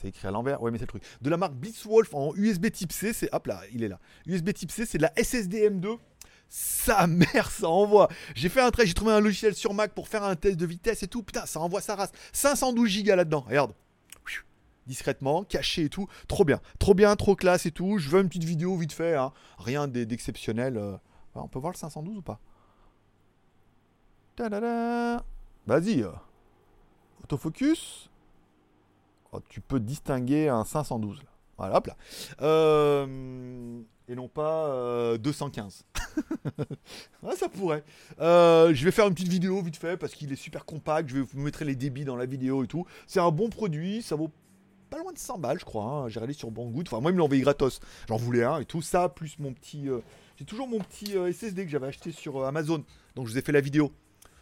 C'est 0.00 0.08
écrit 0.08 0.28
à 0.28 0.30
l'envers. 0.30 0.62
Ouais, 0.62 0.70
mais 0.70 0.78
c'est 0.78 0.84
le 0.84 0.88
truc. 0.88 1.02
De 1.20 1.28
la 1.28 1.36
marque 1.36 1.54
Blitzwolf 1.54 2.14
en 2.14 2.32
USB 2.36 2.70
type 2.70 2.92
C, 2.92 3.12
c'est. 3.12 3.34
Hop 3.34 3.46
là, 3.48 3.62
il 3.72 3.82
est 3.82 3.88
là. 3.88 3.98
USB 4.26 4.52
type 4.52 4.70
C, 4.70 4.86
c'est 4.86 4.98
de 4.98 5.02
la 5.02 5.12
SSD 5.16 5.68
M2. 5.68 5.98
Sa 6.48 7.06
mère, 7.06 7.50
ça 7.50 7.68
envoie. 7.68 8.08
J'ai 8.34 8.48
fait 8.48 8.60
un 8.60 8.70
trait, 8.70 8.86
j'ai 8.86 8.94
trouvé 8.94 9.12
un 9.12 9.20
logiciel 9.20 9.54
sur 9.54 9.74
Mac 9.74 9.92
pour 9.92 10.08
faire 10.08 10.22
un 10.22 10.36
test 10.36 10.56
de 10.56 10.66
vitesse 10.66 11.02
et 11.02 11.08
tout. 11.08 11.22
Putain, 11.22 11.46
ça 11.46 11.60
envoie 11.60 11.80
sa 11.80 11.96
race. 11.96 12.12
512 12.32 13.02
Go 13.02 13.14
là-dedans. 13.16 13.40
Regarde. 13.40 13.74
Discrètement, 14.86 15.44
caché 15.44 15.84
et 15.84 15.88
tout. 15.90 16.08
Trop 16.28 16.46
bien. 16.46 16.62
Trop 16.78 16.94
bien, 16.94 17.14
trop 17.14 17.36
classe 17.36 17.66
et 17.66 17.70
tout. 17.70 17.98
Je 17.98 18.08
veux 18.08 18.22
une 18.22 18.28
petite 18.28 18.44
vidéo 18.44 18.74
vite 18.74 18.94
fait. 18.94 19.16
Hein. 19.16 19.32
Rien 19.58 19.86
d'exceptionnel. 19.86 20.78
Euh. 20.78 20.96
On 21.34 21.46
peut 21.46 21.58
voir 21.58 21.72
le 21.72 21.76
512 21.76 22.16
ou 22.16 22.22
pas? 22.22 22.40
Vas-y. 25.68 26.02
Euh, 26.02 26.08
autofocus. 27.22 28.08
Oh, 29.32 29.40
tu 29.50 29.60
peux 29.60 29.78
distinguer 29.78 30.48
un 30.48 30.64
512. 30.64 31.20
Voilà, 31.58 31.76
hop 31.76 31.88
là. 31.88 31.96
Euh, 32.40 33.78
et 34.08 34.14
non 34.14 34.28
pas 34.28 35.18
215. 35.18 35.84
Euh, 36.16 37.32
ça 37.36 37.50
pourrait. 37.50 37.84
je 38.18 38.82
vais 38.82 38.90
faire 38.90 39.08
une 39.08 39.12
petite 39.12 39.28
vidéo 39.28 39.60
vite 39.60 39.76
fait 39.76 39.98
parce 39.98 40.14
qu'il 40.14 40.32
est 40.32 40.36
super 40.36 40.64
compact. 40.64 41.10
Je 41.10 41.16
vais 41.16 41.20
vous 41.20 41.38
mettre 41.38 41.62
les 41.64 41.76
débits 41.76 42.06
dans 42.06 42.16
la 42.16 42.24
vidéo 42.24 42.64
et 42.64 42.66
tout. 42.66 42.86
C'est 43.06 43.20
un 43.20 43.30
bon 43.30 43.50
produit. 43.50 44.00
Ça 44.00 44.16
vaut 44.16 44.30
pas 44.88 44.96
loin 44.96 45.12
de 45.12 45.18
100 45.18 45.36
balles, 45.36 45.58
je 45.60 45.66
crois. 45.66 45.84
Hein. 45.84 46.08
J'ai 46.08 46.18
regardé 46.18 46.32
sur 46.32 46.50
Banggood. 46.50 46.88
Enfin, 46.88 47.02
moi, 47.02 47.10
il 47.10 47.14
me 47.14 47.18
l'a 47.18 47.24
envoyé 47.24 47.42
gratos. 47.42 47.80
J'en 48.08 48.16
voulais 48.16 48.44
un 48.44 48.60
et 48.60 48.64
tout. 48.64 48.80
Ça, 48.80 49.10
plus 49.10 49.38
mon 49.38 49.52
petit. 49.52 49.86
J'ai 50.38 50.46
toujours 50.46 50.66
mon 50.66 50.78
petit 50.78 51.12
SSD 51.30 51.66
que 51.66 51.70
j'avais 51.70 51.88
acheté 51.88 52.10
sur 52.10 52.42
Amazon. 52.46 52.82
Donc, 53.14 53.26
je 53.26 53.32
vous 53.32 53.38
ai 53.38 53.42
fait 53.42 53.52
la 53.52 53.60
vidéo. 53.60 53.92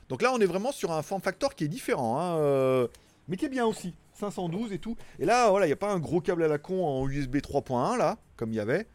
Donc 0.09 0.23
là, 0.23 0.33
on 0.33 0.39
est 0.39 0.47
vraiment 0.47 0.73
sur 0.73 0.93
un 0.93 1.03
form 1.03 1.21
factor 1.21 1.55
qui 1.55 1.65
est 1.65 1.69
différent, 1.69 2.19
hein, 2.21 2.39
euh, 2.39 2.89
mais 3.29 3.37
qui 3.37 3.45
est 3.45 3.51
bien 3.51 3.67
aussi. 3.67 3.95
512 4.15 4.73
et 4.73 4.79
tout. 4.79 4.97
Et 5.19 5.27
là, 5.27 5.51
voilà, 5.51 5.67
il 5.67 5.69
n'y 5.69 5.75
a 5.75 5.77
pas 5.77 5.93
un 5.93 5.99
gros 5.99 6.21
câble 6.21 6.43
à 6.43 6.49
la 6.49 6.59
con 6.59 6.85
en 6.85 7.07
USB 7.09 7.37
3.1, 7.37 7.99
là, 7.99 8.19
comme 8.37 8.51
il 8.51 8.57
y 8.57 8.61
avait, 8.61 8.87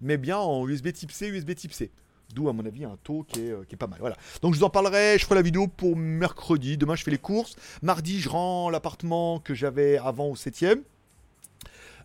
mais 0.00 0.16
bien 0.16 0.38
en 0.38 0.66
USB 0.66 0.92
type 0.92 1.12
C, 1.12 1.28
USB 1.28 1.54
type 1.54 1.72
C. 1.72 1.90
D'où, 2.34 2.48
à 2.48 2.52
mon 2.52 2.64
avis, 2.64 2.84
un 2.84 2.98
taux 3.04 3.22
qui 3.22 3.46
est, 3.46 3.50
euh, 3.50 3.64
qui 3.68 3.74
est, 3.74 3.78
pas 3.78 3.86
mal. 3.86 4.00
Voilà. 4.00 4.16
Donc, 4.42 4.54
je 4.54 4.58
vous 4.58 4.64
en 4.64 4.70
parlerai. 4.70 5.18
Je 5.18 5.24
ferai 5.24 5.36
la 5.36 5.42
vidéo 5.42 5.68
pour 5.68 5.94
mercredi. 5.94 6.76
Demain, 6.76 6.96
je 6.96 7.04
fais 7.04 7.12
les 7.12 7.18
courses. 7.18 7.54
Mardi, 7.82 8.18
je 8.18 8.28
rends 8.28 8.70
l'appartement 8.70 9.38
que 9.38 9.54
j'avais 9.54 9.98
avant 9.98 10.26
au 10.26 10.34
7ème. 10.34 10.80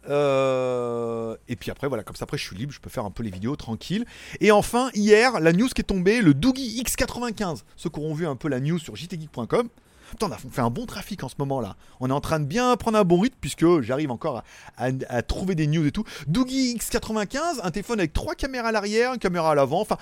Euh, 0.07 1.35
et 1.47 1.55
puis 1.55 1.71
après, 1.71 1.87
voilà, 1.87 2.03
comme 2.03 2.15
ça, 2.15 2.23
après, 2.23 2.37
je 2.37 2.45
suis 2.45 2.55
libre, 2.55 2.71
je 2.71 2.79
peux 2.79 2.89
faire 2.89 3.05
un 3.05 3.11
peu 3.11 3.23
les 3.23 3.31
vidéos 3.31 3.55
tranquille. 3.55 4.05
Et 4.39 4.51
enfin, 4.51 4.89
hier, 4.93 5.39
la 5.39 5.53
news 5.53 5.67
qui 5.67 5.81
est 5.81 5.85
tombée, 5.85 6.21
le 6.21 6.33
Doogie 6.33 6.81
X95. 6.83 7.63
Ceux 7.75 7.89
qui 7.89 7.99
auront 7.99 8.13
vu 8.13 8.27
un 8.27 8.35
peu 8.35 8.47
la 8.47 8.59
news 8.59 8.79
sur 8.79 8.95
jtgeek.com. 8.95 9.69
Putain, 10.11 10.27
on 10.43 10.49
fait 10.49 10.61
un 10.61 10.71
bon 10.71 10.87
trafic 10.87 11.23
en 11.23 11.29
ce 11.29 11.35
moment-là. 11.39 11.75
On 11.99 12.09
est 12.09 12.13
en 12.13 12.21
train 12.21 12.39
de 12.39 12.45
bien 12.45 12.75
prendre 12.77 12.97
un 12.97 13.03
bon 13.03 13.19
rythme 13.19 13.37
puisque 13.39 13.81
j'arrive 13.81 14.09
encore 14.09 14.43
à, 14.77 15.21
trouver 15.21 15.53
des 15.53 15.67
news 15.67 15.85
et 15.85 15.91
tout. 15.91 16.03
Doogie 16.27 16.75
X95, 16.77 17.59
un 17.61 17.69
téléphone 17.69 17.99
avec 17.99 18.13
trois 18.13 18.33
caméras 18.33 18.69
à 18.69 18.71
l'arrière, 18.71 19.13
une 19.13 19.19
caméra 19.19 19.51
à 19.51 19.55
l'avant. 19.55 19.81
Enfin, 19.81 19.97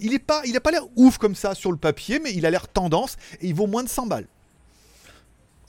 il 0.00 0.12
est 0.12 0.18
pas, 0.18 0.42
il 0.44 0.54
a 0.56 0.60
pas 0.60 0.70
l'air 0.70 0.84
ouf 0.96 1.16
comme 1.16 1.34
ça 1.34 1.54
sur 1.54 1.70
le 1.70 1.78
papier, 1.78 2.20
mais 2.22 2.34
il 2.34 2.44
a 2.44 2.50
l'air 2.50 2.68
tendance 2.68 3.16
et 3.40 3.46
il 3.46 3.54
vaut 3.54 3.66
moins 3.66 3.82
de 3.82 3.88
100 3.88 4.06
balles 4.06 4.26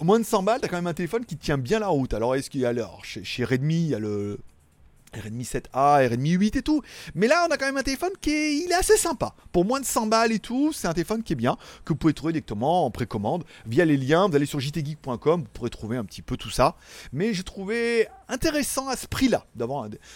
moins 0.01 0.19
de 0.19 0.25
100 0.25 0.43
balles, 0.43 0.61
t'as 0.61 0.67
quand 0.67 0.77
même 0.77 0.87
un 0.87 0.93
téléphone 0.93 1.25
qui 1.25 1.37
tient 1.37 1.57
bien 1.57 1.79
la 1.79 1.87
route. 1.87 2.13
Alors, 2.13 2.35
est-ce 2.35 2.49
qu'il 2.49 2.61
y 2.61 2.65
a 2.65 2.69
alors 2.69 3.03
chez, 3.03 3.43
Redmi, 3.43 3.75
il 3.75 3.87
y 3.87 3.95
a 3.95 3.99
le 3.99 4.39
Redmi 5.13 5.43
7A, 5.43 6.09
Redmi 6.09 6.31
8 6.31 6.55
et 6.57 6.61
tout. 6.61 6.81
Mais 7.15 7.27
là, 7.27 7.45
on 7.47 7.51
a 7.51 7.57
quand 7.57 7.65
même 7.65 7.77
un 7.77 7.83
téléphone 7.83 8.11
qui 8.21 8.31
est, 8.31 8.55
il 8.57 8.71
est 8.71 8.75
assez 8.75 8.97
sympa. 8.97 9.33
Pour 9.51 9.65
moins 9.65 9.79
de 9.79 9.85
100 9.85 10.07
balles 10.07 10.31
et 10.31 10.39
tout, 10.39 10.71
c'est 10.71 10.87
un 10.87 10.93
téléphone 10.93 11.23
qui 11.23 11.33
est 11.33 11.35
bien, 11.35 11.57
que 11.85 11.93
vous 11.93 11.97
pouvez 11.97 12.13
trouver 12.13 12.33
directement 12.33 12.85
en 12.85 12.91
précommande 12.91 13.43
via 13.65 13.85
les 13.85 13.97
liens. 13.97 14.27
Vous 14.27 14.35
allez 14.35 14.45
sur 14.45 14.59
jtgeek.com, 14.59 15.41
vous 15.41 15.47
pourrez 15.53 15.69
trouver 15.69 15.97
un 15.97 16.05
petit 16.05 16.21
peu 16.21 16.37
tout 16.37 16.51
ça. 16.51 16.75
Mais 17.11 17.33
j'ai 17.33 17.43
trouvé 17.43 18.07
intéressant 18.27 18.87
à 18.87 18.95
ce 18.95 19.07
prix-là. 19.07 19.45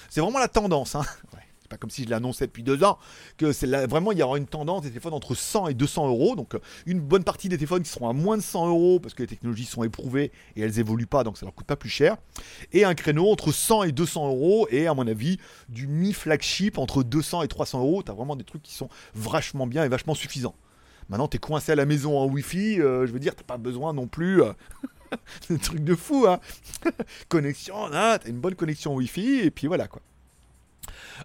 C'est 0.10 0.22
vraiment 0.22 0.40
la 0.40 0.48
tendance. 0.48 0.96
Hein 0.96 1.06
comme 1.80 1.90
si 1.90 2.04
je 2.04 2.10
l'annonçais 2.10 2.46
depuis 2.46 2.64
deux 2.64 2.84
ans, 2.84 2.98
que 3.38 3.52
c'est 3.52 3.68
vraiment 3.88 4.12
il 4.12 4.18
y 4.20 4.24
aura 4.24 4.38
une 4.38 4.48
tendance 4.48 4.84
des 4.84 4.90
téléphones 4.90 5.14
entre 5.14 5.36
100 5.36 5.70
et 5.70 5.74
200 5.74 6.08
euros. 6.08 6.36
Donc 6.36 6.56
euh, 6.56 6.60
une 6.86 7.00
bonne 7.00 7.24
partie 7.24 7.50
des 7.50 7.58
téléphones 7.58 7.84
qui 7.84 7.90
seront 7.90 8.10
à 8.10 8.14
moins 8.14 8.38
de 8.38 8.42
100 8.42 8.68
euros 8.68 9.00
parce 9.00 9.14
que 9.14 9.24
les 9.24 9.28
technologies 9.28 9.66
sont 9.66 9.84
éprouvées 9.84 10.32
et 10.56 10.62
elles 10.62 10.80
évoluent 10.80 11.08
pas, 11.08 11.24
donc 11.24 11.38
ça 11.38 11.46
leur 11.46 11.56
coûte 11.56 11.68
pas 11.68 11.76
plus 11.76 11.90
cher. 11.90 12.18
Et 12.72 12.86
un 12.86 12.94
créneau 12.94 13.32
entre 13.32 13.52
100 13.52 13.84
et 13.84 13.92
200 13.92 14.28
euros 14.28 14.68
et 14.70 14.88
à 14.88 14.94
mon 14.94 15.08
avis 15.08 15.40
du 15.70 15.88
mi 15.88 16.14
flagship 16.14 16.78
entre 16.78 17.04
200 17.04 17.44
et 17.44 17.48
300 17.48 17.80
euros. 17.80 18.04
T'as 18.04 18.14
vraiment 18.14 18.36
des 18.36 18.44
trucs 18.44 18.64
qui 18.64 18.74
sont 18.74 18.90
vachement 19.14 19.68
bien 19.68 19.84
et 19.84 19.90
vachement 19.90 20.16
suffisants. 20.16 20.56
Maintenant, 21.10 21.28
t'es 21.28 21.38
coincé 21.38 21.72
à 21.72 21.76
la 21.76 21.86
maison 21.86 22.18
en 22.18 22.26
Wi-Fi, 22.26 22.82
euh, 22.82 23.06
je 23.06 23.12
veux 23.12 23.20
dire, 23.20 23.36
t'as 23.36 23.44
pas 23.44 23.58
besoin 23.58 23.94
non 23.94 24.08
plus. 24.08 24.42
Euh, 24.42 24.54
c'est 25.42 25.54
un 25.54 25.58
truc 25.58 25.84
de 25.84 25.96
fou, 25.96 26.26
hein. 26.28 26.40
connexion, 27.30 27.76
hein, 27.86 28.18
t'as 28.20 28.30
une 28.30 28.40
bonne 28.40 28.56
connexion 28.56 28.96
Wi-Fi, 28.96 29.42
et 29.42 29.52
puis 29.52 29.68
voilà, 29.68 29.88
quoi. 29.88 30.02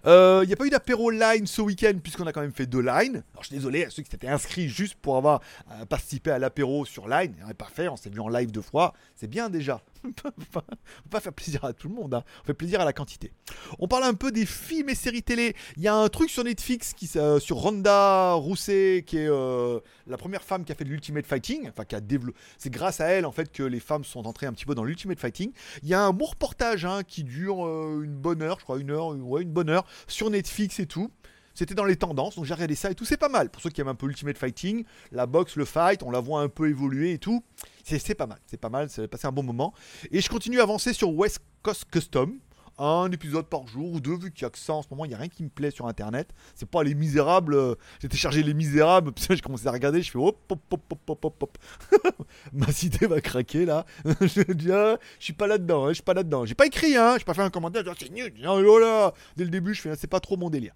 Il 0.03 0.09
euh, 0.09 0.45
n'y 0.45 0.53
a 0.53 0.55
pas 0.55 0.65
eu 0.65 0.69
d'apéro 0.69 1.09
line 1.09 1.45
ce 1.45 1.61
week-end 1.61 1.93
puisqu'on 2.01 2.27
a 2.27 2.31
quand 2.31 2.41
même 2.41 2.53
fait 2.53 2.65
deux 2.65 2.81
lines. 2.81 3.23
Alors 3.33 3.41
je 3.41 3.47
suis 3.47 3.55
désolé 3.55 3.85
à 3.85 3.89
ceux 3.89 4.03
qui 4.03 4.09
s'étaient 4.09 4.27
inscrits 4.27 4.69
juste 4.69 4.95
pour 4.95 5.17
avoir 5.17 5.41
euh, 5.71 5.85
participé 5.85 6.31
à 6.31 6.39
l'apéro 6.39 6.85
sur 6.85 7.07
line. 7.07 7.35
On 7.43 7.47
n'a 7.47 7.53
pas 7.53 7.69
fait, 7.73 7.87
on 7.87 7.97
s'est 7.97 8.09
vu 8.09 8.19
en 8.19 8.29
live 8.29 8.51
deux 8.51 8.61
fois. 8.61 8.93
C'est 9.15 9.27
bien 9.27 9.49
déjà. 9.49 9.81
on 10.03 10.11
peut 10.11 10.61
pas 11.09 11.19
faire 11.19 11.33
plaisir 11.33 11.65
à 11.65 11.73
tout 11.73 11.89
le 11.89 11.95
monde, 11.95 12.13
hein. 12.13 12.23
on 12.41 12.45
fait 12.45 12.53
plaisir 12.53 12.81
à 12.81 12.85
la 12.85 12.93
quantité. 12.93 13.31
On 13.79 13.87
parle 13.87 14.03
un 14.03 14.13
peu 14.13 14.31
des 14.31 14.45
films 14.45 14.89
et 14.89 14.95
séries 14.95 15.23
télé. 15.23 15.55
Il 15.77 15.83
y 15.83 15.87
a 15.87 15.95
un 15.95 16.07
truc 16.09 16.29
sur 16.29 16.43
Netflix 16.43 16.93
qui, 16.93 17.09
euh, 17.17 17.39
sur 17.39 17.57
Ronda 17.57 18.33
Rousset, 18.33 19.03
qui 19.05 19.17
est 19.17 19.27
euh, 19.27 19.79
la 20.07 20.17
première 20.17 20.43
femme 20.43 20.63
qui 20.63 20.71
a 20.71 20.75
fait 20.75 20.83
de 20.85 20.89
l'Ultimate 20.89 21.25
Fighting, 21.25 21.69
enfin 21.69 21.85
qui 21.85 21.95
a 21.95 22.01
développé. 22.01 22.37
C'est 22.57 22.69
grâce 22.69 23.01
à 23.01 23.07
elle 23.07 23.25
en 23.25 23.31
fait 23.31 23.51
que 23.51 23.63
les 23.63 23.79
femmes 23.79 24.03
sont 24.03 24.25
entrées 24.27 24.45
un 24.45 24.53
petit 24.53 24.65
peu 24.65 24.75
dans 24.75 24.83
l'Ultimate 24.83 25.19
Fighting. 25.19 25.51
Il 25.83 25.89
y 25.89 25.93
a 25.93 26.01
un 26.01 26.13
bon 26.13 26.25
reportage 26.25 26.85
hein, 26.85 27.03
qui 27.03 27.23
dure 27.23 27.65
euh, 27.65 28.01
une 28.03 28.15
bonne 28.15 28.41
heure, 28.41 28.59
je 28.59 28.63
crois 28.63 28.79
une 28.79 28.91
heure, 28.91 29.09
ouais, 29.09 29.41
une 29.41 29.51
bonne 29.51 29.69
heure 29.69 29.85
sur 30.07 30.29
Netflix 30.29 30.79
et 30.79 30.85
tout. 30.85 31.11
C'était 31.59 31.75
dans 31.75 31.83
les 31.83 31.97
tendances, 31.97 32.37
donc 32.37 32.45
j'ai 32.45 32.53
regardé 32.53 32.73
ça 32.73 32.89
et 32.89 32.95
tout. 32.95 33.03
C'est 33.03 33.17
pas 33.17 33.27
mal. 33.27 33.49
Pour 33.49 33.61
ceux 33.61 33.69
qui 33.69 33.81
aiment 33.81 33.89
un 33.89 33.95
peu 33.95 34.07
Ultimate 34.07 34.37
Fighting, 34.37 34.85
la 35.11 35.25
boxe, 35.25 35.57
le 35.57 35.65
fight, 35.65 36.03
on 36.03 36.09
la 36.09 36.21
voit 36.21 36.39
un 36.39 36.47
peu 36.47 36.69
évoluer 36.69 37.11
et 37.11 37.17
tout. 37.17 37.43
C'est 37.83 38.15
pas 38.15 38.27
mal. 38.27 38.39
C'est 38.45 38.55
pas 38.55 38.69
mal. 38.69 38.89
Ça 38.89 39.01
va 39.01 39.09
passer 39.09 39.27
un 39.27 39.33
bon 39.33 39.43
moment. 39.43 39.73
Et 40.09 40.21
je 40.21 40.29
continue 40.29 40.61
à 40.61 40.63
avancer 40.63 40.93
sur 40.93 41.13
West 41.13 41.39
Coast 41.61 41.83
Custom 41.91 42.39
un 42.79 43.11
épisode 43.11 43.45
par 43.45 43.67
jour 43.67 43.91
ou 43.93 43.99
deux, 43.99 44.17
vu 44.17 44.31
qu'il 44.31 44.43
y 44.43 44.45
a 44.45 44.49
que 44.49 44.57
ça 44.57 44.73
en 44.73 44.81
ce 44.81 44.87
moment, 44.89 45.05
il 45.05 45.09
n'y 45.09 45.13
a 45.13 45.17
rien 45.17 45.27
qui 45.27 45.43
me 45.43 45.49
plaît 45.49 45.71
sur 45.71 45.87
internet. 45.87 46.33
C'est 46.55 46.69
pas 46.69 46.83
les 46.83 46.95
misérables. 46.95 47.53
Euh, 47.53 47.75
j'ai 47.99 48.07
téléchargé 48.07 48.43
les 48.43 48.53
misérables, 48.53 49.11
puis 49.15 49.25
j'ai 49.29 49.39
commencé 49.41 49.67
à 49.67 49.71
regarder, 49.71 50.01
je 50.01 50.11
fais 50.11 50.17
hop, 50.17 50.37
hop, 50.49 50.59
hop, 50.71 51.09
hop, 51.09 51.25
hop, 51.25 51.43
hop, 51.43 51.57
Ma 52.53 52.71
cité 52.71 53.07
va 53.07 53.21
craquer 53.21 53.65
là. 53.65 53.85
je 54.21 54.51
dis, 54.53 54.71
ah, 54.71 54.97
je 55.19 55.25
suis 55.25 55.33
pas 55.33 55.47
là-dedans, 55.47 55.85
hein, 55.85 55.89
je 55.89 55.95
suis 55.95 56.03
pas 56.03 56.13
là-dedans. 56.13 56.45
J'ai 56.45 56.55
pas 56.55 56.65
écrit, 56.65 56.95
hein, 56.95 57.15
j'ai 57.17 57.25
pas 57.25 57.33
fait 57.33 57.41
un 57.41 57.49
commentaire, 57.49 57.83
c'est 57.99 58.11
nul, 58.11 58.33
oh 58.47 58.79
là. 58.79 59.13
Dès 59.35 59.43
le 59.43 59.49
début, 59.49 59.73
je 59.73 59.81
fais, 59.81 59.95
c'est 59.95 60.07
pas 60.07 60.19
trop 60.19 60.37
mon 60.37 60.49
délire. 60.49 60.73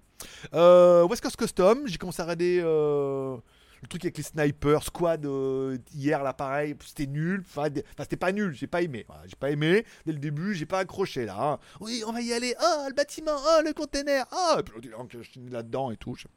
Euh, 0.53 1.05
West 1.07 1.21
Coast 1.21 1.37
Custom, 1.37 1.87
j'ai 1.87 1.97
commencé 1.97 2.21
à 2.21 2.25
regarder. 2.25 2.61
Euh, 2.63 3.37
le 3.83 3.87
truc 3.89 4.05
avec 4.05 4.17
les 4.17 4.23
snipers, 4.23 4.83
squad, 4.83 5.25
euh, 5.25 5.77
hier 5.93 6.23
là 6.23 6.33
pareil, 6.33 6.75
c'était 6.85 7.05
nul. 7.05 7.43
Enfin, 7.45 7.67
c'était 7.99 8.15
pas 8.15 8.31
nul, 8.31 8.55
j'ai 8.55 8.67
pas 8.67 8.81
aimé. 8.81 9.05
j'ai 9.25 9.35
pas 9.35 9.51
aimé. 9.51 9.85
Dès 10.05 10.13
le 10.13 10.19
début, 10.19 10.55
j'ai 10.55 10.65
pas 10.65 10.79
accroché 10.79 11.25
là. 11.25 11.35
Hein. 11.37 11.59
Oui, 11.81 12.01
on 12.07 12.13
va 12.13 12.21
y 12.21 12.33
aller. 12.33 12.55
Oh, 12.61 12.85
le 12.87 12.93
bâtiment, 12.93 13.35
oh, 13.35 13.61
le 13.63 13.73
container. 13.73 14.25
Oh, 14.31 14.59
et 14.59 14.63
puis 14.63 14.81
je 15.11 15.29
suis 15.29 15.49
là-dedans 15.49 15.91
et 15.91 15.97
tout. 15.97 16.15
Je 16.15 16.27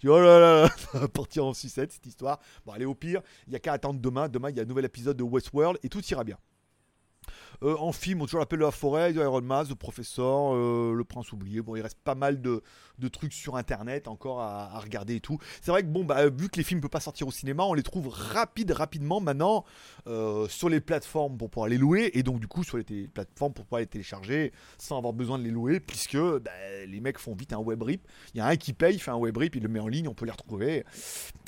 dis, 0.00 0.08
oh 0.08 0.20
là 0.20 0.38
là, 0.38 0.68
ça 0.92 0.98
va 0.98 1.08
partir 1.08 1.46
en 1.46 1.54
sucette 1.54 1.92
cette 1.92 2.06
histoire. 2.06 2.38
Bon, 2.66 2.72
allez, 2.72 2.84
au 2.84 2.94
pire, 2.94 3.22
il 3.46 3.54
y 3.54 3.56
a 3.56 3.58
qu'à 3.58 3.72
attendre 3.72 3.98
demain. 3.98 4.28
Demain, 4.28 4.50
il 4.50 4.56
y 4.56 4.60
a 4.60 4.62
un 4.62 4.66
nouvel 4.66 4.84
épisode 4.84 5.16
de 5.16 5.24
Westworld 5.24 5.78
et 5.82 5.88
tout 5.88 6.04
ira 6.04 6.22
bien. 6.22 6.36
Euh, 7.62 7.76
en 7.78 7.92
film, 7.92 8.22
on 8.22 8.24
toujours 8.24 8.40
l'appelle 8.40 8.60
La 8.60 8.70
Forêt, 8.70 9.12
Iron 9.12 9.42
Man, 9.42 9.66
The 9.66 9.74
Professor, 9.74 10.54
euh, 10.54 10.94
Le 10.94 11.04
Prince 11.04 11.32
oublié. 11.32 11.60
Bon, 11.60 11.76
il 11.76 11.82
reste 11.82 11.98
pas 12.02 12.14
mal 12.14 12.40
de, 12.40 12.62
trucs 13.12 13.32
sur 13.32 13.56
internet 13.56 14.08
encore 14.08 14.40
à, 14.40 14.78
regarder 14.78 15.16
et 15.16 15.20
tout. 15.20 15.38
C'est 15.60 15.70
vrai 15.70 15.82
que 15.82 15.88
bon, 15.88 16.04
bah, 16.04 16.28
vu 16.28 16.48
que 16.48 16.56
les 16.56 16.62
films 16.62 16.78
ne 16.78 16.82
peuvent 16.82 16.90
pas 16.90 17.00
sortir 17.00 17.26
au 17.26 17.30
cinéma, 17.30 17.64
on 17.64 17.74
les 17.74 17.82
trouve 17.82 18.08
rapide, 18.08 18.70
rapidement 18.72 19.20
maintenant 19.20 19.64
euh, 20.06 20.48
sur 20.48 20.68
les 20.68 20.80
plateformes 20.80 21.36
pour 21.36 21.50
pouvoir 21.50 21.68
les 21.68 21.78
louer 21.78 22.10
et 22.14 22.22
donc 22.22 22.40
du 22.40 22.46
coup 22.46 22.62
sur 22.62 22.76
les 22.76 22.84
plateformes 22.84 23.52
pour 23.52 23.64
pouvoir 23.64 23.80
les 23.80 23.86
télécharger 23.86 24.52
sans 24.78 24.98
avoir 24.98 25.12
besoin 25.12 25.38
de 25.38 25.44
les 25.44 25.50
louer 25.50 25.80
puisque 25.80 26.16
bah, 26.16 26.50
les 26.86 27.00
mecs 27.00 27.18
font 27.18 27.34
vite 27.34 27.52
un 27.52 27.58
web 27.58 27.82
rip. 27.82 28.06
Il 28.34 28.38
y 28.38 28.40
a 28.40 28.46
un 28.46 28.56
qui 28.56 28.72
paye, 28.72 28.94
il 28.94 29.00
fait 29.00 29.10
un 29.10 29.16
web 29.16 29.36
rip, 29.36 29.56
il 29.56 29.62
le 29.62 29.68
met 29.68 29.80
en 29.80 29.88
ligne, 29.88 30.08
on 30.08 30.14
peut 30.14 30.26
les 30.26 30.30
retrouver. 30.30 30.84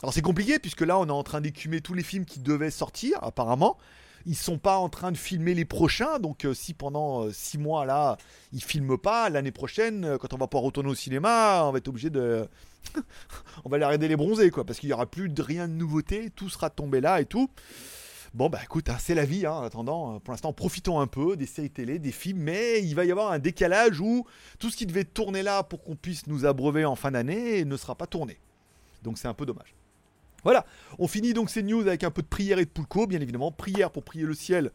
Alors 0.03 0.12
c'est 0.12 0.22
compliqué 0.22 0.59
puisque 0.59 0.83
là 0.83 0.98
on 0.98 1.07
est 1.07 1.11
en 1.11 1.22
train 1.22 1.40
d'écumer 1.40 1.81
tous 1.81 1.94
les 1.94 2.03
films 2.03 2.25
qui 2.25 2.40
devaient 2.40 2.70
sortir 2.70 3.18
apparemment 3.22 3.79
ils 4.27 4.37
sont 4.37 4.59
pas 4.59 4.77
en 4.77 4.89
train 4.89 5.13
de 5.13 5.17
filmer 5.17 5.55
les 5.55 5.65
prochains. 5.65 6.19
Donc 6.19 6.45
euh, 6.45 6.55
si 6.55 6.75
pendant 6.75 7.31
6 7.31 7.57
euh, 7.57 7.61
mois 7.61 7.85
là, 7.85 8.17
ils 8.53 8.63
filment 8.63 8.99
pas, 8.99 9.29
l'année 9.31 9.53
prochaine, 9.53 10.05
euh, 10.05 10.19
quand 10.19 10.33
on 10.33 10.39
va 10.39 10.47
pouvoir 10.47 10.65
retourner 10.65 10.91
au 10.91 10.95
cinéma, 10.95 11.65
on 11.65 11.73
va 11.73 11.79
être 11.79 11.89
obligé 11.89 12.11
de 12.11 12.49
on 13.65 13.69
va 13.69 13.79
les 13.79 13.85
arrêter 13.85 14.09
les 14.09 14.17
bronzer 14.17 14.51
quoi 14.51 14.65
parce 14.65 14.79
qu'il 14.79 14.89
y 14.89 14.93
aura 14.93 15.07
plus 15.07 15.29
de 15.29 15.43
rien 15.43 15.69
de 15.69 15.75
nouveauté, 15.75 16.31
tout 16.31 16.49
sera 16.49 16.71
tombé 16.71 17.01
là 17.01 17.21
et 17.21 17.27
tout. 17.27 17.49
Bon 18.35 18.49
bah 18.49 18.61
écoute, 18.65 18.89
hein, 18.89 18.97
c'est 18.99 19.15
la 19.15 19.27
vie 19.27 19.45
hein, 19.45 19.53
en 19.53 19.63
attendant. 19.63 20.19
Pour 20.21 20.33
l'instant, 20.33 20.55
profitons 20.55 21.01
un 21.01 21.07
peu 21.07 21.37
des 21.37 21.45
séries 21.45 21.69
télé, 21.69 21.99
des 21.99 22.13
films, 22.13 22.39
mais 22.39 22.83
il 22.83 22.95
va 22.95 23.05
y 23.05 23.11
avoir 23.11 23.31
un 23.31 23.39
décalage 23.39 24.01
où 24.01 24.27
tout 24.59 24.71
ce 24.71 24.77
qui 24.77 24.87
devait 24.87 25.05
tourner 25.05 25.43
là 25.43 25.63
pour 25.63 25.83
qu'on 25.83 25.97
puisse 25.97 26.27
nous 26.27 26.47
abreuver 26.47 26.87
en 26.87 26.97
fin 26.97 27.11
d'année 27.11 27.67
ne 27.67 27.77
sera 27.77 27.95
pas 27.95 28.07
tourné. 28.07 28.39
Donc 29.03 29.19
c'est 29.19 29.29
un 29.29 29.35
peu 29.35 29.45
dommage. 29.45 29.75
Voilà, 30.44 30.66
on 30.98 31.07
finit 31.07 31.35
donc 31.35 31.50
ces 31.50 31.62
news 31.62 31.81
avec 31.81 32.05
un 32.05 32.11
peu 32.11 32.22
de 32.22 32.26
prière 32.26 32.59
et 32.59 32.64
de 32.64 32.70
poulco, 32.70 33.07
bien 33.07 33.20
évidemment. 33.20 33.52
Prière 33.52 33.90
pour 33.90 34.02
prier 34.02 34.24
le 34.24 34.35
ciel, 34.35 34.72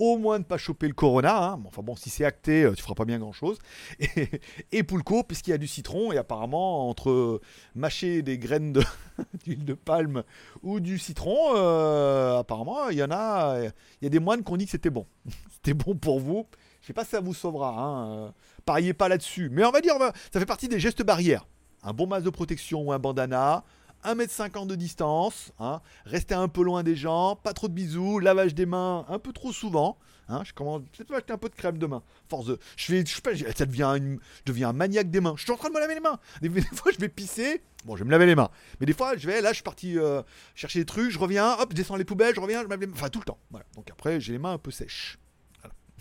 au 0.00 0.16
moins 0.16 0.38
de 0.38 0.44
ne 0.44 0.48
pas 0.48 0.56
choper 0.56 0.88
le 0.88 0.94
corona. 0.94 1.44
Hein. 1.44 1.62
Enfin 1.66 1.82
bon, 1.82 1.94
si 1.94 2.10
c'est 2.10 2.24
acté, 2.24 2.64
euh, 2.64 2.72
tu 2.72 2.82
feras 2.82 2.94
pas 2.94 3.04
bien 3.04 3.18
grand 3.18 3.32
chose. 3.32 3.58
Et, 4.00 4.28
et 4.72 4.82
poulco, 4.82 5.22
puisqu'il 5.22 5.50
y 5.50 5.52
a 5.52 5.58
du 5.58 5.66
citron, 5.66 6.10
et 6.12 6.16
apparemment, 6.16 6.88
entre 6.88 7.40
mâcher 7.74 8.22
des 8.22 8.38
graines 8.38 8.72
d'huile 9.44 9.64
de, 9.64 9.74
palme 9.74 10.22
ou 10.62 10.80
du 10.80 10.98
citron, 10.98 11.36
euh, 11.54 12.38
apparemment, 12.38 12.88
il 12.88 12.98
y 12.98 13.02
en 13.02 13.10
a. 13.10 13.58
Il 14.00 14.04
y 14.04 14.06
a 14.06 14.10
des 14.10 14.18
moines 14.18 14.42
qui 14.42 14.52
ont 14.52 14.56
dit 14.56 14.64
que 14.64 14.70
c'était 14.70 14.90
bon. 14.90 15.06
c'était 15.50 15.74
bon 15.74 15.94
pour 15.94 16.18
vous. 16.18 16.46
Je 16.80 16.86
sais 16.86 16.92
pas 16.92 17.04
si 17.04 17.10
ça 17.10 17.20
vous 17.20 17.34
sauvera. 17.34 17.78
Hein. 17.78 18.10
Euh, 18.10 18.30
pariez 18.64 18.94
pas 18.94 19.08
là-dessus. 19.08 19.50
Mais 19.50 19.64
on 19.64 19.70
va 19.70 19.80
dire, 19.80 19.94
ça 20.32 20.40
fait 20.40 20.46
partie 20.46 20.68
des 20.68 20.80
gestes 20.80 21.02
barrières. 21.02 21.46
Un 21.82 21.92
bon 21.92 22.06
masque 22.06 22.24
de 22.24 22.30
protection 22.30 22.82
ou 22.82 22.92
un 22.92 22.98
bandana, 22.98 23.64
1m50 24.04 24.66
de 24.66 24.74
distance, 24.74 25.52
hein, 25.58 25.80
rester 26.04 26.34
un 26.34 26.48
peu 26.48 26.62
loin 26.62 26.82
des 26.82 26.96
gens, 26.96 27.36
pas 27.36 27.52
trop 27.52 27.68
de 27.68 27.72
bisous, 27.72 28.18
lavage 28.18 28.54
des 28.54 28.66
mains 28.66 29.04
un 29.08 29.18
peu 29.18 29.32
trop 29.32 29.52
souvent. 29.52 29.98
Hein, 30.28 30.42
je 30.44 30.52
commence 30.52 30.82
peut-être 30.96 31.12
acheter 31.12 31.32
un 31.32 31.38
peu 31.38 31.48
de 31.48 31.56
crème 31.56 31.76
de 31.76 31.86
main. 31.86 32.04
Force 32.28 32.46
de, 32.46 32.58
je 32.76 32.84
fais, 32.84 33.04
je 33.34 33.44
ça 33.56 33.66
devient 33.66 33.98
je 34.00 34.18
deviens 34.46 34.68
un 34.68 34.72
maniaque 34.72 35.10
des 35.10 35.20
mains. 35.20 35.34
Je 35.36 35.42
suis 35.42 35.50
en 35.50 35.56
train 35.56 35.68
de 35.68 35.74
me 35.74 35.80
laver 35.80 35.94
les 35.94 36.00
mains. 36.00 36.20
Des, 36.40 36.48
fois, 36.72 36.92
je 36.92 36.98
vais 36.98 37.08
pisser. 37.08 37.62
Bon, 37.84 37.96
je 37.96 38.00
vais 38.00 38.04
me 38.04 38.12
laver 38.12 38.26
les 38.26 38.36
mains. 38.36 38.50
Mais 38.78 38.86
des 38.86 38.92
fois, 38.92 39.16
je 39.16 39.26
vais, 39.26 39.40
là, 39.40 39.50
je 39.50 39.54
suis 39.54 39.64
parti 39.64 39.98
euh, 39.98 40.22
chercher 40.54 40.78
des 40.78 40.84
trucs, 40.84 41.10
je 41.10 41.18
reviens, 41.18 41.54
hop, 41.58 41.70
je 41.70 41.76
descends 41.76 41.96
les 41.96 42.04
poubelles, 42.04 42.34
je 42.34 42.40
reviens, 42.40 42.60
je 42.60 42.66
me 42.66 42.70
lave 42.70 42.80
les 42.80 42.86
mains. 42.86 42.92
Enfin, 42.94 43.08
tout 43.08 43.18
le 43.18 43.24
temps. 43.24 43.38
Voilà. 43.50 43.66
Donc 43.74 43.90
après, 43.90 44.20
j'ai 44.20 44.32
les 44.32 44.38
mains 44.38 44.52
un 44.52 44.58
peu 44.58 44.70
sèches. 44.70 45.18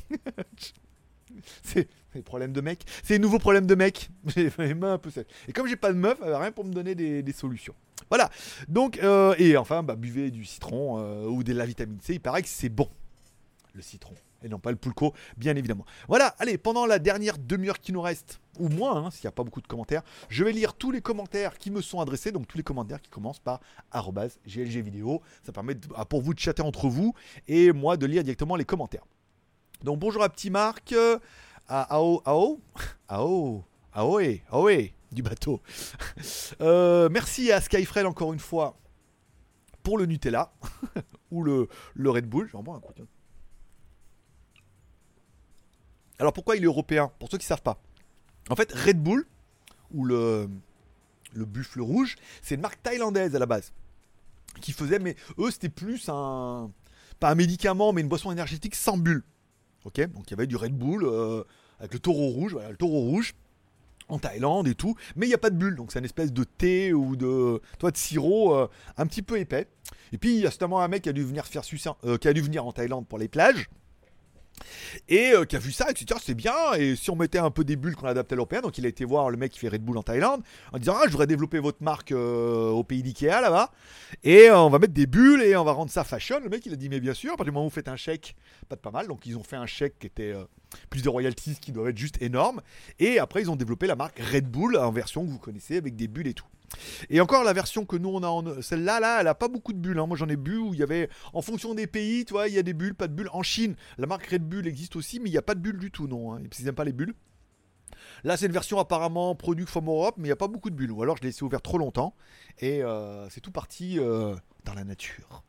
c'est 1.64 1.88
les 2.16 2.22
problèmes 2.22 2.54
de 2.54 2.62
mec. 2.62 2.84
C'est 3.04 3.14
les 3.14 3.20
nouveaux 3.20 3.40
problèmes 3.40 3.68
de 3.68 3.76
mec. 3.76 4.10
J'ai 4.26 4.52
les 4.58 4.74
mains 4.74 4.94
un 4.94 4.98
peu 4.98 5.10
sèches. 5.10 5.28
Et 5.48 5.54
comme 5.54 5.68
j'ai 5.68 5.76
pas 5.76 5.94
de 5.94 5.98
meuf, 5.98 6.18
rien 6.22 6.52
pour 6.52 6.66
me 6.66 6.74
donner 6.74 6.96
des 6.96 7.34
solutions. 7.34 7.76
Voilà. 8.10 8.30
Donc, 8.68 9.00
euh, 9.04 9.36
et 9.38 9.58
enfin, 9.58 9.84
bah, 9.84 9.96
buvez 9.96 10.32
du 10.32 10.46
citron 10.46 11.00
euh, 11.00 11.26
ou 11.26 11.44
de 11.44 11.54
la 11.54 11.66
vitamine 11.66 12.00
C. 12.02 12.14
Il 12.14 12.20
paraît 12.20 12.42
que 12.42 12.48
c'est 12.48 12.70
bon, 12.70 12.90
le 13.74 13.82
citron. 13.82 14.16
Et 14.42 14.48
non 14.48 14.58
pas 14.58 14.72
le 14.72 14.78
pulco, 14.78 15.14
bien 15.36 15.58
évidemment. 15.58 15.86
Voilà, 16.08 16.34
allez, 16.40 16.58
pendant 16.58 16.86
la 16.86 16.98
dernière 16.98 17.38
demi-heure 17.38 17.80
qui 17.80 17.92
nous 17.92 18.02
reste, 18.02 18.40
ou 18.58 18.70
moins, 18.70 18.96
hein, 18.96 19.12
s'il 19.12 19.26
n'y 19.26 19.28
a 19.28 19.34
pas 19.34 19.44
beaucoup 19.44 19.60
de 19.60 19.68
commentaires, 19.68 20.02
je 20.30 20.46
vais 20.46 20.54
lire 20.54 20.76
tous 20.76 20.92
les 20.92 21.02
commentaires 21.02 21.58
qui 21.58 21.72
me 21.72 21.82
sont 21.82 22.00
adressés, 22.00 22.32
donc 22.32 22.48
tous 22.48 22.58
les 22.58 22.64
commentaires 22.64 23.02
qui 23.02 23.10
commencent 23.10 23.42
par 23.42 23.60
GLG 23.92 24.82
vidéo. 24.82 25.22
Ça 25.44 25.52
permet 25.52 25.76
ah, 25.94 26.06
pour 26.06 26.22
vous 26.22 26.34
de 26.34 26.40
chatter 26.40 26.62
entre 26.62 26.88
vous 26.88 27.14
et 27.50 27.74
moi 27.74 27.98
de 27.98 28.06
lire 28.06 28.24
directement 28.24 28.56
les 28.56 28.64
commentaires. 28.64 29.04
Donc 29.84 29.98
bonjour 30.00 30.22
à 30.24 30.30
Petit 30.30 30.50
Marc, 30.50 30.94
à 31.70 31.82
Ao, 31.96 32.22
Ao, 32.26 32.60
Ao, 33.08 33.64
Aoe, 33.94 34.42
Aoe, 34.52 34.92
du 35.12 35.24
bateau. 35.24 35.62
Euh, 36.62 37.08
merci 37.10 37.54
à 37.54 37.62
Skyfrel 37.62 38.06
encore 38.06 38.34
une 38.34 38.40
fois 38.40 38.78
pour 39.82 39.98
le 39.98 40.06
Nutella 40.06 40.52
ou 41.32 41.42
le, 41.42 41.70
le 41.94 42.10
Red 42.10 42.26
Bull. 42.28 42.50
J'en 42.52 42.62
bois 42.62 42.76
un 42.76 42.80
coup. 42.82 42.92
Alors 46.18 46.34
pourquoi 46.34 46.58
il 46.58 46.64
est 46.64 46.66
européen? 46.66 47.10
Pour 47.18 47.32
ceux 47.32 47.38
qui 47.38 47.46
ne 47.46 47.48
savent 47.48 47.62
pas. 47.62 47.80
En 48.50 48.58
fait, 48.58 48.74
Red 48.74 49.02
Bull 49.02 49.26
ou 49.92 50.04
le, 50.04 50.50
le 51.34 51.46
buffle 51.46 51.80
rouge, 51.80 52.18
c'est 52.42 52.56
une 52.56 52.62
marque 52.62 52.84
thaïlandaise 52.84 53.34
à 53.36 53.40
la 53.40 53.46
base. 53.46 53.72
Qui 54.60 54.74
faisait, 54.74 55.00
mais 55.00 55.16
eux 55.38 55.52
c'était 55.52 55.70
plus 55.70 56.10
un. 56.10 56.70
Pas 57.22 57.30
un 57.30 57.36
médicament, 57.36 57.94
mais 57.94 58.02
une 58.02 58.10
boisson 58.10 58.32
énergétique 58.32 58.76
sans 58.76 58.98
bulle. 58.98 59.24
Donc 59.98 60.28
il 60.28 60.32
y 60.32 60.34
avait 60.34 60.48
du 60.48 60.56
Red 60.56 60.78
Bull 60.78 61.04
euh, 61.04 61.44
avec 61.80 61.94
le 61.94 62.00
taureau 62.00 62.28
rouge. 62.28 62.54
Voilà, 62.54 62.70
le 62.70 62.78
taureau 62.78 63.02
rouge 63.02 63.36
en 64.10 64.18
Thaïlande 64.18 64.68
et 64.68 64.76
tout, 64.76 64.96
mais 65.16 65.28
il 65.28 65.30
n'y 65.30 65.36
a 65.36 65.40
pas 65.40 65.52
de 65.52 65.56
bulle, 65.56 65.76
donc 65.76 65.92
c'est 65.92 66.00
une 66.00 66.06
espèce 66.06 66.34
de 66.34 66.44
thé 66.44 66.94
ou 66.94 67.16
de, 67.16 67.62
toi, 67.78 67.92
de 67.92 67.98
sirop 67.98 68.56
euh, 68.56 68.68
un 68.98 69.06
petit 69.06 69.22
peu 69.22 69.38
épais. 69.38 69.68
Et 70.12 70.18
puis 70.18 70.34
il 70.34 70.42
y 70.42 70.46
a 70.46 70.50
justement 70.50 70.82
un 70.82 70.88
mec 70.88 71.04
qui 71.04 71.10
a 71.10 71.14
dû 71.14 71.24
venir 71.24 71.46
faire 71.46 71.62
euh, 72.06 72.18
qui 72.18 72.28
a 72.28 72.34
dû 72.34 72.42
venir 72.42 72.66
en 72.66 72.72
Thaïlande 72.72 73.08
pour 73.08 73.20
les 73.20 73.28
plages. 73.28 73.70
Et 75.08 75.32
euh, 75.32 75.46
qui 75.46 75.56
a 75.56 75.60
vu 75.60 75.72
ça, 75.72 75.88
et 75.90 75.94
c'est 76.22 76.34
bien, 76.34 76.74
et 76.78 76.96
si 76.96 77.10
on 77.10 77.16
mettait 77.16 77.40
un 77.40 77.52
peu 77.52 77.64
des 77.64 77.76
bulles 77.76 77.96
qu'on 77.96 78.08
adaptait 78.08 78.34
à 78.34 78.36
l'européen, 78.36 78.62
donc 78.62 78.78
il 78.78 78.86
a 78.86 78.90
été 78.90 79.06
voir 79.06 79.30
le 79.30 79.38
mec 79.38 79.52
qui 79.52 79.60
fait 79.60 79.70
Red 79.70 79.84
Bull 79.84 79.98
en 79.98 80.04
Thaïlande, 80.04 80.42
en 80.74 80.78
disant 80.78 80.96
Ah, 80.98 81.04
je 81.06 81.12
voudrais 81.12 81.28
développer 81.28 81.60
votre 81.60 81.84
marque 81.84 82.12
au 82.12 82.84
pays 82.84 83.04
d'Ikea 83.04 83.42
là-bas, 83.42 83.72
et 84.24 84.52
on 84.52 84.70
va 84.70 84.80
mettre 84.80 84.94
des 84.94 85.08
bulles 85.08 85.42
et 85.42 85.56
on 85.56 85.64
va 85.64 85.72
rendre 85.72 85.92
ça 85.92 86.04
fashion. 86.04 86.40
Le 86.44 86.50
mec 86.50 86.66
il 86.66 86.74
a 86.74 86.76
dit 86.76 86.90
Mais 86.90 87.00
bien 87.00 87.14
sûr, 87.14 87.34
à 87.34 87.38
partir 87.38 87.52
du 87.52 87.56
moment 87.56 87.66
où 87.66 87.70
vous 87.70 87.76
faites 87.76 87.88
un 87.88 87.96
chèque, 87.96 88.36
pas 88.68 88.76
de 88.76 88.82
pas 88.82 88.92
mal, 88.92 89.08
donc 89.08 89.26
ils 89.26 89.38
ont 89.38 89.44
fait 89.44 89.56
un 89.56 89.66
chèque 89.66 90.00
qui 90.00 90.08
était 90.08 90.34
plus 90.90 91.02
de 91.02 91.10
royalties 91.10 91.58
qui 91.60 91.72
doivent 91.72 91.90
être 91.90 91.98
juste 91.98 92.22
énormes. 92.22 92.62
Et 93.00 93.20
après, 93.20 93.42
ils 93.42 93.50
ont 93.50 93.56
développé 93.56 93.88
la 93.88 93.96
marque 93.96 94.20
Red 94.20 94.50
Bull 94.50 94.78
en 94.78 94.92
version 94.92 95.26
que 95.26 95.30
vous 95.30 95.40
connaissez 95.40 95.78
avec 95.78 95.96
des 95.96 96.08
bulles 96.08 96.28
et 96.28 96.34
tout. 96.34 96.46
Et 97.10 97.22
encore 97.22 97.44
la 97.44 97.54
version 97.54 97.86
que 97.86 97.96
nous 97.96 98.10
on 98.10 98.24
a 98.24 98.28
en 98.28 98.62
celle-là 98.62 99.00
là, 99.00 99.22
elle 99.22 99.28
a 99.28 99.36
pas 99.36 99.48
beaucoup 99.48 99.74
de 99.74 99.80
bulles 99.80 100.00
hein. 100.00 100.08
Moi 100.08 100.18
j'en 100.18 100.30
ai 100.30 100.36
bu 100.36 100.58
où 100.58 100.74
il 100.74 100.80
y 100.80 100.84
avait 100.84 101.10
en 101.34 101.42
fonction 101.42 101.74
des 101.74 101.88
pays, 101.88 102.26
tu 102.26 102.34
vois, 102.34 102.48
il 102.48 102.54
y 102.54 102.60
a 102.60 102.64
des 102.64 102.74
bulles, 102.74 102.96
pas 102.96 103.08
de 103.08 103.14
bulles. 103.14 103.30
En 103.34 103.44
Chine, 103.44 103.76
la 103.98 104.08
marque 104.08 104.28
Red 104.28 104.48
Bull 104.48 104.68
existe 104.68 104.96
aussi 104.96 105.20
mais 105.20 105.30
il 105.30 105.34
n'y 105.34 105.38
a 105.38 105.44
pas 105.44 105.56
de 105.56 105.60
bulles 105.60 105.80
du 105.80 105.92
tout 105.92 106.08
non, 106.08 106.34
hein. 106.34 106.42
ils 106.60 106.66
n'aiment 106.66 106.76
pas 106.76 106.86
les 106.86 106.94
bulles. 106.94 107.14
Là, 108.24 108.38
c'est 108.38 108.46
une 108.46 108.52
version 108.52 108.80
apparemment 108.80 109.36
produit 109.36 109.66
from 109.66 109.88
Europe, 109.88 110.16
mais 110.18 110.24
il 110.24 110.30
n'y 110.30 110.34
a 110.34 110.38
pas 110.38 110.48
beaucoup 110.48 110.70
de 110.70 110.76
bulles. 110.76 110.92
Ou 110.92 111.04
alors, 111.04 111.18
je 111.18 111.22
l'ai 111.22 111.30
laissé 111.30 111.44
ouvert 111.44 111.62
trop 111.62 111.78
longtemps. 111.78 112.16
Et 112.60 112.84
euh, 112.84 113.30
c'est 113.30 113.42
tout 113.42 113.52
parti 113.52 113.98
euh, 114.00 114.36
dans 114.66 114.74
la 114.74 114.84
nature. 114.84 115.44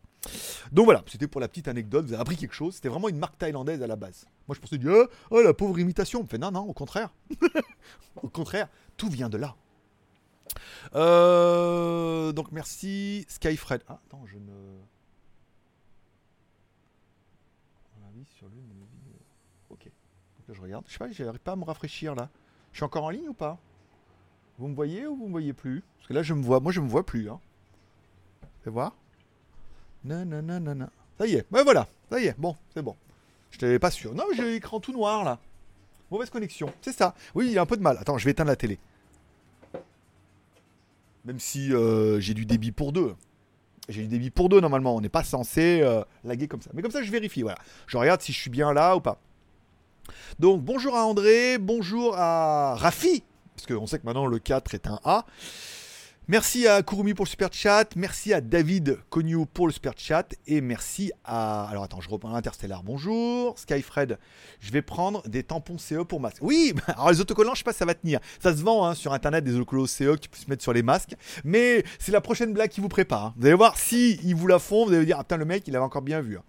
Donc 0.73 0.85
voilà, 0.85 1.03
c'était 1.07 1.27
pour 1.27 1.41
la 1.41 1.49
petite 1.49 1.69
anecdote, 1.69 2.07
vous 2.07 2.13
avez 2.13 2.21
appris 2.21 2.37
quelque 2.37 2.55
chose. 2.55 2.75
C'était 2.75 2.89
vraiment 2.89 3.09
une 3.09 3.19
marque 3.19 3.39
thaïlandaise 3.39 3.83
à 3.83 3.87
la 3.87 3.97
base. 3.97 4.27
Moi 4.49 4.55
je 4.55 4.61
pensais, 4.61 4.79
oh, 4.87 5.07
oh 5.31 5.43
la 5.43 5.55
pauvre 5.55 5.79
imitation. 5.79 6.21
On 6.21 6.23
me 6.25 6.29
fait 6.29 6.39
non, 6.39 6.51
non, 6.51 6.61
au 6.61 6.75
contraire. 6.75 7.11
au 8.23 8.29
contraire, 8.29 8.69
tout 8.97 9.09
vient 9.09 9.29
de 9.29 9.39
là. 9.39 9.57
Euh, 10.95 12.33
donc 12.33 12.53
merci 12.53 13.25
Skyfred. 13.29 13.83
Ah, 13.89 14.01
attends, 14.07 14.25
je 14.27 14.37
ne. 14.39 14.81
sur. 18.37 18.49
Ok. 19.71 19.89
Je 20.49 20.61
regarde. 20.61 20.85
Je 20.87 20.93
sais 20.93 20.99
pas, 20.99 21.11
j'arrive 21.11 21.41
pas 21.41 21.53
à 21.53 21.57
me 21.57 21.65
rafraîchir 21.65 22.15
là. 22.15 22.29
Je 22.73 22.79
suis 22.79 22.85
encore 22.85 23.05
en 23.05 23.11
ligne 23.11 23.29
ou 23.29 23.35
pas? 23.35 23.59
Vous 24.59 24.69
me 24.69 24.75
voyez 24.75 25.07
ou 25.07 25.17
vous 25.17 25.27
me 25.27 25.33
voyez 25.33 25.53
plus? 25.53 25.83
Parce 25.99 26.09
que 26.09 26.15
là, 26.15 26.23
je 26.23 26.35
me 26.35 26.43
vois. 26.43 26.61
Moi, 26.61 26.73
je 26.73 26.81
me 26.81 26.89
vois 26.89 27.05
plus. 27.05 27.31
Hein. 27.31 27.41
Fais 28.63 28.71
voir. 28.71 28.95
Non, 30.05 30.25
non, 30.25 30.43
non, 30.43 30.61
non. 30.61 30.89
Ça 31.19 31.27
y 31.27 31.35
est. 31.35 31.47
Ben 31.51 31.63
voilà. 31.63 31.89
Ça 32.11 32.21
y 32.21 32.27
est. 32.27 32.39
Bon, 32.39 32.57
c'est 32.75 32.83
bon. 32.83 32.97
Je 33.51 33.59
t'avais 33.59 33.79
pas 33.79 33.91
sûr. 33.91 34.15
Non, 34.15 34.25
j'ai 34.35 34.53
l'écran 34.53 34.81
tout 34.81 34.93
noir 34.93 35.25
là. 35.25 35.39
Mauvaise 36.11 36.31
connexion. 36.31 36.73
C'est 36.83 36.93
ça. 36.93 37.15
Oui, 37.35 37.47
il 37.47 37.53
y 37.53 37.59
a 37.59 37.63
un 37.63 37.67
peu 37.67 37.77
de 37.77 37.83
mal. 37.83 37.97
Attends, 37.99 38.19
je 38.19 38.25
vais 38.25 38.33
éteindre 38.33 38.51
la 38.51 38.57
télé. 38.57 38.79
Même 41.31 41.39
si 41.39 41.73
euh, 41.73 42.19
j'ai 42.19 42.35
du 42.35 42.45
débit 42.45 42.73
pour 42.73 42.91
deux. 42.91 43.15
J'ai 43.89 44.03
du 44.03 44.09
débit 44.09 44.31
pour 44.31 44.49
deux 44.49 44.61
normalement. 44.61 44.97
On 44.97 45.01
n'est 45.01 45.09
pas 45.09 45.23
censé 45.23 45.81
euh, 45.81 46.03
laguer 46.25 46.49
comme 46.49 46.61
ça. 46.61 46.71
Mais 46.75 46.83
comme 46.83 46.91
ça, 46.91 47.05
je 47.05 47.11
vérifie. 47.13 47.43
Voilà. 47.43 47.59
Je 47.87 47.97
regarde 47.97 48.21
si 48.21 48.33
je 48.33 48.41
suis 48.41 48.51
bien 48.51 48.73
là 48.73 48.97
ou 48.97 49.01
pas. 49.01 49.21
Donc, 50.41 50.61
bonjour 50.65 50.97
à 50.97 51.07
André. 51.07 51.59
Bonjour 51.59 52.17
à 52.19 52.75
Rafi. 52.75 53.23
Parce 53.55 53.69
qu'on 53.69 53.87
sait 53.87 54.01
que 54.01 54.07
maintenant 54.07 54.27
le 54.27 54.41
4 54.41 54.75
est 54.75 54.89
un 54.89 54.99
A. 55.05 55.25
Merci 56.31 56.69
à 56.69 56.81
Kurumi 56.85 57.13
pour 57.13 57.25
le 57.25 57.29
super 57.29 57.53
chat, 57.53 57.97
merci 57.97 58.33
à 58.33 58.41
David 58.41 59.01
Cognou 59.11 59.47
pour 59.47 59.67
le 59.67 59.73
super 59.73 59.95
chat 59.97 60.33
et 60.47 60.61
merci 60.61 61.11
à 61.25 61.65
alors 61.65 61.83
attends, 61.83 62.01
je 62.01 62.09
reprends 62.09 62.33
Interstellar. 62.37 62.85
Bonjour, 62.85 63.59
Skyfred. 63.59 64.17
Je 64.61 64.71
vais 64.71 64.81
prendre 64.81 65.29
des 65.29 65.43
tampons 65.43 65.77
CE 65.77 66.05
pour 66.05 66.21
masque. 66.21 66.39
Oui, 66.41 66.73
alors 66.87 67.11
les 67.11 67.21
autocollants, 67.21 67.55
je 67.55 67.59
sais 67.59 67.65
pas 67.65 67.73
ça 67.73 67.85
va 67.85 67.95
tenir. 67.95 68.21
Ça 68.39 68.57
se 68.57 68.63
vend 68.63 68.87
hein, 68.87 68.95
sur 68.95 69.13
internet 69.13 69.43
des 69.43 69.57
autocollants 69.57 69.89
CE 69.89 70.15
tu 70.21 70.29
peux 70.29 70.39
se 70.39 70.49
mettre 70.49 70.63
sur 70.63 70.73
les 70.73 70.85
masques, 70.85 71.17
mais 71.43 71.83
c'est 71.99 72.13
la 72.13 72.21
prochaine 72.21 72.53
blague 72.53 72.71
qui 72.71 72.81
vous 72.81 72.89
prépare. 72.89 73.25
Hein. 73.25 73.35
Vous 73.37 73.47
allez 73.47 73.57
voir 73.57 73.77
si 73.77 74.21
ils 74.23 74.37
vous 74.37 74.47
la 74.47 74.61
font, 74.61 74.87
vous 74.87 74.93
allez 74.95 75.07
dire 75.07 75.17
ah 75.19 75.25
putain 75.25 75.37
le 75.37 75.45
mec, 75.45 75.67
il 75.67 75.75
avait 75.75 75.85
encore 75.85 76.03
bien 76.03 76.21
vu. 76.21 76.39
Hein. 76.39 76.43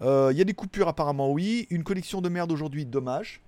Euh, 0.00 0.28
il 0.30 0.38
y 0.38 0.42
a 0.42 0.44
des 0.44 0.54
coupures 0.54 0.86
apparemment, 0.86 1.32
oui. 1.32 1.66
Une 1.70 1.82
connexion 1.82 2.20
de 2.20 2.28
merde 2.28 2.52
aujourd'hui, 2.52 2.86
dommage. 2.86 3.40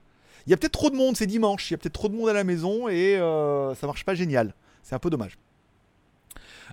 Il 0.49 0.51
y 0.51 0.53
a 0.53 0.57
peut-être 0.57 0.73
trop 0.73 0.91
de 0.91 0.97
monde, 0.97 1.17
c'est 1.17 1.29
dimanche. 1.29 1.71
Il 1.71 1.75
y 1.75 1.77
a 1.77 1.79
peut-être 1.79 1.93
trop 1.93 2.09
de 2.09 2.17
monde 2.17 2.29
à 2.29 2.33
la 2.33 2.43
maison 2.43 2.89
et 2.89 3.17
euh, 3.19 3.73
ça 3.77 3.87
marche 3.87 4.05
pas 4.05 4.17
génial. 4.17 4.53
C'est 4.83 4.97
un 4.97 4.99
peu 4.99 5.11
dommage. 5.11 5.39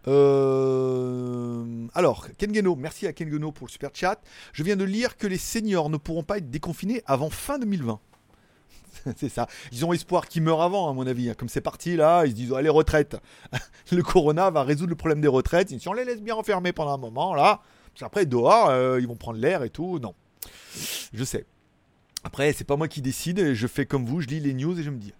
Euh, 0.08 1.88
alors, 1.94 2.28
Kengeno, 2.38 2.76
merci 2.76 3.08
à 3.08 3.14
Kengeno 3.14 3.52
pour 3.52 3.68
le 3.68 3.72
super 3.72 3.92
chat. 3.94 4.22
Je 4.54 4.64
viens 4.64 4.76
de 4.76 4.84
lire 4.84 5.18
que 5.18 5.28
les 5.28 5.38
seniors 5.38 5.90
ne 5.90 5.98
pourront 5.98 6.24
pas 6.24 6.38
être 6.38 6.50
déconfinés 6.50 7.02
avant 7.06 7.30
fin 7.30 7.60
2020. 7.60 8.00
c'est 9.18 9.30
ça. 9.30 9.48
Ils 9.72 9.86
ont 9.86 9.94
espoir 9.94 10.28
qu'ils 10.28 10.44
meurent 10.44 10.62
avant, 10.62 10.90
à 10.90 10.94
mon 10.94 11.08
avis. 11.08 11.34
Comme 11.36 11.50
c'est 11.50 11.62
parti 11.62 11.96
là, 11.96 12.26
ils 12.26 12.32
se 12.32 12.36
disent 12.36 12.54
allez 12.54 12.70
retraite. 12.70 13.18
le 13.92 14.04
corona 14.04 14.50
va 14.50 14.64
résoudre 14.64 14.90
le 14.90 14.96
problème 14.96 15.22
des 15.22 15.28
retraites. 15.28 15.78
Si 15.78 15.88
on 15.88 15.94
les 15.94 16.06
laisse 16.06 16.22
bien 16.22 16.36
enfermés 16.36 16.74
pendant 16.74 16.94
un 16.94 16.98
moment 16.98 17.36
là, 17.36 17.62
qu'après 17.96 18.26
dehors 18.26 18.70
euh, 18.70 19.00
ils 19.00 19.08
vont 19.08 19.16
prendre 19.16 19.40
l'air 19.40 19.64
et 19.64 19.70
tout. 19.70 20.00
Non, 20.00 20.14
je 21.14 21.24
sais. 21.24 21.46
Après 22.24 22.54
c'est 22.54 22.66
pas 22.66 22.76
moi 22.76 22.88
qui 22.88 23.02
décide. 23.02 23.54
Je 23.54 23.68
fais 23.68 23.86
comme 23.86 24.06
vous, 24.06 24.22
je 24.22 24.28
lis 24.28 24.40
les 24.40 24.54
news 24.54 24.80
et 24.80 24.84
je 24.84 24.90
me 24.90 24.98
dis 24.98 25.14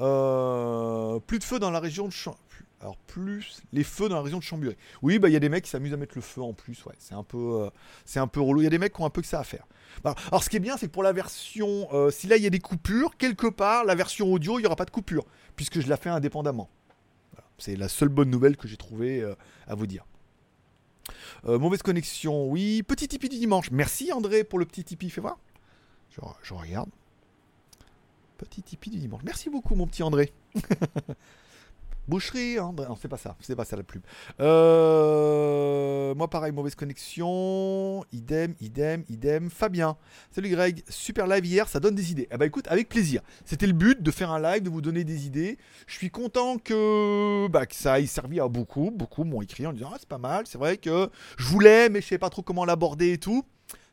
euh, 0.00 1.20
plus 1.20 1.38
de 1.38 1.44
feu 1.44 1.58
dans 1.58 1.70
la 1.70 1.80
région 1.80 2.06
de 2.06 2.12
Champ 2.12 2.36
alors 2.80 2.96
plus 2.96 3.62
les 3.72 3.84
feux 3.84 4.08
dans 4.08 4.16
la 4.16 4.22
région 4.22 4.38
de 4.38 4.42
Chambury. 4.42 4.76
Oui, 5.02 5.18
bah 5.18 5.28
il 5.28 5.32
y 5.32 5.36
a 5.36 5.40
des 5.40 5.48
mecs 5.48 5.64
qui 5.64 5.70
s'amusent 5.70 5.94
à 5.94 5.96
mettre 5.96 6.16
le 6.16 6.20
feu 6.20 6.42
en 6.42 6.52
plus, 6.52 6.84
ouais. 6.84 6.94
C'est 6.98 7.14
un 7.14 7.22
peu, 7.22 7.62
euh, 7.62 7.70
c'est 8.04 8.18
un 8.18 8.26
peu 8.26 8.40
relou. 8.40 8.60
Il 8.60 8.64
y 8.64 8.66
a 8.66 8.70
des 8.70 8.78
mecs 8.78 8.92
qui 8.92 9.00
ont 9.00 9.06
un 9.06 9.10
peu 9.10 9.22
que 9.22 9.26
ça 9.26 9.40
à 9.40 9.44
faire. 9.44 9.66
Bah, 10.02 10.14
alors 10.28 10.42
ce 10.42 10.50
qui 10.50 10.56
est 10.56 10.60
bien, 10.60 10.76
c'est 10.76 10.86
que 10.86 10.92
pour 10.92 11.02
la 11.02 11.12
version, 11.12 11.88
euh, 11.92 12.10
si 12.10 12.26
là 12.26 12.36
il 12.36 12.42
y 12.42 12.46
a 12.46 12.50
des 12.50 12.58
coupures, 12.58 13.16
quelque 13.16 13.46
part, 13.46 13.84
la 13.84 13.94
version 13.94 14.32
audio, 14.32 14.58
il 14.58 14.62
n'y 14.62 14.66
aura 14.66 14.76
pas 14.76 14.84
de 14.84 14.90
coupure, 14.90 15.24
puisque 15.56 15.80
je 15.80 15.88
la 15.88 15.96
fais 15.96 16.10
indépendamment. 16.10 16.68
C'est 17.56 17.76
la 17.76 17.88
seule 17.88 18.08
bonne 18.08 18.30
nouvelle 18.30 18.56
que 18.56 18.66
j'ai 18.66 18.76
trouvée 18.76 19.20
euh, 19.20 19.34
à 19.66 19.74
vous 19.74 19.86
dire. 19.86 20.04
mauvaise 21.44 21.82
connexion, 21.82 22.48
oui. 22.48 22.82
Petit 22.82 23.08
Tipeee 23.08 23.28
du 23.28 23.38
dimanche. 23.38 23.70
Merci 23.70 24.12
André 24.12 24.44
pour 24.44 24.58
le 24.58 24.66
petit 24.66 24.84
Tipeee, 24.84 25.10
fais 25.10 25.20
voir. 25.20 25.38
Je, 26.42 26.54
regarde. 26.54 26.90
Petit 28.38 28.62
Tipeee 28.62 28.90
du 28.90 28.98
dimanche. 28.98 29.22
Merci 29.24 29.50
beaucoup 29.50 29.74
mon 29.74 29.86
petit 29.86 30.02
André. 30.02 30.32
Boucherie, 32.06 32.58
hein 32.58 32.74
non, 32.76 32.96
c'est 33.00 33.08
pas 33.08 33.16
ça, 33.16 33.34
c'est 33.40 33.56
pas 33.56 33.64
ça 33.64 33.76
la 33.76 33.82
pub. 33.82 34.02
Euh, 34.38 36.14
moi, 36.14 36.28
pareil, 36.28 36.52
mauvaise 36.52 36.74
connexion. 36.74 38.04
Idem, 38.12 38.54
idem, 38.60 39.04
idem. 39.08 39.48
Fabien, 39.48 39.96
salut 40.30 40.50
Greg, 40.50 40.82
super 40.90 41.26
live 41.26 41.46
hier, 41.46 41.66
ça 41.66 41.80
donne 41.80 41.94
des 41.94 42.12
idées. 42.12 42.28
Eh 42.30 42.36
bah 42.36 42.44
écoute, 42.44 42.66
avec 42.68 42.90
plaisir. 42.90 43.22
C'était 43.46 43.66
le 43.66 43.72
but 43.72 44.02
de 44.02 44.10
faire 44.10 44.30
un 44.30 44.40
live, 44.40 44.62
de 44.62 44.68
vous 44.68 44.82
donner 44.82 45.04
des 45.04 45.26
idées. 45.26 45.56
Je 45.86 45.94
suis 45.94 46.10
content 46.10 46.58
que, 46.58 47.48
bah, 47.48 47.64
que 47.64 47.74
ça 47.74 48.00
ait 48.00 48.06
servi 48.06 48.38
à 48.38 48.48
beaucoup. 48.48 48.90
Beaucoup 48.90 49.24
m'ont 49.24 49.40
écrit 49.40 49.66
en 49.66 49.72
disant 49.72 49.88
Ah, 49.90 49.96
c'est 49.98 50.08
pas 50.08 50.18
mal, 50.18 50.46
c'est 50.46 50.58
vrai 50.58 50.76
que 50.76 51.08
je 51.38 51.46
voulais, 51.46 51.88
mais 51.88 52.02
je 52.02 52.08
sais 52.08 52.18
pas 52.18 52.28
trop 52.28 52.42
comment 52.42 52.66
l'aborder 52.66 53.12
et 53.12 53.18
tout 53.18 53.44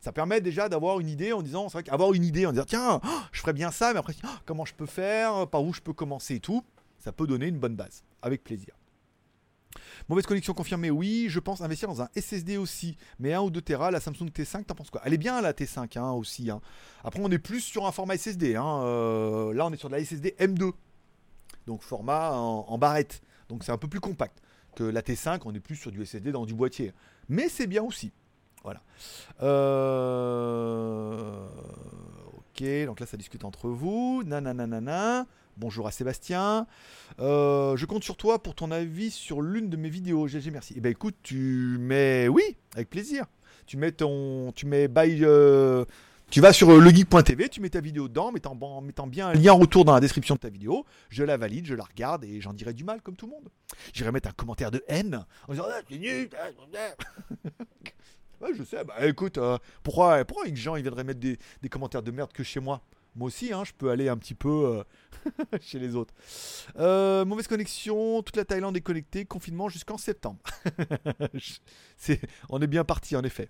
ça 0.01 0.11
permet 0.11 0.41
déjà 0.41 0.67
d'avoir 0.67 0.99
une 0.99 1.09
idée 1.09 1.31
en 1.31 1.43
disant, 1.43 1.69
c'est 1.69 1.73
vrai 1.73 1.83
qu'avoir 1.83 2.13
une 2.13 2.25
idée 2.25 2.47
en 2.47 2.51
disant, 2.51 2.65
tiens, 2.67 3.01
je 3.31 3.39
ferais 3.39 3.53
bien 3.53 3.69
ça, 3.69 3.93
mais 3.93 3.99
après, 3.99 4.15
comment 4.45 4.65
je 4.65 4.73
peux 4.73 4.87
faire, 4.87 5.47
par 5.47 5.63
où 5.63 5.73
je 5.73 5.81
peux 5.81 5.93
commencer 5.93 6.35
et 6.35 6.39
tout 6.39 6.63
ça 7.01 7.11
peut 7.11 7.27
donner 7.27 7.47
une 7.47 7.59
bonne 7.59 7.75
base, 7.75 8.03
avec 8.21 8.43
plaisir. 8.43 8.75
Mauvaise 10.09 10.25
connexion 10.25 10.53
confirmée, 10.53 10.89
oui. 10.89 11.27
Je 11.29 11.39
pense 11.39 11.61
investir 11.61 11.87
dans 11.87 12.01
un 12.01 12.09
SSD 12.15 12.57
aussi, 12.57 12.97
mais 13.19 13.33
1 13.33 13.41
ou 13.41 13.49
2 13.49 13.61
Tera, 13.61 13.91
la 13.91 13.99
Samsung 13.99 14.29
T5, 14.33 14.63
t'en 14.65 14.75
penses 14.75 14.89
quoi? 14.89 15.01
Elle 15.05 15.13
est 15.13 15.17
bien 15.17 15.41
la 15.41 15.53
T5 15.53 15.97
hein, 15.97 16.11
aussi. 16.11 16.49
Hein. 16.49 16.61
Après, 17.03 17.19
on 17.23 17.29
est 17.29 17.39
plus 17.39 17.61
sur 17.61 17.85
un 17.85 17.91
format 17.91 18.17
SSD. 18.17 18.55
Hein. 18.55 18.81
Euh, 18.83 19.53
là, 19.53 19.65
on 19.65 19.73
est 19.73 19.77
sur 19.77 19.89
de 19.89 19.95
la 19.95 20.03
SSD 20.03 20.35
M2, 20.39 20.71
donc 21.67 21.83
format 21.83 22.31
en, 22.33 22.77
barrette. 22.77 23.21
Donc 23.49 23.63
c'est 23.63 23.71
un 23.71 23.77
peu 23.77 23.87
plus 23.87 23.99
compact 23.99 24.41
que 24.75 24.83
la 24.83 25.01
T5. 25.01 25.41
On 25.45 25.53
est 25.53 25.59
plus 25.59 25.75
sur 25.75 25.91
du 25.91 26.05
SSD 26.05 26.31
dans 26.31 26.45
du 26.45 26.53
boîtier, 26.53 26.93
mais 27.29 27.49
c'est 27.49 27.67
bien 27.67 27.83
aussi. 27.83 28.11
Voilà. 28.63 28.81
Euh, 29.41 30.27
ok, 32.37 32.63
donc 32.85 32.99
là, 32.99 33.05
ça 33.05 33.17
discute 33.17 33.43
entre 33.43 33.69
vous. 33.69 34.23
Nanana. 34.23 35.25
Bonjour 35.57 35.87
à 35.87 35.91
Sébastien. 35.91 36.65
Euh, 37.19 37.75
je 37.75 37.85
compte 37.85 38.03
sur 38.03 38.15
toi 38.15 38.41
pour 38.41 38.55
ton 38.55 38.71
avis 38.71 39.11
sur 39.11 39.41
l'une 39.41 39.69
de 39.69 39.77
mes 39.77 39.89
vidéos. 39.89 40.27
GG, 40.27 40.49
merci. 40.49 40.73
Eh 40.77 40.79
ben 40.79 40.91
écoute, 40.91 41.15
tu 41.23 41.77
mets 41.79 42.27
oui, 42.27 42.57
avec 42.75 42.89
plaisir. 42.89 43.25
Tu 43.65 43.77
mets 43.77 43.91
ton, 43.91 44.51
tu 44.53 44.65
mets 44.65 44.87
by, 44.87 45.19
euh, 45.21 45.85
tu 46.29 46.41
vas 46.41 46.53
sur 46.53 46.69
euh, 46.71 46.79
legeek.tv, 46.79 47.49
tu 47.49 47.61
mets 47.61 47.69
ta 47.69 47.81
vidéo 47.81 48.07
dedans, 48.07 48.31
mettant, 48.31 48.81
mettant 48.81 49.07
bien 49.07 49.27
un 49.29 49.33
lien 49.33 49.51
retour 49.51 49.85
dans 49.85 49.93
la 49.93 49.99
description 49.99 50.35
de 50.35 50.39
ta 50.39 50.49
vidéo. 50.49 50.85
Je 51.09 51.23
la 51.23 51.37
valide, 51.37 51.65
je 51.65 51.75
la 51.75 51.83
regarde 51.83 52.23
et 52.23 52.41
j'en 52.41 52.53
dirai 52.53 52.73
du 52.73 52.83
mal 52.83 53.01
comme 53.01 53.15
tout 53.15 53.27
le 53.27 53.33
monde. 53.33 53.49
J'irai 53.93 54.11
mettre 54.11 54.29
un 54.29 54.33
commentaire 54.33 54.71
de 54.71 54.83
haine 54.87 55.25
en 55.47 55.53
disant 55.53 55.65
ah, 55.69 55.81
nul. 55.91 56.29
ouais, 58.41 58.53
je 58.57 58.63
sais. 58.63 58.83
Bah 58.83 59.05
écoute, 59.05 59.37
pourquoi, 59.83 60.23
pourquoi 60.25 60.47
les 60.47 60.55
gens 60.55 60.75
ils 60.75 60.81
viendraient 60.81 61.03
mettre 61.03 61.19
des 61.19 61.69
commentaires 61.69 62.03
de 62.03 62.11
merde 62.11 62.31
que 62.31 62.43
chez 62.43 62.59
moi? 62.59 62.81
Moi 63.15 63.27
aussi, 63.27 63.51
hein, 63.51 63.63
je 63.65 63.73
peux 63.73 63.89
aller 63.89 64.07
un 64.07 64.17
petit 64.17 64.35
peu 64.35 64.83
euh, 65.27 65.57
chez 65.61 65.79
les 65.79 65.95
autres. 65.95 66.13
Euh, 66.77 67.25
mauvaise 67.25 67.47
connexion, 67.47 68.21
toute 68.23 68.37
la 68.37 68.45
Thaïlande 68.45 68.77
est 68.77 68.81
connectée, 68.81 69.25
confinement 69.25 69.67
jusqu'en 69.67 69.97
septembre. 69.97 70.39
on 72.49 72.61
est 72.61 72.67
bien 72.67 72.83
parti 72.83 73.15
en 73.15 73.23
effet. 73.23 73.49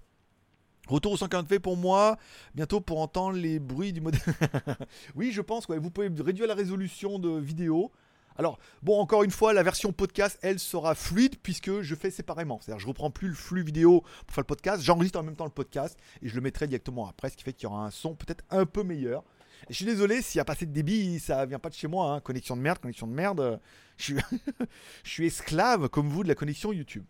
Retour 0.88 1.14
au 1.14 1.18
140p 1.18 1.60
pour 1.60 1.78
moi, 1.78 2.18
bientôt 2.56 2.82
pour 2.82 3.00
entendre 3.02 3.38
les 3.38 3.60
bruits 3.60 3.94
du 3.94 4.02
modèle. 4.02 4.22
oui, 5.16 5.32
je 5.32 5.42
pense, 5.42 5.70
vous 5.70 5.92
pouvez 5.92 6.10
réduire 6.20 6.48
la 6.48 6.56
résolution 6.56 7.20
de 7.20 7.40
vidéo. 7.40 7.92
Alors, 8.38 8.58
bon, 8.82 9.00
encore 9.00 9.24
une 9.24 9.32
fois, 9.32 9.54
la 9.54 9.62
version 9.62 9.94
podcast, 9.94 10.40
elle 10.42 10.58
sera 10.58 10.96
fluide 10.96 11.36
puisque 11.44 11.82
je 11.82 11.96
fais 11.96 12.10
séparément. 12.10 12.60
C'est-à-dire, 12.62 12.80
je 12.80 12.88
reprends 12.88 13.12
plus 13.12 13.28
le 13.28 13.36
flux 13.36 13.64
vidéo 13.64 14.02
pour 14.26 14.34
faire 14.34 14.42
le 14.42 14.48
podcast, 14.48 14.82
j'enregistre 14.82 15.20
en 15.20 15.24
même 15.24 15.36
temps 15.36 15.46
le 15.46 15.52
podcast 15.52 16.00
et 16.24 16.30
je 16.30 16.36
le 16.36 16.42
mettrai 16.42 16.66
directement 16.66 17.08
après, 17.08 17.30
ce 17.30 17.38
qui 17.38 17.44
fait 17.44 17.54
qu'il 17.54 17.66
y 17.66 17.72
aura 17.72 17.86
un 17.86 17.92
son 17.92 18.16
peut-être 18.16 18.44
un 18.50 18.66
peu 18.66 18.82
meilleur 18.84 19.24
je 19.70 19.76
suis 19.76 19.86
désolé 19.86 20.22
s'il 20.22 20.40
n'y 20.40 20.42
a 20.42 20.46
pas 20.46 20.54
assez 20.54 20.66
de 20.66 20.74
débit, 20.74 21.20
ça 21.20 21.46
vient 21.46 21.60
pas 21.60 21.70
de 21.70 21.76
chez 21.76 21.88
moi. 21.88 22.14
Hein. 22.14 22.20
Connexion 22.22 22.56
de 22.56 22.62
merde, 22.62 22.80
connexion 22.80 23.08
de 23.08 23.14
merde. 23.14 23.60
Je 23.98 24.04
suis, 24.04 24.16
je 25.04 25.10
suis 25.10 25.28
esclave 25.28 25.90
comme 25.90 26.10
vous 26.10 26.24
de 26.24 26.28
la 26.28 26.36
connexion 26.36 26.74
YouTube. 26.74 27.06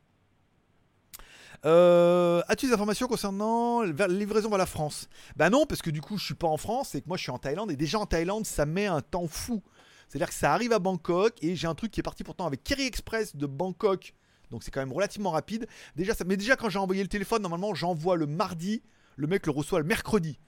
Euh, 1.63 2.41
as-tu 2.47 2.67
des 2.67 2.73
informations 2.73 3.07
concernant 3.07 3.83
la 3.83 4.07
livraison 4.07 4.49
vers 4.49 4.57
la 4.57 4.65
France? 4.65 5.07
Bah 5.35 5.49
non, 5.49 5.65
parce 5.65 5.81
que 5.81 5.89
du 5.89 6.01
coup, 6.01 6.17
je 6.17 6.25
suis 6.25 6.33
pas 6.33 6.47
en 6.47 6.57
France 6.57 6.95
et 6.95 7.01
que 7.01 7.07
moi, 7.07 7.17
je 7.17 7.23
suis 7.23 7.31
en 7.31 7.37
Thaïlande. 7.37 7.71
Et 7.71 7.75
déjà 7.75 7.99
en 7.99 8.05
Thaïlande, 8.05 8.45
ça 8.45 8.65
met 8.65 8.87
un 8.87 9.01
temps 9.01 9.27
fou. 9.27 9.61
C'est-à-dire 10.07 10.29
que 10.29 10.33
ça 10.33 10.53
arrive 10.53 10.73
à 10.73 10.79
Bangkok 10.79 11.35
et 11.41 11.55
j'ai 11.55 11.67
un 11.67 11.75
truc 11.75 11.91
qui 11.91 11.99
est 11.99 12.03
parti 12.03 12.23
pourtant 12.23 12.45
avec 12.45 12.63
Kerry 12.63 12.85
Express 12.85 13.35
de 13.35 13.45
Bangkok. 13.45 14.13
Donc 14.49 14.63
c'est 14.63 14.71
quand 14.71 14.81
même 14.81 14.91
relativement 14.91 15.31
rapide. 15.31 15.67
Déjà, 15.95 16.13
ça... 16.13 16.25
Mais 16.25 16.35
déjà, 16.35 16.55
quand 16.55 16.69
j'ai 16.69 16.79
envoyé 16.79 17.01
le 17.01 17.07
téléphone, 17.07 17.41
normalement, 17.41 17.73
j'envoie 17.73 18.17
le 18.17 18.25
mardi. 18.25 18.81
Le 19.15 19.27
mec 19.27 19.45
le 19.45 19.51
reçoit 19.51 19.79
le 19.79 19.85
mercredi. 19.85 20.39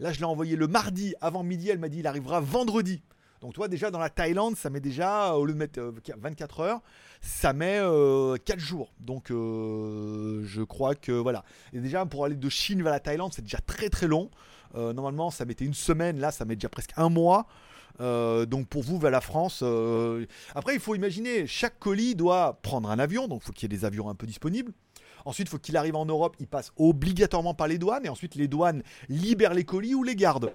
Là, 0.00 0.12
je 0.12 0.18
l'ai 0.18 0.24
envoyé 0.24 0.56
le 0.56 0.66
mardi 0.66 1.14
avant 1.20 1.44
midi. 1.44 1.68
Elle 1.68 1.78
m'a 1.78 1.88
dit 1.88 2.00
il 2.00 2.06
arrivera 2.08 2.40
vendredi. 2.40 3.02
Donc 3.40 3.54
toi 3.54 3.68
déjà 3.68 3.90
dans 3.90 3.98
la 3.98 4.10
Thaïlande, 4.10 4.54
ça 4.56 4.68
met 4.68 4.80
déjà, 4.80 5.34
au 5.34 5.46
lieu 5.46 5.54
de 5.54 5.58
mettre 5.58 5.80
24 6.18 6.60
heures, 6.60 6.80
ça 7.22 7.54
met 7.54 7.78
4 8.44 8.58
jours. 8.58 8.92
Donc 9.00 9.28
je 9.30 10.62
crois 10.62 10.94
que 10.94 11.12
voilà. 11.12 11.42
Et 11.72 11.80
déjà 11.80 12.04
pour 12.04 12.26
aller 12.26 12.36
de 12.36 12.48
Chine 12.50 12.82
vers 12.82 12.92
la 12.92 13.00
Thaïlande, 13.00 13.32
c'est 13.32 13.40
déjà 13.40 13.60
très 13.60 13.88
très 13.88 14.08
long. 14.08 14.30
normalement 14.74 15.30
ça 15.30 15.46
mettait 15.46 15.64
une 15.64 15.72
semaine, 15.72 16.18
là 16.18 16.32
ça 16.32 16.44
met 16.44 16.54
déjà 16.54 16.68
presque 16.68 16.92
un 16.98 17.08
mois. 17.08 17.46
donc 17.98 18.66
pour 18.68 18.82
vous 18.82 18.98
vers 18.98 19.10
la 19.10 19.20
France, 19.20 19.64
après 20.54 20.74
il 20.74 20.80
faut 20.80 20.94
imaginer, 20.94 21.46
chaque 21.46 21.78
colis 21.78 22.14
doit 22.14 22.58
prendre 22.62 22.90
un 22.90 22.98
avion, 22.98 23.26
donc 23.26 23.40
il 23.42 23.46
faut 23.46 23.52
qu'il 23.52 23.70
y 23.70 23.74
ait 23.74 23.78
des 23.78 23.84
avions 23.84 24.08
un 24.08 24.14
peu 24.14 24.26
disponibles. 24.26 24.72
Ensuite, 25.24 25.48
il 25.48 25.50
faut 25.50 25.58
qu'il 25.58 25.76
arrive 25.76 25.96
en 25.96 26.06
Europe, 26.06 26.36
il 26.40 26.46
passe 26.46 26.72
obligatoirement 26.76 27.54
par 27.54 27.68
les 27.68 27.78
douanes, 27.78 28.06
et 28.06 28.08
ensuite 28.08 28.34
les 28.34 28.48
douanes 28.48 28.82
libèrent 29.08 29.54
les 29.54 29.64
colis 29.64 29.94
ou 29.94 30.02
les 30.02 30.16
gardent. 30.16 30.52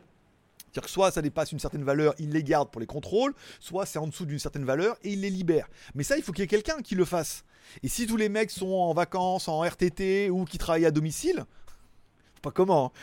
C'est-à-dire 0.75 0.87
que 0.87 0.89
soit 0.89 1.11
ça 1.11 1.21
dépasse 1.21 1.53
une 1.53 1.59
certaine 1.59 1.85
valeur, 1.85 2.13
ils 2.19 2.31
les 2.31 2.43
gardent 2.43 2.69
pour 2.69 2.81
les 2.81 2.87
contrôles, 2.87 3.33
soit 3.61 3.85
c'est 3.85 3.97
en 3.97 4.07
dessous 4.07 4.25
d'une 4.25 4.39
certaine 4.39 4.65
valeur 4.65 4.97
et 5.03 5.13
ils 5.13 5.21
les 5.21 5.29
libèrent. 5.29 5.69
Mais 5.93 6.03
ça, 6.03 6.17
il 6.17 6.23
faut 6.23 6.33
qu'il 6.33 6.41
y 6.41 6.43
ait 6.43 6.47
quelqu'un 6.47 6.81
qui 6.81 6.95
le 6.95 7.05
fasse. 7.05 7.45
Et 7.81 7.87
si 7.87 8.07
tous 8.07 8.17
les 8.17 8.27
mecs 8.27 8.51
sont 8.51 8.67
en 8.67 8.93
vacances, 8.93 9.47
en 9.47 9.61
RTT 9.61 10.29
ou 10.29 10.43
qui 10.43 10.57
travaillent 10.57 10.85
à 10.85 10.91
domicile, 10.91 11.45
pas 12.45 12.51
comment. 12.51 12.93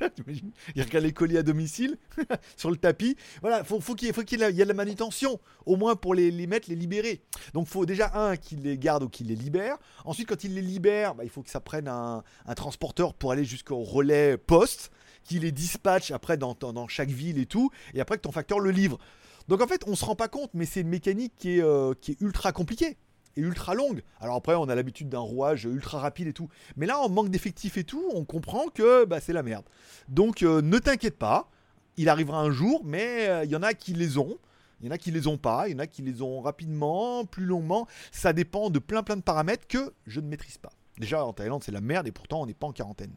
Hein. 0.00 0.08
il 0.74 0.82
regarde 0.82 1.04
les 1.04 1.12
colis 1.12 1.38
à 1.38 1.42
domicile 1.42 1.96
sur 2.56 2.70
le 2.70 2.76
tapis. 2.76 3.16
Voilà, 3.40 3.64
faut, 3.64 3.80
faut 3.80 3.94
qu'il 3.94 4.08
y, 4.08 4.10
ait 4.10 4.52
de 4.52 4.62
la 4.64 4.74
manutention, 4.74 5.40
au 5.66 5.76
moins 5.76 5.94
pour 5.94 6.14
les, 6.14 6.46
mettre, 6.46 6.68
les 6.68 6.74
libérer. 6.74 7.22
Donc, 7.54 7.68
faut 7.68 7.86
déjà 7.86 8.10
un 8.14 8.36
qui 8.36 8.56
les 8.56 8.76
garde 8.76 9.04
ou 9.04 9.08
qui 9.08 9.24
les 9.24 9.36
libère. 9.36 9.76
Ensuite, 10.04 10.28
quand 10.28 10.42
il 10.44 10.54
les 10.54 10.62
libère, 10.62 11.14
bah, 11.14 11.24
il 11.24 11.30
faut 11.30 11.42
que 11.42 11.50
ça 11.50 11.60
prenne 11.60 11.88
un, 11.88 12.22
transporteur 12.56 13.14
pour 13.14 13.30
aller 13.30 13.44
jusqu'au 13.44 13.82
relais 13.82 14.36
poste, 14.36 14.90
qui 15.22 15.38
les 15.38 15.52
dispatche 15.52 16.10
après 16.10 16.36
dans, 16.36 16.54
dans, 16.54 16.88
chaque 16.88 17.10
ville 17.10 17.38
et 17.38 17.46
tout, 17.46 17.70
et 17.94 18.00
après 18.00 18.16
que 18.16 18.22
ton 18.22 18.32
facteur 18.32 18.58
le 18.58 18.70
livre. 18.70 18.98
Donc 19.46 19.62
en 19.62 19.66
fait, 19.66 19.82
on 19.86 19.94
se 19.94 20.04
rend 20.04 20.16
pas 20.16 20.28
compte, 20.28 20.50
mais 20.54 20.66
c'est 20.66 20.80
une 20.80 20.88
mécanique 20.88 21.34
qui 21.36 21.58
est, 21.58 21.62
euh, 21.62 21.94
qui 22.00 22.12
est 22.12 22.20
ultra 22.20 22.52
compliquée 22.52 22.96
ultra 23.36 23.74
longue. 23.74 24.02
Alors 24.20 24.36
après, 24.36 24.54
on 24.54 24.68
a 24.68 24.74
l'habitude 24.74 25.08
d'un 25.08 25.18
rouage 25.18 25.64
ultra 25.64 25.98
rapide 25.98 26.28
et 26.28 26.32
tout. 26.32 26.48
Mais 26.76 26.86
là, 26.86 26.98
en 26.98 27.08
manque 27.08 27.30
d'effectifs 27.30 27.76
et 27.76 27.84
tout, 27.84 28.04
on 28.14 28.24
comprend 28.24 28.66
que 28.68 29.04
bah, 29.04 29.20
c'est 29.20 29.32
la 29.32 29.42
merde. 29.42 29.64
Donc 30.08 30.42
euh, 30.42 30.62
ne 30.62 30.78
t'inquiète 30.78 31.18
pas, 31.18 31.50
il 31.96 32.08
arrivera 32.08 32.40
un 32.40 32.50
jour, 32.50 32.82
mais 32.84 33.28
euh, 33.28 33.44
il 33.44 33.50
y 33.50 33.56
en 33.56 33.62
a 33.62 33.74
qui 33.74 33.92
les 33.94 34.18
ont. 34.18 34.38
Il 34.80 34.86
y 34.86 34.88
en 34.88 34.92
a 34.92 34.98
qui 34.98 35.10
les 35.10 35.26
ont 35.26 35.38
pas, 35.38 35.68
il 35.68 35.72
y 35.72 35.74
en 35.74 35.80
a 35.80 35.88
qui 35.88 36.02
les 36.02 36.22
ont 36.22 36.40
rapidement, 36.40 37.24
plus 37.24 37.44
longuement. 37.44 37.88
Ça 38.12 38.32
dépend 38.32 38.70
de 38.70 38.78
plein 38.78 39.02
plein 39.02 39.16
de 39.16 39.22
paramètres 39.22 39.66
que 39.66 39.92
je 40.06 40.20
ne 40.20 40.28
maîtrise 40.28 40.58
pas. 40.58 40.70
Déjà 40.98 41.24
en 41.24 41.32
Thaïlande 41.32 41.64
c'est 41.64 41.72
la 41.72 41.80
merde 41.80 42.06
et 42.06 42.12
pourtant 42.12 42.42
on 42.42 42.46
n'est 42.46 42.54
pas 42.54 42.68
en 42.68 42.72
quarantaine. 42.72 43.12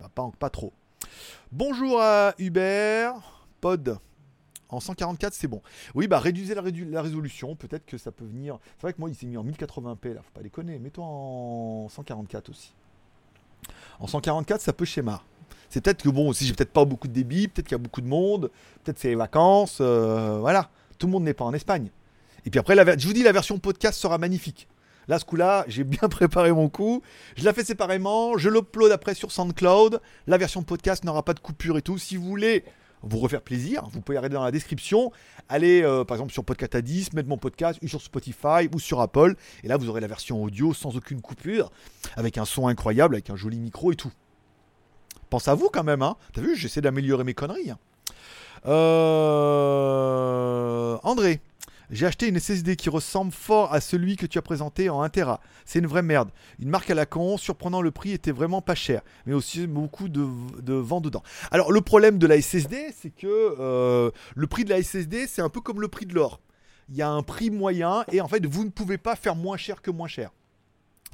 Bah, 0.00 0.10
pas, 0.12 0.30
pas 0.38 0.50
trop. 0.50 0.72
Bonjour 1.52 2.00
à 2.00 2.34
Hubert, 2.38 3.46
Pod. 3.60 3.98
En 4.68 4.80
144, 4.80 5.32
c'est 5.32 5.46
bon. 5.46 5.62
Oui, 5.94 6.08
bah 6.08 6.18
réduisez 6.18 6.54
la, 6.54 7.02
résolution. 7.02 7.54
Peut-être 7.54 7.86
que 7.86 7.98
ça 7.98 8.10
peut 8.10 8.24
venir. 8.24 8.58
C'est 8.76 8.82
vrai 8.82 8.92
que 8.92 9.00
moi, 9.00 9.08
il 9.08 9.14
s'est 9.14 9.26
mis 9.26 9.36
en 9.36 9.44
1080p 9.44 10.14
là. 10.14 10.22
Faut 10.22 10.32
pas 10.34 10.42
déconner. 10.42 10.78
Mets-toi 10.78 11.04
en 11.04 11.88
144 11.88 12.50
aussi. 12.50 12.74
En 14.00 14.06
144, 14.06 14.60
ça 14.60 14.72
peut 14.72 14.84
schéma. 14.84 15.22
C'est 15.68 15.80
peut-être 15.80 16.02
que 16.02 16.08
bon, 16.08 16.32
si 16.32 16.46
j'ai 16.46 16.52
peut-être 16.52 16.72
pas 16.72 16.84
beaucoup 16.84 17.08
de 17.08 17.12
débit, 17.12 17.48
peut-être 17.48 17.66
qu'il 17.66 17.74
y 17.74 17.80
a 17.80 17.82
beaucoup 17.82 18.00
de 18.00 18.06
monde, 18.06 18.50
peut-être 18.84 18.98
c'est 18.98 19.08
les 19.08 19.14
vacances, 19.16 19.78
euh, 19.80 20.38
voilà. 20.40 20.70
Tout 20.98 21.06
le 21.06 21.12
monde 21.12 21.24
n'est 21.24 21.34
pas 21.34 21.44
en 21.44 21.52
Espagne. 21.52 21.90
Et 22.44 22.50
puis 22.50 22.60
après, 22.60 22.76
je 22.98 23.06
vous 23.06 23.12
dis, 23.12 23.22
la 23.22 23.32
version 23.32 23.58
podcast 23.58 23.98
sera 23.98 24.18
magnifique. 24.18 24.68
Là, 25.08 25.18
ce 25.18 25.24
coup-là, 25.24 25.64
j'ai 25.68 25.84
bien 25.84 26.08
préparé 26.10 26.52
mon 26.52 26.68
coup. 26.68 27.02
Je 27.36 27.44
la 27.44 27.52
fais 27.52 27.64
séparément. 27.64 28.38
Je 28.38 28.48
l'upload 28.48 28.90
après 28.92 29.14
sur 29.14 29.30
SoundCloud. 29.30 30.00
La 30.26 30.38
version 30.38 30.62
podcast 30.62 31.04
n'aura 31.04 31.24
pas 31.24 31.34
de 31.34 31.40
coupure 31.40 31.78
et 31.78 31.82
tout. 31.82 31.98
Si 31.98 32.16
vous 32.16 32.24
voulez 32.24 32.64
vous 33.08 33.18
refaire 33.18 33.42
plaisir, 33.42 33.84
vous 33.92 34.00
pouvez 34.00 34.18
regarder 34.18 34.34
dans 34.34 34.44
la 34.44 34.50
description. 34.50 35.12
Allez 35.48 35.82
euh, 35.82 36.04
par 36.04 36.16
exemple 36.16 36.32
sur 36.32 36.44
Podcast 36.44 36.74
à 36.74 36.82
10, 36.82 37.12
mettre 37.12 37.28
mon 37.28 37.38
podcast, 37.38 37.78
ou 37.82 37.88
sur 37.88 38.02
Spotify 38.02 38.68
ou 38.74 38.78
sur 38.78 39.00
Apple. 39.00 39.34
Et 39.64 39.68
là, 39.68 39.76
vous 39.76 39.88
aurez 39.88 40.00
la 40.00 40.08
version 40.08 40.42
audio 40.42 40.74
sans 40.74 40.96
aucune 40.96 41.20
coupure, 41.20 41.70
avec 42.16 42.38
un 42.38 42.44
son 42.44 42.68
incroyable, 42.68 43.14
avec 43.14 43.30
un 43.30 43.36
joli 43.36 43.58
micro 43.58 43.92
et 43.92 43.96
tout. 43.96 44.12
Pense 45.30 45.48
à 45.48 45.54
vous 45.54 45.68
quand 45.72 45.84
même, 45.84 46.02
hein. 46.02 46.16
T'as 46.32 46.40
vu, 46.40 46.54
j'essaie 46.56 46.80
d'améliorer 46.80 47.24
mes 47.24 47.34
conneries. 47.34 47.70
Hein. 47.70 47.78
Euh... 48.66 49.46
André. 51.02 51.40
J'ai 51.90 52.06
acheté 52.06 52.28
une 52.28 52.38
SSD 52.40 52.74
qui 52.74 52.90
ressemble 52.90 53.30
fort 53.30 53.72
à 53.72 53.80
celui 53.80 54.16
que 54.16 54.26
tu 54.26 54.38
as 54.38 54.42
présenté 54.42 54.90
en 54.90 55.02
1 55.02 55.08
Tera. 55.08 55.40
C'est 55.64 55.78
une 55.78 55.86
vraie 55.86 56.02
merde. 56.02 56.30
Une 56.58 56.68
marque 56.68 56.90
à 56.90 56.94
la 56.94 57.06
con, 57.06 57.36
surprenant 57.36 57.80
le 57.80 57.92
prix 57.92 58.10
était 58.10 58.32
vraiment 58.32 58.60
pas 58.60 58.74
cher, 58.74 59.02
mais 59.24 59.34
aussi 59.34 59.68
beaucoup 59.68 60.08
de, 60.08 60.74
vent 60.74 61.00
dedans. 61.00 61.22
Alors 61.52 61.70
le 61.70 61.80
problème 61.80 62.18
de 62.18 62.26
la 62.26 62.40
SSD, 62.40 62.92
c'est 62.96 63.10
que 63.10 63.26
euh, 63.26 64.10
le 64.34 64.46
prix 64.48 64.64
de 64.64 64.70
la 64.70 64.82
SSD, 64.82 65.28
c'est 65.28 65.42
un 65.42 65.48
peu 65.48 65.60
comme 65.60 65.80
le 65.80 65.88
prix 65.88 66.06
de 66.06 66.14
l'or. 66.14 66.40
Il 66.88 66.96
y 66.96 67.02
a 67.02 67.08
un 67.08 67.22
prix 67.22 67.50
moyen 67.50 68.04
et 68.10 68.20
en 68.20 68.28
fait, 68.28 68.44
vous 68.46 68.64
ne 68.64 68.70
pouvez 68.70 68.98
pas 68.98 69.14
faire 69.14 69.36
moins 69.36 69.56
cher 69.56 69.80
que 69.80 69.90
moins 69.92 70.08
cher. 70.08 70.30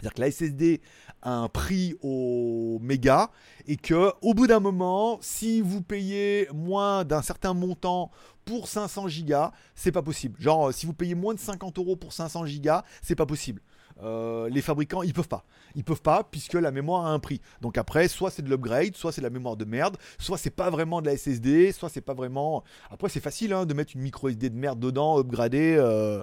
C'est-à-dire 0.02 0.14
que 0.14 0.20
la 0.20 0.30
SSD 0.32 0.80
a 1.22 1.32
un 1.32 1.48
prix 1.48 1.94
au 2.02 2.78
méga 2.82 3.30
et 3.66 3.76
que 3.76 4.12
au 4.20 4.34
bout 4.34 4.48
d'un 4.48 4.58
moment, 4.58 5.18
si 5.20 5.60
vous 5.60 5.80
payez 5.80 6.48
moins 6.52 7.04
d'un 7.04 7.22
certain 7.22 7.54
montant 7.54 8.10
pour 8.44 8.66
500 8.66 9.06
gigas, 9.06 9.52
c'est 9.76 9.92
pas 9.92 10.02
possible. 10.02 10.40
Genre, 10.40 10.74
si 10.74 10.86
vous 10.86 10.92
payez 10.92 11.14
moins 11.14 11.34
de 11.34 11.38
50 11.38 11.78
euros 11.78 11.94
pour 11.94 12.12
500 12.12 12.46
gigas, 12.46 12.82
c'est 13.00 13.14
pas 13.14 13.26
possible. 13.26 13.62
Euh, 14.02 14.48
les 14.48 14.60
fabricants, 14.60 15.02
ils 15.02 15.12
peuvent 15.12 15.28
pas. 15.28 15.44
Ils 15.76 15.84
peuvent 15.84 16.02
pas 16.02 16.24
puisque 16.24 16.54
la 16.54 16.72
mémoire 16.72 17.06
a 17.06 17.10
un 17.10 17.20
prix. 17.20 17.40
Donc 17.60 17.78
après, 17.78 18.08
soit 18.08 18.32
c'est 18.32 18.42
de 18.42 18.48
l'upgrade, 18.48 18.96
soit 18.96 19.12
c'est 19.12 19.20
de 19.20 19.26
la 19.26 19.30
mémoire 19.30 19.56
de 19.56 19.64
merde, 19.64 19.98
soit 20.18 20.38
c'est 20.38 20.50
pas 20.50 20.70
vraiment 20.70 21.00
de 21.00 21.06
la 21.06 21.16
SSD, 21.16 21.70
soit 21.70 21.90
c'est 21.90 22.00
pas 22.00 22.14
vraiment. 22.14 22.64
Après, 22.90 23.08
c'est 23.08 23.20
facile 23.20 23.52
hein, 23.52 23.66
de 23.66 23.74
mettre 23.74 23.92
une 23.94 24.02
micro 24.02 24.28
SD 24.28 24.50
de 24.50 24.56
merde 24.56 24.80
dedans, 24.80 25.20
upgrader 25.20 25.76
euh, 25.78 26.22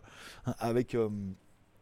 avec. 0.59 0.95
Euh, 0.95 1.09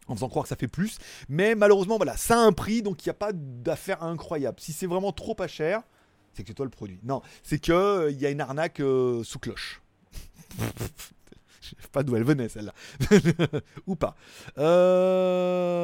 en 0.07 0.15
faisant 0.15 0.29
croire 0.29 0.43
que 0.43 0.49
ça 0.49 0.55
fait 0.55 0.67
plus. 0.67 0.97
Mais 1.29 1.55
malheureusement, 1.55 1.97
voilà, 1.97 2.17
ça 2.17 2.35
a 2.35 2.39
un 2.39 2.53
prix, 2.53 2.81
donc 2.81 3.05
il 3.05 3.09
n'y 3.09 3.11
a 3.11 3.15
pas 3.15 3.31
d'affaire 3.33 4.03
incroyable. 4.03 4.59
Si 4.59 4.73
c'est 4.73 4.87
vraiment 4.87 5.11
trop 5.11 5.35
pas 5.35 5.47
cher, 5.47 5.83
c'est 6.33 6.43
que 6.43 6.49
c'est 6.49 6.53
toi 6.53 6.65
le 6.65 6.71
produit. 6.71 6.99
Non, 7.03 7.21
c'est 7.43 7.59
qu'il 7.59 7.73
il 8.11 8.21
y 8.21 8.25
a 8.25 8.29
une 8.29 8.41
arnaque 8.41 8.77
sous 8.77 9.39
cloche. 9.39 9.81
Je 11.77 11.83
sais 11.83 11.89
pas 11.91 12.03
d'où 12.03 12.15
elle 12.15 12.23
venait 12.23 12.47
celle-là. 12.49 12.73
Ou 13.87 13.95
pas. 13.95 14.15
Euh, 14.57 15.77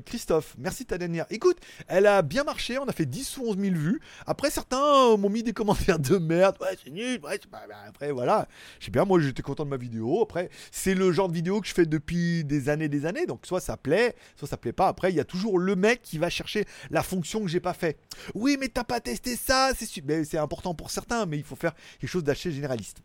Christophe, 0.00 0.54
merci 0.58 0.84
ta 0.86 0.98
dernière. 0.98 1.26
Écoute, 1.30 1.58
elle 1.88 2.06
a 2.06 2.22
bien 2.22 2.44
marché, 2.44 2.78
on 2.78 2.86
a 2.86 2.92
fait 2.92 3.06
10 3.06 3.38
ou 3.38 3.48
11 3.48 3.58
000 3.58 3.74
vues. 3.74 4.00
Après, 4.26 4.50
certains 4.50 5.16
m'ont 5.16 5.30
mis 5.30 5.42
des 5.42 5.52
commentaires 5.52 5.98
de 5.98 6.18
merde. 6.18 6.56
Ouais, 6.60 6.76
c'est 6.82 6.90
nul. 6.90 7.18
Ouais, 7.22 7.38
pas... 7.50 7.66
Bah, 7.68 7.76
après, 7.88 8.12
voilà. 8.12 8.46
Je 8.78 8.86
sais 8.86 8.90
bien, 8.90 9.04
moi 9.04 9.20
j'étais 9.20 9.42
content 9.42 9.64
de 9.64 9.70
ma 9.70 9.76
vidéo. 9.76 10.22
Après, 10.22 10.50
c'est 10.70 10.94
le 10.94 11.12
genre 11.12 11.28
de 11.28 11.34
vidéo 11.34 11.60
que 11.60 11.66
je 11.66 11.74
fais 11.74 11.86
depuis 11.86 12.44
des 12.44 12.68
années 12.68 12.88
des 12.88 13.06
années. 13.06 13.26
Donc, 13.26 13.46
soit 13.46 13.60
ça 13.60 13.76
plaît, 13.76 14.14
soit 14.36 14.48
ça 14.48 14.56
plaît 14.56 14.72
pas. 14.72 14.88
Après, 14.88 15.10
il 15.10 15.16
y 15.16 15.20
a 15.20 15.24
toujours 15.24 15.58
le 15.58 15.76
mec 15.76 16.02
qui 16.02 16.18
va 16.18 16.30
chercher 16.30 16.64
la 16.90 17.02
fonction 17.02 17.42
que 17.42 17.48
j'ai 17.48 17.60
pas 17.60 17.74
fait. 17.74 17.98
Oui, 18.34 18.56
mais 18.58 18.68
t'as 18.68 18.84
pas 18.84 19.00
testé 19.00 19.36
ça. 19.36 19.70
C'est 19.74 20.38
important 20.38 20.74
pour 20.74 20.90
certains, 20.90 21.26
mais 21.26 21.38
il 21.38 21.44
faut 21.44 21.56
faire 21.56 21.74
quelque 22.00 22.10
chose 22.10 22.24
d'assez 22.24 22.52
généraliste. 22.52 23.02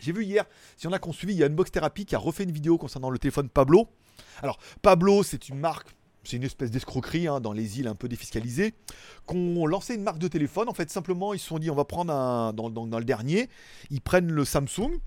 J'ai 0.00 0.12
vu 0.12 0.24
hier, 0.24 0.44
si 0.76 0.86
on 0.86 0.92
a 0.92 0.98
qu'on 0.98 1.12
suivi, 1.12 1.34
il 1.34 1.38
y 1.38 1.42
a 1.42 1.46
Unbox 1.46 1.70
Therapy 1.70 2.04
qui 2.04 2.14
a 2.14 2.18
refait 2.18 2.44
une 2.44 2.52
vidéo 2.52 2.78
concernant 2.78 3.10
le 3.10 3.18
téléphone 3.18 3.48
Pablo. 3.48 3.88
Alors, 4.42 4.58
Pablo, 4.82 5.22
c'est 5.22 5.48
une 5.48 5.58
marque, 5.58 5.88
c'est 6.24 6.36
une 6.36 6.44
espèce 6.44 6.70
d'escroquerie 6.70 7.28
hein, 7.28 7.40
dans 7.40 7.52
les 7.52 7.80
îles 7.80 7.88
un 7.88 7.94
peu 7.94 8.08
défiscalisées, 8.08 8.74
qu'on 9.26 9.66
lancé 9.66 9.94
une 9.94 10.02
marque 10.02 10.18
de 10.18 10.28
téléphone. 10.28 10.68
En 10.68 10.74
fait, 10.74 10.90
simplement, 10.90 11.34
ils 11.34 11.38
se 11.38 11.46
sont 11.46 11.58
dit, 11.58 11.70
on 11.70 11.74
va 11.74 11.84
prendre 11.84 12.12
un. 12.12 12.52
Dans, 12.52 12.70
dans 12.70 12.98
le 12.98 13.04
dernier, 13.04 13.48
ils 13.90 14.00
prennent 14.00 14.30
le 14.30 14.44
Samsung, 14.44 14.98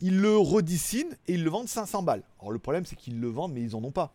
ils 0.00 0.20
le 0.20 0.36
redessinent 0.36 1.16
et 1.26 1.34
ils 1.34 1.44
le 1.44 1.50
vendent 1.50 1.68
500 1.68 2.02
balles. 2.02 2.22
Alors, 2.40 2.52
le 2.52 2.58
problème, 2.58 2.84
c'est 2.86 2.96
qu'ils 2.96 3.20
le 3.20 3.28
vendent, 3.28 3.52
mais 3.52 3.62
ils 3.62 3.76
en 3.76 3.84
ont 3.84 3.92
pas. 3.92 4.14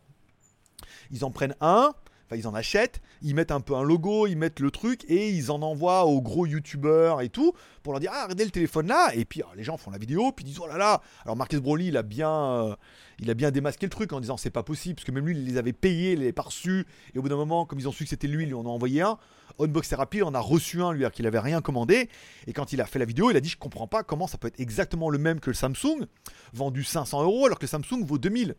Ils 1.11 1.25
en 1.25 1.31
prennent 1.31 1.55
un, 1.61 1.93
Enfin, 2.29 2.39
ils 2.39 2.47
en 2.47 2.53
achètent, 2.53 3.01
ils 3.23 3.33
mettent 3.33 3.49
un 3.49 3.59
peu 3.59 3.73
un 3.73 3.81
logo, 3.81 4.27
ils 4.27 4.37
mettent 4.37 4.59
le 4.59 4.69
truc 4.69 5.03
et 5.07 5.29
ils 5.29 5.49
en 5.49 5.63
envoient 5.63 6.05
aux 6.05 6.21
gros 6.21 6.45
youtubeurs 6.45 7.21
et 7.21 7.29
tout 7.29 7.53
pour 7.81 7.91
leur 7.91 7.99
dire 7.99 8.11
ah 8.13 8.23
regardez 8.25 8.45
le 8.45 8.51
téléphone 8.51 8.87
là. 8.87 9.09
Et 9.15 9.25
puis 9.25 9.41
les 9.55 9.63
gens 9.63 9.77
font 9.77 9.89
la 9.89 9.97
vidéo 9.97 10.31
puis 10.31 10.45
ils 10.45 10.49
disent 10.49 10.59
oh 10.61 10.67
là 10.67 10.77
là. 10.77 11.01
Alors 11.23 11.35
Marcus 11.35 11.59
Broly 11.59 11.87
il 11.87 11.97
a 11.97 12.03
bien 12.03 12.29
euh, 12.31 12.75
il 13.17 13.31
a 13.31 13.33
bien 13.33 13.49
démasqué 13.49 13.87
le 13.87 13.89
truc 13.89 14.13
en 14.13 14.19
disant 14.19 14.37
c'est 14.37 14.51
pas 14.51 14.61
possible 14.61 14.95
parce 14.95 15.05
que 15.05 15.11
même 15.11 15.25
lui 15.25 15.35
il 15.35 15.43
les 15.43 15.57
avait 15.57 15.73
payés, 15.73 16.11
il 16.11 16.19
les 16.19 16.33
reçus. 16.37 16.85
Et 17.15 17.17
au 17.17 17.23
bout 17.23 17.29
d'un 17.29 17.35
moment 17.35 17.65
comme 17.65 17.79
ils 17.79 17.87
ont 17.87 17.91
su 17.91 18.03
que 18.03 18.11
c'était 18.11 18.27
lui 18.27 18.43
ils 18.43 18.49
lui 18.49 18.53
en 18.53 18.65
ont 18.65 18.69
envoyé 18.69 19.01
un. 19.01 19.17
Unbox 19.57 19.89
Therapy 19.89 20.21
en 20.21 20.35
a 20.35 20.39
reçu 20.39 20.83
un 20.83 20.93
lui 20.93 21.09
qu'il 21.11 21.25
avait 21.25 21.39
rien 21.39 21.61
commandé. 21.61 22.09
Et 22.45 22.53
quand 22.53 22.73
il 22.73 22.79
a 22.79 22.85
fait 22.85 22.99
la 22.99 23.05
vidéo 23.05 23.31
il 23.31 23.37
a 23.37 23.41
dit 23.41 23.49
je 23.49 23.57
comprends 23.57 23.87
pas 23.87 24.03
comment 24.03 24.27
ça 24.27 24.37
peut 24.37 24.49
être 24.49 24.59
exactement 24.59 25.09
le 25.09 25.17
même 25.17 25.39
que 25.39 25.49
le 25.49 25.55
Samsung 25.55 26.05
vendu 26.53 26.83
500 26.83 27.23
euros 27.23 27.47
alors 27.47 27.57
que 27.57 27.65
le 27.65 27.69
Samsung 27.69 28.05
vaut 28.05 28.19
2000 28.19 28.55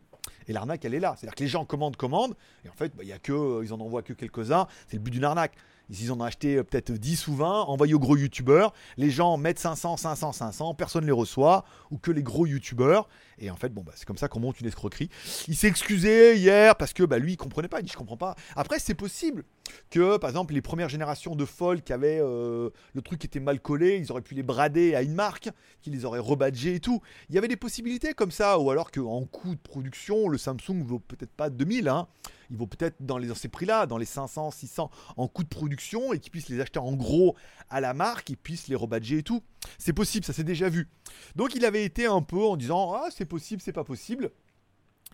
et 0.47 0.53
l'arnaque, 0.53 0.85
elle 0.85 0.93
est 0.93 0.99
là. 0.99 1.15
C'est-à-dire 1.17 1.35
que 1.35 1.43
les 1.43 1.49
gens 1.49 1.65
commandent, 1.65 1.97
commandent, 1.97 2.35
et 2.65 2.69
en 2.69 2.73
fait, 2.73 2.95
bah, 2.95 3.03
y 3.03 3.11
a 3.11 3.19
que, 3.19 3.31
euh, 3.31 3.63
ils 3.63 3.73
en 3.73 3.79
envoient 3.79 4.03
que 4.03 4.13
quelques-uns. 4.13 4.67
C'est 4.87 4.97
le 4.97 5.03
but 5.03 5.11
d'une 5.11 5.23
arnaque. 5.23 5.53
Ils 5.89 6.11
en 6.11 6.19
ont 6.19 6.23
acheté 6.23 6.55
euh, 6.55 6.63
peut-être 6.63 6.91
10 6.91 7.27
ou 7.27 7.35
20, 7.35 7.63
envoyés 7.63 7.93
aux 7.93 7.99
gros 7.99 8.15
youtubeurs. 8.15 8.73
Les 8.97 9.09
gens 9.09 9.37
mettent 9.37 9.59
500, 9.59 9.97
500, 9.97 10.31
500, 10.31 10.73
personne 10.75 11.01
ne 11.01 11.07
les 11.07 11.11
reçoit, 11.11 11.65
ou 11.89 11.97
que 11.97 12.11
les 12.11 12.23
gros 12.23 12.45
youtubeurs. 12.45 13.09
Et 13.41 13.49
en 13.49 13.55
fait, 13.55 13.69
bon, 13.69 13.81
bah, 13.81 13.91
c'est 13.95 14.05
comme 14.05 14.17
ça 14.17 14.27
qu'on 14.27 14.39
monte 14.39 14.61
une 14.61 14.67
escroquerie. 14.67 15.09
Il 15.47 15.55
s'est 15.55 15.67
excusé 15.67 16.35
hier 16.35 16.75
parce 16.75 16.93
que 16.93 17.03
bah, 17.03 17.17
lui, 17.17 17.33
il 17.33 17.37
comprenait 17.37 17.67
pas. 17.67 17.79
Il 17.79 17.83
dit 17.83 17.91
Je 17.91 17.97
comprends 17.97 18.17
pas. 18.17 18.35
Après, 18.55 18.77
c'est 18.79 18.93
possible. 18.93 19.43
que, 19.89 20.17
par 20.17 20.29
exemple, 20.29 20.53
les 20.53 20.61
premières 20.61 20.89
générations 20.89 21.35
de 21.35 21.45
Fold 21.45 21.83
qui 21.83 21.91
avaient 21.91 22.19
euh, 22.21 22.69
le 22.93 23.01
truc 23.01 23.19
qui 23.19 23.27
était 23.27 23.39
mal 23.39 23.59
collé, 23.59 23.97
ils 23.97 24.11
auraient 24.11 24.21
pu 24.21 24.35
les 24.35 24.43
brader 24.43 24.95
à 24.95 25.01
une 25.01 25.13
marque, 25.13 25.49
qui 25.81 25.89
les 25.89 26.05
aurait 26.05 26.19
rebadgés 26.19 26.75
et 26.75 26.79
tout. 26.79 27.01
Il 27.29 27.35
y 27.35 27.37
avait 27.37 27.47
des 27.47 27.57
possibilités 27.57 28.13
comme 28.13 28.31
ça, 28.31 28.59
ou 28.59 28.69
alors 28.69 28.91
qu'en 28.91 29.25
coût 29.25 29.55
de 29.55 29.59
production, 29.59 30.29
le 30.29 30.37
Samsung 30.37 30.83
vaut 30.83 30.99
peut-être 30.99 31.31
pas 31.31 31.49
2000, 31.49 31.87
hein. 31.87 32.07
il 32.49 32.57
vaut 32.57 32.67
peut-être 32.67 32.97
dans, 32.99 33.19
ces 33.33 33.49
prix-là, 33.49 33.85
dans 33.87 33.97
les 33.97 34.05
500, 34.05 34.51
600 34.51 34.89
en 35.17 35.27
coût 35.27 35.43
de 35.43 35.49
production, 35.49 36.13
et 36.13 36.19
qu'ils 36.19 36.31
puissent 36.31 36.49
les 36.49 36.59
acheter 36.59 36.79
en 36.79 36.93
gros 36.93 37.35
à 37.69 37.81
la 37.81 37.93
marque, 37.93 38.29
et 38.29 38.35
puissent 38.35 38.67
les 38.67 38.75
rebadger 38.75 39.19
et 39.19 39.23
tout. 39.23 39.41
C'est 39.77 39.93
possible, 39.93 40.25
ça 40.25 40.33
s'est 40.33 40.43
déjà 40.43 40.69
vu. 40.69 40.89
Donc 41.35 41.55
il 41.55 41.65
avait 41.65 41.83
été 41.83 42.05
un 42.05 42.21
peu 42.21 42.43
en 42.43 42.57
disant, 42.57 42.93
ah 42.93 43.09
c'est 43.15 43.25
possible, 43.31 43.61
c'est 43.61 43.73
pas 43.73 43.83
possible. 43.83 44.31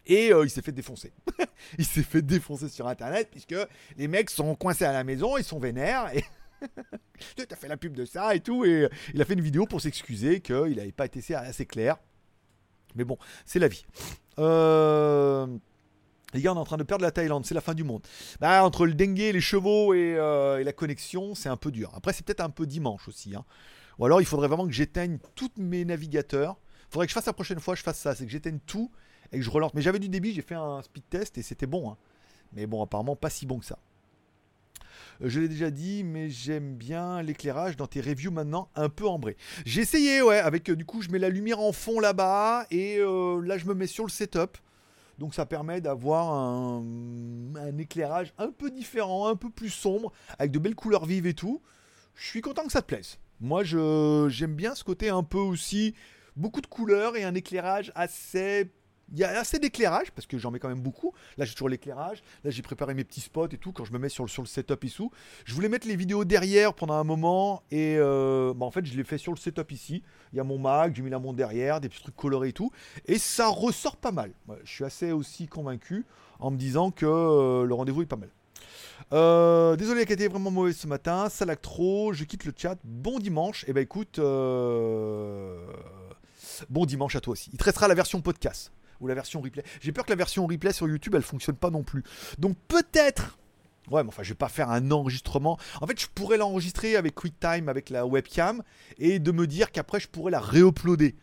Et 0.06 0.34
euh, 0.34 0.46
il 0.46 0.50
s'est 0.50 0.62
fait 0.62 0.72
défoncer. 0.72 1.14
il 1.78 1.86
s'est 1.86 2.04
fait 2.04 2.22
défoncer 2.22 2.70
sur 2.70 2.88
internet 2.88 3.30
puisque 3.30 3.56
les 3.98 4.08
mecs 4.08 4.30
sont 4.30 4.56
coincés 4.56 4.86
à 4.86 4.94
la 4.94 5.04
maison, 5.04 5.38
ils 5.38 5.44
sont 5.44 5.60
vénères 5.60 6.14
et. 6.14 6.24
tu 7.38 7.46
as 7.52 7.56
fait 7.56 7.68
la 7.68 7.78
pub 7.78 7.94
de 7.94 8.06
ça 8.06 8.34
et 8.34 8.40
tout. 8.40 8.66
Et 8.66 8.90
il 9.14 9.22
a 9.22 9.26
fait 9.26 9.36
une 9.36 9.42
vidéo 9.42 9.68
pour 9.68 9.80
s'excuser 9.80 10.42
qu'il 10.42 10.76
n'avait 10.76 10.92
pas 10.92 11.06
été 11.06 11.36
assez 11.36 11.68
clair. 11.68 11.98
Mais 12.96 13.04
bon, 13.04 13.18
c'est 13.46 13.60
la 13.60 13.68
vie. 13.68 13.86
Euh, 14.40 15.46
les 16.34 16.42
gars, 16.42 16.54
on 16.54 16.56
est 16.56 16.60
en 16.60 16.66
train 16.66 16.78
de 16.78 16.84
perdre 16.84 17.04
la 17.04 17.12
Thaïlande, 17.12 17.46
c'est 17.46 17.54
la 17.54 17.62
fin 17.62 17.76
du 17.76 17.84
monde. 17.84 18.02
Bah, 18.40 18.64
entre 18.64 18.88
le 18.88 18.94
dengue, 18.94 19.18
les 19.18 19.42
chevaux 19.42 19.94
euh, 19.94 20.58
et, 20.58 20.64
la 20.64 20.74
connexion, 20.74 21.36
c'est 21.36 21.50
un 21.50 21.58
peu 21.58 21.72
dur. 21.72 21.92
Après, 21.96 22.12
c'est 22.12 22.26
peut-être 22.26 22.42
un 22.42 22.50
peu 22.50 22.66
dimanche 22.66 23.08
aussi. 23.08 23.36
Hein. 23.36 23.46
Ou 24.00 24.06
alors, 24.06 24.20
il 24.20 24.26
faudrait 24.26 24.48
vraiment 24.48 24.66
que 24.66 24.74
j'éteigne 24.74 25.20
tous 25.36 25.52
mes 25.58 25.86
navigateurs. 25.86 26.58
Faudrait 26.90 27.08
que 27.08 27.12
je 27.12 27.16
fasse 27.16 27.26
la 27.26 27.34
prochaine 27.34 27.60
fois, 27.60 27.76
je 27.76 27.84
fasse 27.84 28.00
ça. 28.00 28.16
C'est 28.16 28.26
que 28.26 28.32
j'éteigne 28.32 28.60
tout 28.66 28.92
et 29.32 29.38
que 29.38 29.44
je 29.44 29.50
relance. 29.50 29.74
Mais 29.74 29.82
j'avais 29.82 30.00
du 30.00 30.10
débit, 30.10 30.34
j'ai 30.34 30.42
fait 30.42 30.56
un 30.56 30.82
speed 30.82 31.04
test 31.10 31.38
et 31.38 31.42
c'était 31.42 31.68
bon. 31.68 31.92
Hein. 31.92 31.98
Mais 32.54 32.66
bon, 32.66 32.82
apparemment 32.82 33.16
pas 33.16 33.30
si 33.30 33.46
bon 33.46 33.60
que 33.60 33.66
ça. 33.66 33.78
Euh, 35.22 35.30
je 35.30 35.40
l'ai 35.40 35.48
déjà 35.48 35.70
dit, 35.70 36.04
mais 36.04 36.30
j'aime 36.30 36.76
bien 36.76 37.22
l'éclairage 37.22 37.78
dans 37.78 37.88
tes 37.88 38.02
reviews 38.02 38.32
maintenant 38.32 38.70
un 38.76 38.90
peu 38.90 39.08
ambré. 39.08 39.38
J'ai 39.66 39.82
essayé, 39.82 40.22
ouais, 40.22 40.40
avec 40.40 40.70
euh, 40.70 40.76
du 40.76 40.86
coup 40.86 41.02
je 41.02 41.10
mets 41.10 41.20
la 41.20 41.30
lumière 41.30 41.60
en 41.60 41.72
fond 41.72 42.00
là-bas 42.00 42.68
et 42.72 42.98
euh, 43.00 43.42
là 43.42 43.58
je 43.58 43.66
me 43.66 43.74
mets 43.74 43.88
sur 43.88 44.06
le 44.06 44.10
setup. 44.10 44.58
Donc 45.18 45.34
ça 45.34 45.48
permet 45.48 45.82
d'avoir 45.82 46.32
un, 46.32 46.84
un, 47.56 47.78
éclairage 47.80 48.34
un 48.38 48.52
peu 48.52 48.70
différent, 48.70 49.28
un 49.28 49.36
peu 49.36 49.50
plus 49.50 49.72
sombre, 49.72 50.12
avec 50.38 50.52
de 50.52 50.60
belles 50.60 50.76
couleurs 50.76 51.06
vives 51.06 51.26
et 51.26 51.34
tout. 51.34 51.62
Je 52.14 52.26
suis 52.26 52.42
content 52.42 52.64
que 52.66 52.72
ça 52.72 52.82
te 52.82 52.88
plaise. 52.88 53.18
Moi 53.40 53.64
j'aime 53.64 54.56
bien 54.56 54.76
ce 54.76 54.84
côté 54.84 55.10
un 55.10 55.24
peu 55.24 55.40
aussi, 55.40 55.96
beaucoup 56.38 56.62
de 56.62 56.68
couleurs 56.68 57.18
et 57.18 57.24
un 57.24 57.36
éclairage 57.36 57.92
assez 57.96 58.72
il 59.14 59.20
y 59.20 59.24
a 59.24 59.40
assez 59.40 59.60
d'éclairage 59.60 60.12
parce 60.12 60.28
que 60.28 60.38
j'en 60.38 60.52
mets 60.52 60.60
quand 60.60 60.68
même 60.68 60.82
beaucoup. 60.82 61.14
Là, 61.38 61.46
j'ai 61.46 61.54
toujours 61.54 61.70
l'éclairage. 61.70 62.22
Là, 62.44 62.52
j'ai 62.52 62.62
préparé 62.62 62.94
mes 62.94 63.04
petits 63.04 63.22
spots 63.22 63.48
et 63.48 63.58
tout 63.58 63.72
quand 63.72 63.86
je 63.86 63.94
me 63.94 64.00
mets 64.00 64.10
sur 64.10 64.26
le, 64.26 64.46
setup 64.46 64.84
ici. 64.84 65.04
Je 65.46 65.54
voulais 65.54 65.70
mettre 65.70 65.88
les 65.88 65.96
vidéos 65.96 66.26
derrière 66.26 66.74
pendant 66.74 66.96
un 66.96 67.04
moment 67.04 67.64
et 67.72 67.96
euh, 67.98 68.54
bah, 68.54 68.66
en 68.66 68.72
fait, 68.72 68.86
je 68.86 68.96
l'ai 68.96 69.04
fait 69.04 69.18
sur 69.18 69.32
le 69.32 69.38
setup 69.38 69.72
ici. 69.72 70.04
Il 70.34 70.38
y 70.38 70.40
a 70.40 70.44
mon 70.44 70.60
Mac, 70.60 70.94
j'ai 70.96 71.02
mis 71.02 71.10
la 71.10 71.20
montre 71.20 71.38
derrière, 71.38 71.80
des 71.80 71.90
petits 71.90 72.02
trucs 72.02 72.16
colorés 72.16 72.50
et 72.50 72.54
tout. 72.54 72.72
Et 73.06 73.18
ça 73.18 73.48
ressort 73.48 73.96
pas 73.96 74.12
mal. 74.12 74.32
je 74.64 74.72
suis 74.72 74.84
assez 74.84 75.12
aussi 75.12 75.48
convaincu 75.48 76.06
en 76.40 76.52
me 76.52 76.58
disant 76.58 76.92
que 76.92 77.06
euh, 77.06 77.66
le 77.66 77.74
rendez-vous 77.74 78.02
est 78.02 78.08
pas 78.08 78.18
mal. 78.18 78.30
Euh, 79.14 79.78
désolé, 79.78 80.04
la 80.04 80.12
été 80.12 80.28
vraiment 80.28 80.52
mauvaise 80.52 80.76
ce 80.76 80.88
matin. 80.88 81.30
trop. 81.62 82.12
je 82.12 82.26
quitte 82.26 82.44
le 82.44 82.54
chat. 82.56 82.78
Bon 82.84 83.20
dimanche. 83.20 83.64
Et 83.64 83.68
eh 83.70 83.74
ben 83.74 83.82
écoute, 83.82 84.20
bon 86.70 86.86
dimanche 86.86 87.16
à 87.16 87.22
toi 87.22 87.34
aussi. 87.34 87.50
Il 87.54 87.58
te 87.58 87.64
restera 87.64 87.88
la 87.88 87.96
version 87.96 88.22
podcast 88.22 88.72
ou 89.00 89.08
la 89.08 89.14
version 89.14 89.42
replay. 89.42 89.64
J'ai 89.82 89.92
peur 89.92 90.06
que 90.06 90.10
la 90.10 90.16
version 90.16 90.48
replay 90.48 90.74
sur 90.74 90.88
YouTube, 90.88 91.16
elle 91.16 91.22
fonctionne 91.22 91.56
pas 91.56 91.70
non 91.70 91.84
plus. 91.84 92.04
Donc 92.38 92.58
peut-être 92.68 93.38
Ouais, 93.90 94.04
mais 94.04 94.10
enfin, 94.10 94.24
je 94.24 94.30
vais 94.30 94.36
pas 94.36 94.50
faire 94.50 94.70
un 94.70 94.92
enregistrement. 94.92 95.58
En 95.82 95.88
fait, 95.88 96.00
je 96.00 96.08
pourrais 96.14 96.38
l'enregistrer 96.38 96.98
avec 96.98 97.16
QuickTime, 97.16 97.70
avec 97.70 97.90
la 97.90 98.06
webcam, 98.06 98.62
et 98.98 99.20
de 99.20 99.32
me 99.32 99.48
dire 99.48 99.72
qu'après, 99.72 100.00
je 100.00 100.10
pourrais 100.10 100.32
la 100.32 100.42
réuploader. 100.42 101.16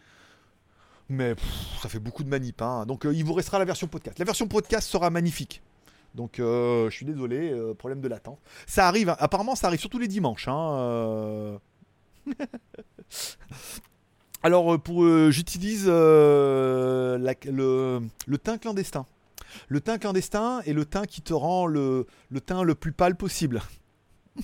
Mais 1.10 1.34
ça 1.82 1.90
fait 1.90 1.98
beaucoup 1.98 2.24
de 2.24 2.30
manip. 2.30 2.62
Hein. 2.62 2.86
Donc, 2.86 3.04
euh, 3.04 3.12
il 3.12 3.24
vous 3.24 3.34
restera 3.34 3.58
la 3.58 3.66
version 3.66 3.86
podcast. 3.86 4.18
La 4.18 4.24
version 4.24 4.48
podcast 4.48 4.88
sera 4.88 5.10
magnifique. 5.10 5.62
Donc, 6.14 6.40
euh, 6.40 6.88
je 6.88 6.96
suis 6.96 7.04
désolé, 7.04 7.50
euh, 7.50 7.74
problème 7.74 8.00
de 8.00 8.08
latence. 8.08 8.38
Ça 8.66 8.88
arrive, 8.88 9.10
hein. 9.10 9.16
apparemment, 9.18 9.56
ça 9.56 9.66
arrive 9.66 9.80
surtout 9.80 9.98
les 9.98 10.08
dimanches. 10.08 10.48
Hein, 10.48 11.58
Alors, 14.44 14.74
euh, 14.74 14.78
pour, 14.78 15.04
euh, 15.04 15.30
j'utilise 15.30 15.86
euh, 15.88 17.16
le, 17.16 18.36
teint 18.36 18.58
clandestin. 18.58 19.06
Le 19.68 19.80
teint 19.80 19.96
clandestin 19.96 20.60
est 20.66 20.74
le 20.74 20.84
teint 20.84 21.06
qui 21.06 21.22
te 21.22 21.32
rend 21.32 21.66
le, 21.66 22.06
teint 22.44 22.62
le 22.62 22.74
plus 22.74 22.92
pâle 22.92 23.16
possible. 23.16 23.62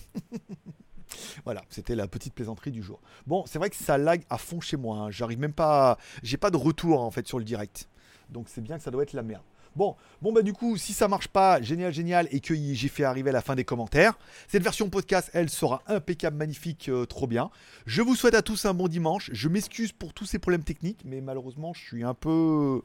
voilà, 1.44 1.60
c'était 1.68 1.94
la 1.94 2.08
petite 2.08 2.32
plaisanterie 2.32 2.70
du 2.70 2.82
jour. 2.82 2.98
Bon, 3.26 3.44
c'est 3.44 3.58
vrai 3.58 3.68
que 3.68 3.76
ça 3.76 3.98
lag 3.98 4.22
à 4.30 4.38
fond 4.38 4.62
chez 4.62 4.78
moi. 4.78 4.96
Hein. 4.96 5.10
J'arrive 5.10 5.38
même 5.38 5.52
pas. 5.52 5.98
J'ai 6.22 6.38
pas 6.38 6.50
de 6.50 6.56
retour 6.56 7.02
en 7.02 7.10
fait 7.10 7.28
sur 7.28 7.38
le 7.38 7.44
direct. 7.44 7.86
Donc 8.30 8.48
c'est 8.48 8.62
bien 8.62 8.78
que 8.78 8.82
ça 8.82 8.90
doit 8.90 9.02
être 9.02 9.12
la 9.12 9.22
merde. 9.22 9.42
Bon, 9.76 9.94
bon 10.20 10.32
bah 10.32 10.42
du 10.42 10.52
coup, 10.52 10.76
si 10.76 10.92
ça 10.92 11.06
marche 11.06 11.28
pas, 11.28 11.62
génial, 11.62 11.92
génial, 11.92 12.26
et 12.32 12.40
que 12.40 12.54
j'ai 12.54 12.88
fait 12.88 13.04
arriver 13.04 13.30
la 13.30 13.40
fin 13.40 13.54
des 13.54 13.64
commentaires, 13.64 14.18
cette 14.48 14.64
version 14.64 14.90
podcast, 14.90 15.30
elle 15.32 15.48
sera 15.48 15.82
impeccable, 15.86 16.36
magnifique, 16.36 16.88
euh, 16.88 17.06
trop 17.06 17.28
bien. 17.28 17.50
Je 17.86 18.02
vous 18.02 18.16
souhaite 18.16 18.34
à 18.34 18.42
tous 18.42 18.64
un 18.64 18.74
bon 18.74 18.88
dimanche. 18.88 19.30
Je 19.32 19.48
m'excuse 19.48 19.92
pour 19.92 20.12
tous 20.12 20.26
ces 20.26 20.40
problèmes 20.40 20.64
techniques, 20.64 21.02
mais 21.04 21.20
malheureusement, 21.20 21.72
je 21.72 21.80
suis 21.80 22.02
un 22.02 22.14
peu 22.14 22.82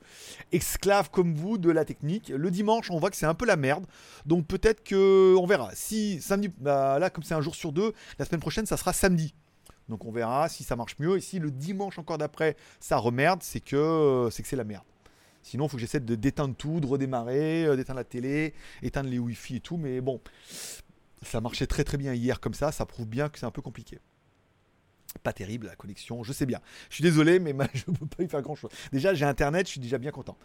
esclave 0.52 1.10
comme 1.10 1.34
vous 1.34 1.58
de 1.58 1.72
la 1.72 1.86
technique. 1.86 2.30
Le 2.30 2.52
dimanche, 2.52 2.92
on 2.92 3.00
voit 3.00 3.10
que 3.10 3.18
c'est 3.18 3.26
un 3.26 3.34
peu 3.34 3.48
la 3.48 3.56
merde, 3.56 3.86
donc 4.28 4.46
peut-être 4.46 4.84
que 4.84 5.36
on 5.38 5.48
verra. 5.48 5.72
Si 5.74 6.22
samedi, 6.22 6.52
bah, 6.60 7.00
là, 7.00 7.10
comme 7.10 7.24
c'est 7.24 7.34
un 7.34 7.42
jour 7.42 7.56
sur 7.56 7.72
deux, 7.72 7.94
la 8.20 8.26
semaine 8.26 8.42
prochaine, 8.42 8.68
ça 8.68 8.78
sera 8.78 8.94
samedi. 8.94 9.34
Donc 9.90 10.06
on 10.06 10.12
verra 10.12 10.50
si 10.50 10.64
ça 10.64 10.76
marche 10.76 10.98
mieux. 11.00 11.18
Et 11.18 11.22
si 11.22 11.40
le 11.40 11.50
dimanche 11.52 11.98
encore 11.98 12.18
d'après, 12.18 12.56
ça 12.80 12.98
remerde, 12.98 13.42
c'est 13.42 13.60
que 13.60 14.30
c'est 14.32 14.44
que 14.44 14.50
c'est 14.50 14.56
la 14.56 14.64
merde. 14.64 14.84
Sinon, 15.46 15.68
il 15.68 15.70
faut 15.70 15.78
que 15.78 15.82
j'essaie 15.82 16.00
de 16.00 16.16
d'éteindre 16.16 16.56
tout, 16.56 16.80
de 16.80 16.88
redémarrer, 16.88 17.66
euh, 17.66 17.76
d'éteindre 17.76 18.00
la 18.00 18.04
télé, 18.04 18.56
éteindre 18.82 19.12
les 19.12 19.20
Wi-Fi 19.20 19.58
et 19.58 19.60
tout. 19.60 19.78
Mais 19.78 20.02
bon, 20.02 20.20
ça 21.22 21.40
marchait 21.40 21.68
très 21.68 21.84
très 21.84 21.98
bien 21.98 22.16
hier 22.16 22.40
comme 22.40 22.56
ça. 22.56 22.72
Ça 22.72 22.88
prouve 22.88 23.06
bien 23.06 23.30
que 23.30 23.38
c'est 23.38 23.46
un 23.46 23.52
peu 23.52 23.62
compliqué. 23.62 24.00
Pas 25.22 25.34
terrible 25.34 25.68
la 25.68 25.76
connexion, 25.76 26.24
je 26.24 26.34
sais 26.34 26.48
bien. 26.48 26.62
Je 26.90 26.96
suis 26.96 27.04
désolé, 27.04 27.38
mais 27.38 27.54
je 27.76 27.84
ne 27.88 27.96
peux 27.96 28.08
pas 28.08 28.24
y 28.24 28.28
faire 28.28 28.42
grand 28.42 28.56
chose. 28.56 28.72
Déjà, 28.92 29.14
j'ai 29.14 29.24
internet, 29.24 29.68
je 29.68 29.74
suis 29.74 29.80
déjà 29.80 30.00
bien 30.00 30.10
content. 30.10 30.36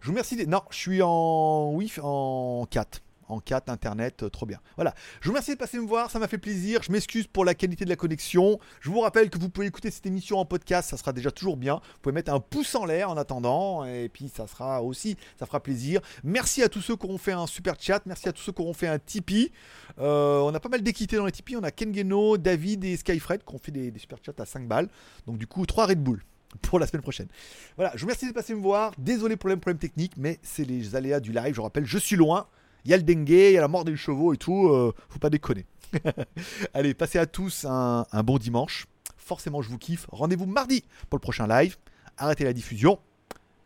Je 0.00 0.06
vous 0.06 0.12
remercie. 0.12 0.46
Non, 0.46 0.62
je 0.70 0.76
suis 0.76 1.02
en 1.02 1.70
Wi-Fi 1.74 2.00
en 2.02 2.66
4 2.70 3.02
en 3.28 3.40
4 3.40 3.68
internet, 3.70 4.22
euh, 4.22 4.28
trop 4.28 4.46
bien. 4.46 4.60
Voilà, 4.76 4.94
je 5.20 5.28
vous 5.28 5.32
remercie 5.32 5.52
de 5.52 5.58
passer 5.58 5.78
me 5.78 5.86
voir, 5.86 6.10
ça 6.10 6.18
m'a 6.18 6.28
fait 6.28 6.38
plaisir. 6.38 6.82
Je 6.82 6.92
m'excuse 6.92 7.26
pour 7.26 7.44
la 7.44 7.54
qualité 7.54 7.84
de 7.84 7.90
la 7.90 7.96
connexion. 7.96 8.58
Je 8.80 8.90
vous 8.90 9.00
rappelle 9.00 9.30
que 9.30 9.38
vous 9.38 9.48
pouvez 9.48 9.66
écouter 9.66 9.90
cette 9.90 10.06
émission 10.06 10.38
en 10.38 10.44
podcast, 10.44 10.90
ça 10.90 10.96
sera 10.96 11.12
déjà 11.12 11.30
toujours 11.30 11.56
bien. 11.56 11.74
Vous 11.76 12.00
pouvez 12.02 12.14
mettre 12.14 12.32
un 12.32 12.40
pouce 12.40 12.74
en 12.74 12.84
l'air 12.84 13.10
en 13.10 13.16
attendant, 13.16 13.84
et 13.84 14.08
puis 14.08 14.28
ça 14.28 14.46
sera 14.46 14.82
aussi, 14.82 15.16
ça 15.38 15.46
fera 15.46 15.62
plaisir. 15.62 16.00
Merci 16.24 16.62
à 16.62 16.68
tous 16.68 16.80
ceux 16.80 16.96
qui 16.96 17.06
auront 17.06 17.18
fait 17.18 17.32
un 17.32 17.46
super 17.46 17.74
chat, 17.78 18.02
merci 18.06 18.28
à 18.28 18.32
tous 18.32 18.42
ceux 18.42 18.52
qui 18.52 18.62
auront 18.62 18.74
fait 18.74 18.88
un 18.88 18.98
Tipeee. 18.98 19.52
Euh, 19.98 20.40
on 20.40 20.54
a 20.54 20.60
pas 20.60 20.68
mal 20.68 20.82
d'équité 20.82 21.16
dans 21.16 21.26
les 21.26 21.32
Tipeee, 21.32 21.56
on 21.56 21.62
a 21.62 21.70
Kengeno, 21.70 22.36
David 22.36 22.84
et 22.84 22.96
Skyfred 22.96 23.44
qui 23.44 23.54
ont 23.54 23.58
fait 23.58 23.72
des, 23.72 23.92
super 23.98 24.18
chats 24.24 24.32
à 24.38 24.46
5 24.46 24.66
balles. 24.68 24.88
Donc 25.26 25.38
du 25.38 25.46
coup, 25.46 25.64
3 25.66 25.86
Red 25.86 26.02
Bull 26.02 26.22
pour 26.62 26.78
la 26.78 26.86
semaine 26.86 27.02
prochaine. 27.02 27.28
Voilà, 27.76 27.92
je 27.94 28.00
vous 28.00 28.06
remercie 28.06 28.28
de 28.28 28.32
passer 28.32 28.54
me 28.54 28.60
voir. 28.60 28.92
Désolé 28.98 29.36
pour 29.36 29.48
les 29.48 29.56
problèmes 29.56 29.78
techniques, 29.78 30.14
mais 30.16 30.38
c'est 30.42 30.64
les 30.64 30.94
aléas 30.94 31.20
du 31.20 31.32
live. 31.32 31.54
Je 31.54 31.60
rappelle, 31.60 31.86
je 31.86 31.98
suis 31.98 32.16
loin 32.16 32.46
il 32.86 32.90
y 32.90 32.94
a 32.94 32.96
le 32.96 33.02
dengue, 33.02 33.28
il 33.28 33.52
y 33.52 33.58
a 33.58 33.60
la 33.60 33.68
mort 33.68 33.84
des 33.84 33.96
chevaux 33.96 34.32
et 34.32 34.36
tout, 34.36 34.68
euh, 34.68 34.94
faut 35.08 35.18
pas 35.18 35.28
déconner. 35.28 35.66
Allez, 36.74 36.94
passez 36.94 37.18
à 37.18 37.26
tous 37.26 37.64
un, 37.68 38.06
bon 38.22 38.38
dimanche. 38.38 38.86
Forcément, 39.16 39.60
je 39.60 39.68
vous 39.68 39.78
kiffe. 39.78 40.06
Rendez-vous 40.12 40.46
mardi 40.46 40.84
pour 41.10 41.18
le 41.18 41.20
prochain 41.20 41.48
live. 41.48 41.76
Arrêtez 42.16 42.44
la 42.44 42.52
diffusion. 42.52 43.00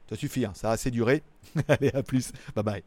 Ça 0.09 0.17
suffit, 0.17 0.47
hein, 0.47 0.53
ça 0.55 0.71
a 0.71 0.73
assez 0.73 0.91
duré. 0.91 1.23
Allez, 1.69 1.91
à 1.91 2.03
plus. 2.03 2.33
Bye 2.55 2.65
bye. 2.65 2.83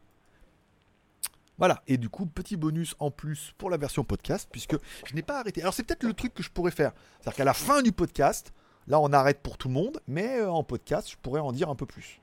Voilà, 1.59 1.83
et 1.87 1.97
du 1.97 2.09
coup, 2.09 2.25
petit 2.25 2.57
bonus 2.57 2.95
en 2.97 3.11
plus 3.11 3.53
pour 3.59 3.69
la 3.69 3.77
version 3.77 4.03
podcast, 4.03 4.49
puisque 4.51 4.75
je 5.05 5.13
n'ai 5.13 5.21
pas 5.21 5.39
arrêté. 5.39 5.61
Alors, 5.61 5.75
c'est 5.75 5.83
peut-être 5.83 6.03
le 6.03 6.13
truc 6.13 6.33
que 6.33 6.41
je 6.41 6.49
pourrais 6.49 6.71
faire. 6.71 6.93
C'est-à-dire 7.19 7.37
qu'à 7.37 7.45
la 7.45 7.53
fin 7.53 7.83
du 7.83 7.91
podcast, 7.91 8.53
là, 8.87 8.99
on 8.99 9.13
arrête 9.13 9.39
pour 9.43 9.59
tout 9.59 9.67
le 9.67 9.75
monde, 9.75 10.01
mais 10.07 10.39
euh, 10.39 10.49
en 10.49 10.63
podcast, 10.63 11.11
je 11.11 11.17
pourrais 11.17 11.41
en 11.41 11.51
dire 11.51 11.69
un 11.69 11.75
peu 11.75 11.85
plus 11.85 12.19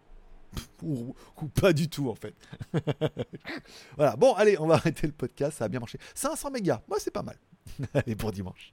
ou, 0.83 1.15
pas 1.61 1.73
du 1.73 1.89
tout 1.89 2.09
en 2.09 2.15
fait. 2.15 2.35
voilà, 3.97 4.17
bon 4.17 4.35
allez, 4.35 4.59
on 4.59 4.67
va 4.67 4.75
arrêter 4.75 5.07
le 5.07 5.13
podcast, 5.13 5.59
ça 5.59 5.67
a 5.67 5.69
bien 5.69 5.81
marché. 5.81 5.99
500 6.15 6.51
mégas, 6.51 6.83
moi 6.89 6.99
c'est 7.01 7.11
pas 7.11 7.23
mal. 7.23 7.37
allez 7.95 8.17
pour 8.17 8.33
dimanche. 8.33 8.73